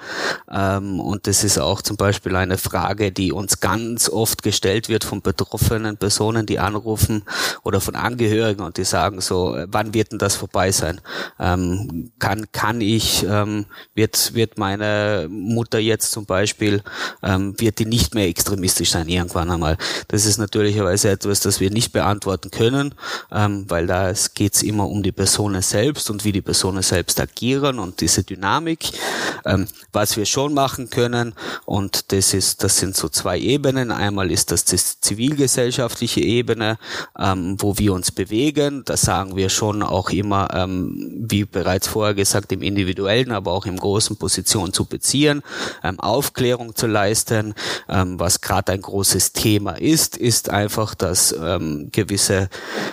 Ähm, 0.51 0.99
und 0.99 1.27
das 1.27 1.43
ist 1.43 1.59
auch 1.59 1.81
zum 1.81 1.97
Beispiel 1.97 2.35
eine 2.35 2.57
Frage, 2.57 3.11
die 3.11 3.31
uns 3.31 3.59
ganz 3.59 4.09
oft 4.09 4.41
gestellt 4.41 4.89
wird 4.89 5.03
von 5.03 5.21
betroffenen 5.21 5.97
Personen, 5.97 6.45
die 6.45 6.59
anrufen 6.59 7.23
oder 7.63 7.79
von 7.79 7.95
Angehörigen 7.95 8.61
und 8.61 8.77
die 8.77 8.85
sagen 8.85 9.21
so, 9.21 9.55
äh, 9.55 9.67
wann 9.69 9.93
wird 9.93 10.11
denn 10.11 10.19
das 10.19 10.35
vorbei 10.35 10.71
sein? 10.71 11.01
Ähm, 11.39 12.11
kann, 12.19 12.51
kann 12.51 12.81
ich, 12.81 13.25
ähm, 13.29 13.65
wird, 13.93 14.33
wird 14.33 14.57
meine 14.57 15.27
Mutter 15.29 15.79
jetzt 15.79 16.11
zum 16.11 16.25
Beispiel, 16.25 16.81
ähm, 17.21 17.53
wird 17.59 17.79
die 17.79 17.85
nicht 17.85 18.15
mehr 18.15 18.27
extremistisch 18.27 18.91
sein 18.91 19.07
irgendwann 19.07 19.51
einmal? 19.51 19.66
Mal. 19.67 19.77
Das 20.07 20.25
ist 20.25 20.37
natürlicherweise 20.37 21.09
etwas, 21.09 21.39
das 21.41 21.59
wir 21.59 21.71
nicht 21.71 21.91
beantworten 21.91 22.51
können, 22.51 22.93
ähm, 23.31 23.65
weil 23.67 23.87
da 23.87 24.13
geht 24.33 24.55
es 24.55 24.63
immer 24.63 24.87
um 24.87 25.03
die 25.03 25.11
Personen 25.11 25.61
selbst 25.61 26.09
und 26.09 26.23
wie 26.23 26.31
die 26.31 26.41
Personen 26.41 26.81
selbst 26.81 27.19
agieren 27.19 27.79
und 27.79 28.01
diese 28.01 28.23
Dynamik. 28.23 28.91
Ähm, 29.45 29.67
was 29.91 30.17
wir 30.17 30.25
schon 30.25 30.53
machen 30.53 30.89
können, 30.89 31.33
und 31.65 32.11
das 32.11 32.33
ist, 32.33 32.63
das 32.63 32.77
sind 32.77 32.95
so 32.95 33.09
zwei 33.09 33.39
Ebenen. 33.39 33.91
Einmal 33.91 34.31
ist 34.31 34.51
das 34.51 34.65
die 34.65 34.77
zivilgesellschaftliche 34.77 36.21
Ebene, 36.21 36.77
ähm, 37.17 37.55
wo 37.59 37.77
wir 37.77 37.93
uns 37.93 38.11
bewegen. 38.11 38.83
Da 38.85 38.97
sagen 38.97 39.35
wir 39.35 39.49
schon 39.49 39.83
auch 39.83 40.09
immer, 40.09 40.49
ähm, 40.53 41.25
wie 41.29 41.45
bereits 41.45 41.87
vorher 41.87 42.13
gesagt, 42.13 42.51
im 42.51 42.61
individuellen, 42.61 43.31
aber 43.31 43.51
auch 43.51 43.65
im 43.65 43.77
großen 43.77 44.17
Position 44.17 44.73
zu 44.73 44.85
beziehen, 44.85 45.41
ähm, 45.83 45.99
Aufklärung 45.99 46.75
zu 46.75 46.87
leisten. 46.87 47.53
Ähm, 47.89 48.19
was 48.19 48.41
gerade 48.41 48.73
ein 48.73 48.81
großes 48.81 49.33
Thema 49.33 49.46
ist, 49.55 50.17
ist 50.17 50.49
einfach, 50.49 50.93
dass 50.93 51.31
ähm, 51.31 51.89
gewisse 51.91 52.49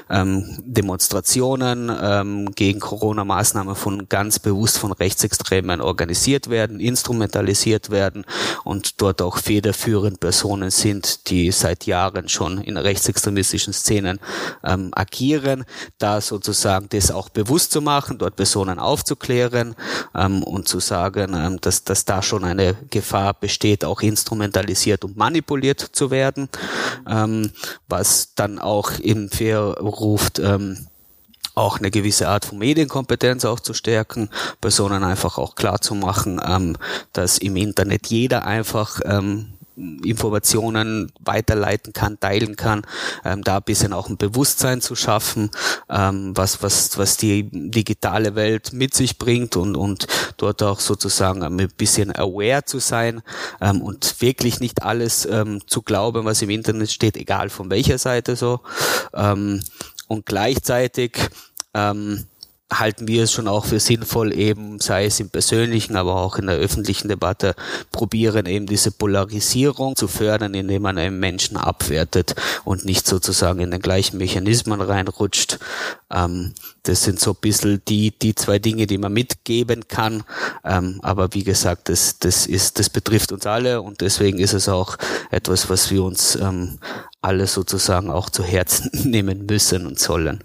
ähm, 0.09 0.45
Demonstrationen 0.65 1.91
ähm, 2.01 2.55
gegen 2.55 2.79
Corona-Maßnahmen 2.79 3.75
von 3.75 4.09
ganz 4.09 4.39
bewusst 4.39 4.79
von 4.79 4.93
Rechtsextremen 4.93 5.81
organisiert 5.81 6.49
werden, 6.51 6.79
instrumentalisiert 6.79 7.91
werden 7.91 8.25
und 8.63 9.01
dort 9.01 9.21
auch 9.21 9.39
federführend 9.39 10.21
Personen 10.21 10.71
sind, 10.71 11.29
die 11.29 11.51
seit 11.51 11.87
Jahren 11.87 12.29
schon 12.29 12.59
in 12.59 12.77
rechtsextremistischen 12.77 13.73
Szenen 13.73 14.21
ähm, 14.63 14.91
agieren, 14.93 15.65
da 15.99 16.21
sozusagen 16.21 16.89
das 16.91 17.11
auch 17.11 17.31
bewusst 17.31 17.73
zu 17.73 17.81
machen, 17.81 18.19
dort 18.19 18.37
Personen 18.37 18.79
aufzuklären 18.79 19.75
ähm, 20.15 20.43
und 20.45 20.69
zu 20.69 20.79
sagen, 20.79 21.35
ähm, 21.35 21.61
dass, 21.61 21.83
dass 21.83 22.05
da 22.05 22.23
schon 22.23 22.45
eine 22.45 22.77
Gefahr 22.91 23.35
besteht, 23.35 23.85
auch 23.85 24.03
instrumentalisiert 24.03 25.05
und 25.05 25.17
manipuliert 25.17 25.81
zu 25.81 26.11
werden, 26.11 26.44
ähm, 27.09 27.51
was 27.89 28.35
dann 28.35 28.59
auch 28.59 28.93
in 28.99 29.29
Fair 29.31 29.61
ruft, 29.61 30.39
ähm, 30.39 30.87
auch 31.55 31.79
eine 31.79 31.91
gewisse 31.91 32.29
Art 32.29 32.45
von 32.45 32.59
Medienkompetenz 32.59 33.45
auch 33.45 33.61
zu 33.61 33.75
stärken, 33.75 34.29
Personen 34.61 35.05
einfach 35.05 35.39
auch 35.39 35.55
klar 35.55 35.81
zu 35.81 35.95
machen, 35.95 36.41
ähm, 36.45 36.77
dass 37.13 37.39
im 37.39 37.57
Internet 37.57 38.09
jeder 38.09 38.45
einfach 38.45 39.01
ähm, 39.05 39.55
Informationen 39.77 41.13
weiterleiten 41.21 41.93
kann, 41.93 42.19
teilen 42.21 42.57
kann, 42.57 42.83
ähm, 43.25 43.43
da 43.43 43.57
ein 43.57 43.63
bisschen 43.63 43.93
auch 43.93 44.09
ein 44.09 44.17
Bewusstsein 44.17 44.81
zu 44.81 44.95
schaffen, 44.95 45.51
ähm, 45.91 46.37
was, 46.37 46.63
was, 46.63 46.97
was 46.97 47.17
die 47.17 47.49
digitale 47.51 48.35
Welt 48.35 48.73
mit 48.73 48.95
sich 48.95 49.19
bringt 49.19 49.57
und, 49.57 49.77
und 49.77 50.07
dort 50.37 50.63
auch 50.63 50.81
sozusagen 50.81 51.43
ein 51.43 51.57
bisschen 51.77 52.15
aware 52.15 52.65
zu 52.65 52.79
sein 52.79 53.23
ähm, 53.61 53.83
und 53.83 54.21
wirklich 54.21 54.61
nicht 54.61 54.83
alles 54.83 55.27
ähm, 55.27 55.61
zu 55.67 55.83
glauben, 55.83 56.25
was 56.25 56.43
im 56.43 56.51
Internet 56.51 56.91
steht, 56.91 57.17
egal 57.17 57.51
von 57.51 57.71
welcher 57.71 57.99
Seite 57.99 58.37
so. 58.37 58.61
Ähm, 59.13 59.61
und 60.07 60.27
gleichzeitig 60.27 61.19
ähm, 61.75 62.27
halten 62.73 63.07
wir 63.07 63.25
es 63.25 63.33
schon 63.33 63.47
auch 63.47 63.67
für 63.67 63.79
sinnvoll, 63.79 64.33
eben 64.33 64.81
sei 64.81 65.07
es 65.07 65.21
im 65.21 65.31
persönlichen, 65.31 65.97
aber 65.97 66.17
auch 66.17 66.37
in 66.37 66.47
der 66.47 66.57
öffentlichen 66.57 67.09
Debatte, 67.09 67.55
probieren 67.93 68.47
eben 68.47 68.67
diese 68.67 68.91
Polarisierung 68.91 69.97
zu 69.97 70.09
fördern, 70.09 70.55
indem 70.55 70.83
man 70.83 70.99
einen 70.99 71.21
Menschen 71.21 71.57
abwertet 71.57 72.35
und 72.65 72.85
nicht 72.85 73.07
sozusagen 73.07 73.61
in 73.61 73.71
den 73.71 73.81
gleichen 73.81 74.19
Mechanismen 74.19 74.81
reinrutscht. 74.81 75.59
Ähm, 76.11 76.55
das 76.83 77.03
sind 77.03 77.21
so 77.21 77.33
ein 77.33 77.39
bisschen 77.41 77.83
die, 77.87 78.11
die 78.19 78.35
zwei 78.35 78.59
Dinge, 78.59 78.87
die 78.87 78.99
man 78.99 79.13
mitgeben 79.13 79.87
kann. 79.87 80.25
Ähm, 80.65 81.01
aber 81.03 81.35
wie 81.35 81.45
gesagt, 81.45 81.89
das, 81.89 82.19
das 82.19 82.47
ist, 82.47 82.79
das 82.79 82.89
betrifft 82.89 83.33
uns 83.33 83.47
alle 83.47 83.83
und 83.83 84.01
deswegen 84.01 84.39
ist 84.39 84.55
es 84.55 84.69
auch 84.69 84.97
etwas, 85.31 85.69
was 85.69 85.91
wir 85.91 86.03
uns 86.03 86.37
ähm, 86.37 86.79
alle 87.21 87.47
sozusagen 87.47 88.11
auch 88.11 88.31
zu 88.31 88.43
Herzen 88.43 88.91
nehmen 89.11 89.47
müssen 89.47 89.87
und 89.87 89.99
sollen. 89.99 90.43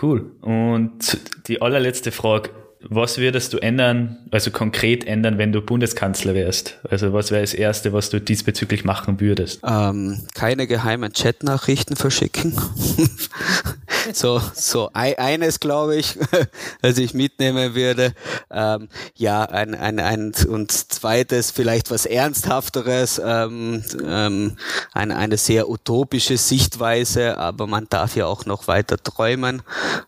Cool. 0.00 0.32
Und 0.42 1.18
die 1.48 1.62
allerletzte 1.62 2.12
Frage. 2.12 2.50
Was 2.88 3.18
würdest 3.18 3.52
du 3.52 3.58
ändern, 3.58 4.18
also 4.30 4.50
konkret 4.52 5.06
ändern, 5.06 5.38
wenn 5.38 5.50
du 5.50 5.60
Bundeskanzler 5.60 6.34
wärst? 6.34 6.78
Also 6.88 7.12
was 7.12 7.30
wäre 7.30 7.40
das 7.40 7.54
Erste, 7.54 7.92
was 7.92 8.10
du 8.10 8.20
diesbezüglich 8.20 8.84
machen 8.84 9.18
würdest? 9.18 9.60
Ähm, 9.66 10.20
keine 10.34 10.66
geheimen 10.68 11.12
Chatnachrichten 11.12 11.96
verschicken. 11.96 12.52
so, 14.12 14.40
so 14.54 14.90
eines 14.92 15.60
glaube 15.60 15.96
ich, 15.96 16.18
was 16.82 16.98
ich 16.98 17.14
mitnehmen 17.14 17.74
würde. 17.74 18.12
Ähm, 18.50 18.88
ja, 19.14 19.42
ein, 19.42 19.74
ein, 19.74 19.98
ein 19.98 20.32
und 20.48 20.72
zweites 20.72 21.50
vielleicht 21.50 21.90
was 21.90 22.06
ernsthafteres, 22.06 23.20
ähm, 23.24 23.82
ähm, 24.04 24.56
eine, 24.92 25.16
eine 25.16 25.36
sehr 25.36 25.68
utopische 25.68 26.36
Sichtweise, 26.36 27.38
aber 27.38 27.66
man 27.66 27.86
darf 27.88 28.16
ja 28.16 28.26
auch 28.26 28.46
noch 28.46 28.68
weiter 28.68 28.96
träumen 28.96 29.62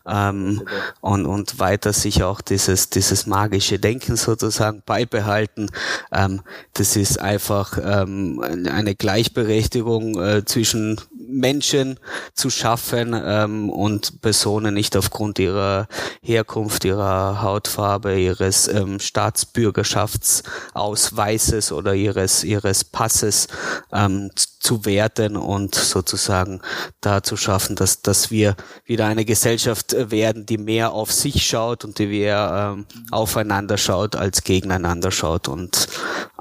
ähm, 0.07 0.63
und, 1.01 1.25
und 1.25 1.59
weiter 1.59 1.93
sich 1.93 2.23
auch 2.23 2.41
dieses, 2.41 2.89
dieses 2.89 3.25
magische 3.25 3.79
Denken 3.79 4.15
sozusagen 4.15 4.83
beibehalten. 4.85 5.69
Ähm, 6.11 6.41
das 6.73 6.95
ist 6.95 7.19
einfach 7.19 7.77
ähm, 7.81 8.41
eine 8.41 8.95
Gleichberechtigung 8.95 10.21
äh, 10.21 10.45
zwischen 10.45 10.99
Menschen 11.29 11.99
zu 12.33 12.49
schaffen 12.49 13.13
ähm, 13.13 13.69
und 13.69 14.21
Personen 14.21 14.73
nicht 14.73 14.97
aufgrund 14.97 15.39
ihrer 15.39 15.87
Herkunft, 16.21 16.83
ihrer 16.85 17.41
Hautfarbe, 17.41 18.19
ihres 18.19 18.67
ähm, 18.67 18.99
Staatsbürgerschaftsausweises 18.99 21.71
oder 21.71 21.93
ihres 21.93 22.43
ihres 22.43 22.83
Passes 22.83 23.47
ähm, 23.91 24.31
zu 24.59 24.85
werten 24.85 25.37
und 25.37 25.73
sozusagen 25.73 26.61
da 26.99 27.23
zu 27.23 27.37
schaffen, 27.37 27.75
dass, 27.75 28.01
dass 28.01 28.29
wir 28.29 28.55
wieder 28.85 29.05
eine 29.05 29.23
Gesellschaft 29.23 29.95
werden, 30.11 30.45
die 30.45 30.57
mehr 30.57 30.91
auf 30.91 31.13
sich 31.13 31.47
schaut 31.47 31.85
und 31.85 31.97
die 31.97 32.07
mehr 32.07 32.75
ähm, 32.77 32.85
aufeinander 33.09 33.77
schaut 33.77 34.15
als 34.15 34.43
gegeneinander 34.43 35.11
schaut 35.11 35.47
und 35.47 35.87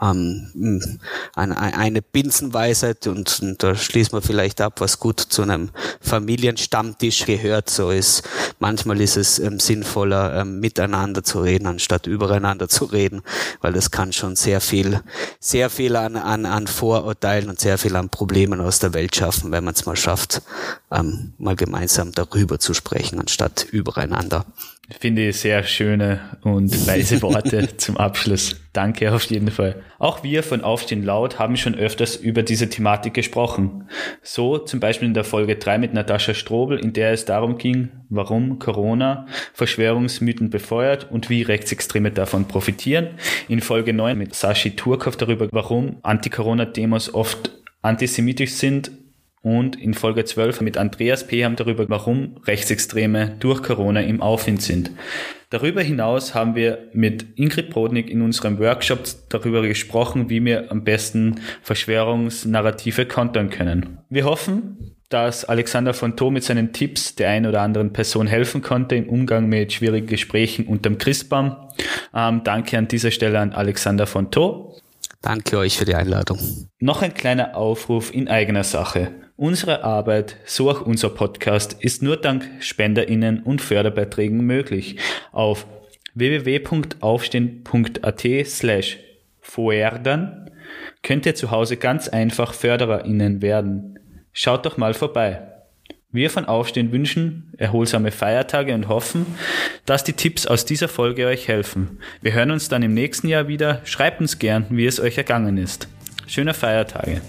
ähm, 0.02 0.98
eine, 1.34 1.58
eine 1.58 2.02
Binsenweisheit. 2.02 3.06
Und, 3.06 3.40
und 3.40 3.62
da 3.62 3.76
schließen 3.76 4.12
wir 4.12 4.22
vielleicht 4.22 4.60
ab, 4.60 4.77
was 4.80 4.98
gut 4.98 5.20
zu 5.20 5.42
einem 5.42 5.70
Familienstammtisch 6.00 7.26
gehört, 7.26 7.70
so 7.70 7.90
ist 7.90 8.22
manchmal 8.58 9.00
ist 9.00 9.16
es 9.16 9.38
ähm, 9.38 9.60
sinnvoller, 9.60 10.40
ähm, 10.40 10.60
miteinander 10.60 11.22
zu 11.22 11.40
reden, 11.40 11.66
anstatt 11.66 12.06
übereinander 12.06 12.68
zu 12.68 12.84
reden, 12.84 13.22
weil 13.60 13.72
das 13.72 13.90
kann 13.90 14.12
schon 14.12 14.36
sehr 14.36 14.60
viel, 14.60 15.00
sehr 15.40 15.70
viel 15.70 15.96
an, 15.96 16.16
an, 16.16 16.46
an 16.46 16.66
Vorurteilen 16.66 17.48
und 17.48 17.60
sehr 17.60 17.78
viel 17.78 17.96
an 17.96 18.08
Problemen 18.08 18.60
aus 18.60 18.78
der 18.78 18.94
Welt 18.94 19.14
schaffen, 19.14 19.52
wenn 19.52 19.64
man 19.64 19.74
es 19.74 19.86
mal 19.86 19.96
schafft, 19.96 20.42
ähm, 20.90 21.32
mal 21.38 21.56
gemeinsam 21.56 22.12
darüber 22.12 22.58
zu 22.58 22.74
sprechen, 22.74 23.18
anstatt 23.18 23.66
übereinander. 23.70 24.44
Finde 24.90 25.28
ich 25.28 25.36
sehr 25.36 25.62
schöne 25.64 26.38
und 26.42 26.70
weise 26.86 27.20
Worte 27.20 27.76
zum 27.76 27.98
Abschluss. 27.98 28.56
Danke 28.72 29.12
auf 29.12 29.24
jeden 29.24 29.50
Fall. 29.50 29.82
Auch 29.98 30.22
wir 30.22 30.42
von 30.42 30.62
Aufstehen 30.62 31.02
Laut 31.02 31.38
haben 31.38 31.58
schon 31.58 31.74
öfters 31.74 32.16
über 32.16 32.42
diese 32.42 32.70
Thematik 32.70 33.12
gesprochen. 33.12 33.88
So 34.22 34.56
zum 34.56 34.80
Beispiel 34.80 35.08
in 35.08 35.14
der 35.14 35.24
Folge 35.24 35.56
3 35.56 35.76
mit 35.76 35.92
Natascha 35.92 36.32
Strobel, 36.32 36.78
in 36.78 36.94
der 36.94 37.12
es 37.12 37.26
darum 37.26 37.58
ging, 37.58 37.90
warum 38.08 38.58
Corona 38.58 39.26
Verschwörungsmythen 39.52 40.48
befeuert 40.48 41.10
und 41.10 41.28
wie 41.28 41.42
Rechtsextreme 41.42 42.10
davon 42.10 42.48
profitieren. 42.48 43.08
In 43.48 43.60
Folge 43.60 43.92
9 43.92 44.16
mit 44.16 44.34
Sashi 44.34 44.70
Turkov 44.70 45.16
darüber, 45.16 45.48
warum 45.52 45.98
Anti-Corona-Demos 46.02 47.12
oft 47.12 47.50
antisemitisch 47.82 48.52
sind 48.52 48.90
und 49.42 49.80
in 49.80 49.94
Folge 49.94 50.24
12 50.24 50.60
mit 50.60 50.76
Andreas 50.76 51.26
P. 51.26 51.44
haben 51.44 51.56
darüber, 51.56 51.88
warum 51.88 52.36
Rechtsextreme 52.46 53.36
durch 53.40 53.62
Corona 53.62 54.00
im 54.00 54.20
Aufwind 54.20 54.62
sind. 54.62 54.90
Darüber 55.50 55.80
hinaus 55.80 56.34
haben 56.34 56.54
wir 56.54 56.90
mit 56.92 57.38
Ingrid 57.38 57.70
Brodnik 57.70 58.10
in 58.10 58.20
unserem 58.20 58.58
Workshop 58.58 59.00
darüber 59.30 59.62
gesprochen, 59.62 60.28
wie 60.28 60.44
wir 60.44 60.70
am 60.70 60.84
besten 60.84 61.40
Verschwörungsnarrative 61.62 63.06
kontern 63.06 63.48
können. 63.48 63.98
Wir 64.10 64.24
hoffen, 64.24 64.94
dass 65.08 65.46
Alexander 65.46 65.94
von 65.94 66.16
Thom 66.16 66.34
mit 66.34 66.44
seinen 66.44 66.74
Tipps 66.74 67.14
der 67.14 67.30
ein 67.30 67.46
oder 67.46 67.62
anderen 67.62 67.94
Person 67.94 68.26
helfen 68.26 68.60
konnte 68.60 68.94
im 68.94 69.08
Umgang 69.08 69.48
mit 69.48 69.72
schwierigen 69.72 70.06
Gesprächen 70.06 70.66
unterm 70.66 70.98
Christbaum. 70.98 71.56
Ähm, 72.14 72.42
danke 72.44 72.76
an 72.76 72.88
dieser 72.88 73.10
Stelle 73.10 73.38
an 73.38 73.52
Alexander 73.52 74.06
von 74.06 74.30
Thom. 74.30 74.74
Danke 75.22 75.58
euch 75.58 75.78
für 75.78 75.84
die 75.84 75.94
Einladung. 75.94 76.38
Noch 76.78 77.02
ein 77.02 77.14
kleiner 77.14 77.56
Aufruf 77.56 78.12
in 78.14 78.28
eigener 78.28 78.64
Sache. 78.64 79.10
Unsere 79.40 79.84
Arbeit, 79.84 80.34
so 80.46 80.68
auch 80.68 80.80
unser 80.80 81.10
Podcast, 81.10 81.76
ist 81.78 82.02
nur 82.02 82.16
dank 82.16 82.50
SpenderInnen 82.58 83.44
und 83.44 83.62
Förderbeiträgen 83.62 84.40
möglich. 84.40 84.96
Auf 85.30 85.64
www.aufstehen.at 86.14 88.26
slash 88.46 88.98
Foerdern 89.40 90.50
könnt 91.04 91.24
ihr 91.24 91.36
zu 91.36 91.52
Hause 91.52 91.76
ganz 91.76 92.08
einfach 92.08 92.52
FördererInnen 92.52 93.40
werden. 93.40 94.00
Schaut 94.32 94.66
doch 94.66 94.76
mal 94.76 94.92
vorbei. 94.92 95.46
Wir 96.10 96.30
von 96.30 96.46
Aufstehen 96.46 96.90
wünschen 96.90 97.52
erholsame 97.58 98.10
Feiertage 98.10 98.74
und 98.74 98.88
hoffen, 98.88 99.24
dass 99.86 100.02
die 100.02 100.14
Tipps 100.14 100.48
aus 100.48 100.64
dieser 100.64 100.88
Folge 100.88 101.28
euch 101.28 101.46
helfen. 101.46 102.00
Wir 102.22 102.32
hören 102.32 102.50
uns 102.50 102.68
dann 102.68 102.82
im 102.82 102.92
nächsten 102.92 103.28
Jahr 103.28 103.46
wieder. 103.46 103.82
Schreibt 103.84 104.20
uns 104.20 104.40
gern, 104.40 104.66
wie 104.70 104.86
es 104.86 104.98
euch 104.98 105.16
ergangen 105.16 105.58
ist. 105.58 105.86
Schöne 106.26 106.54
Feiertage. 106.54 107.20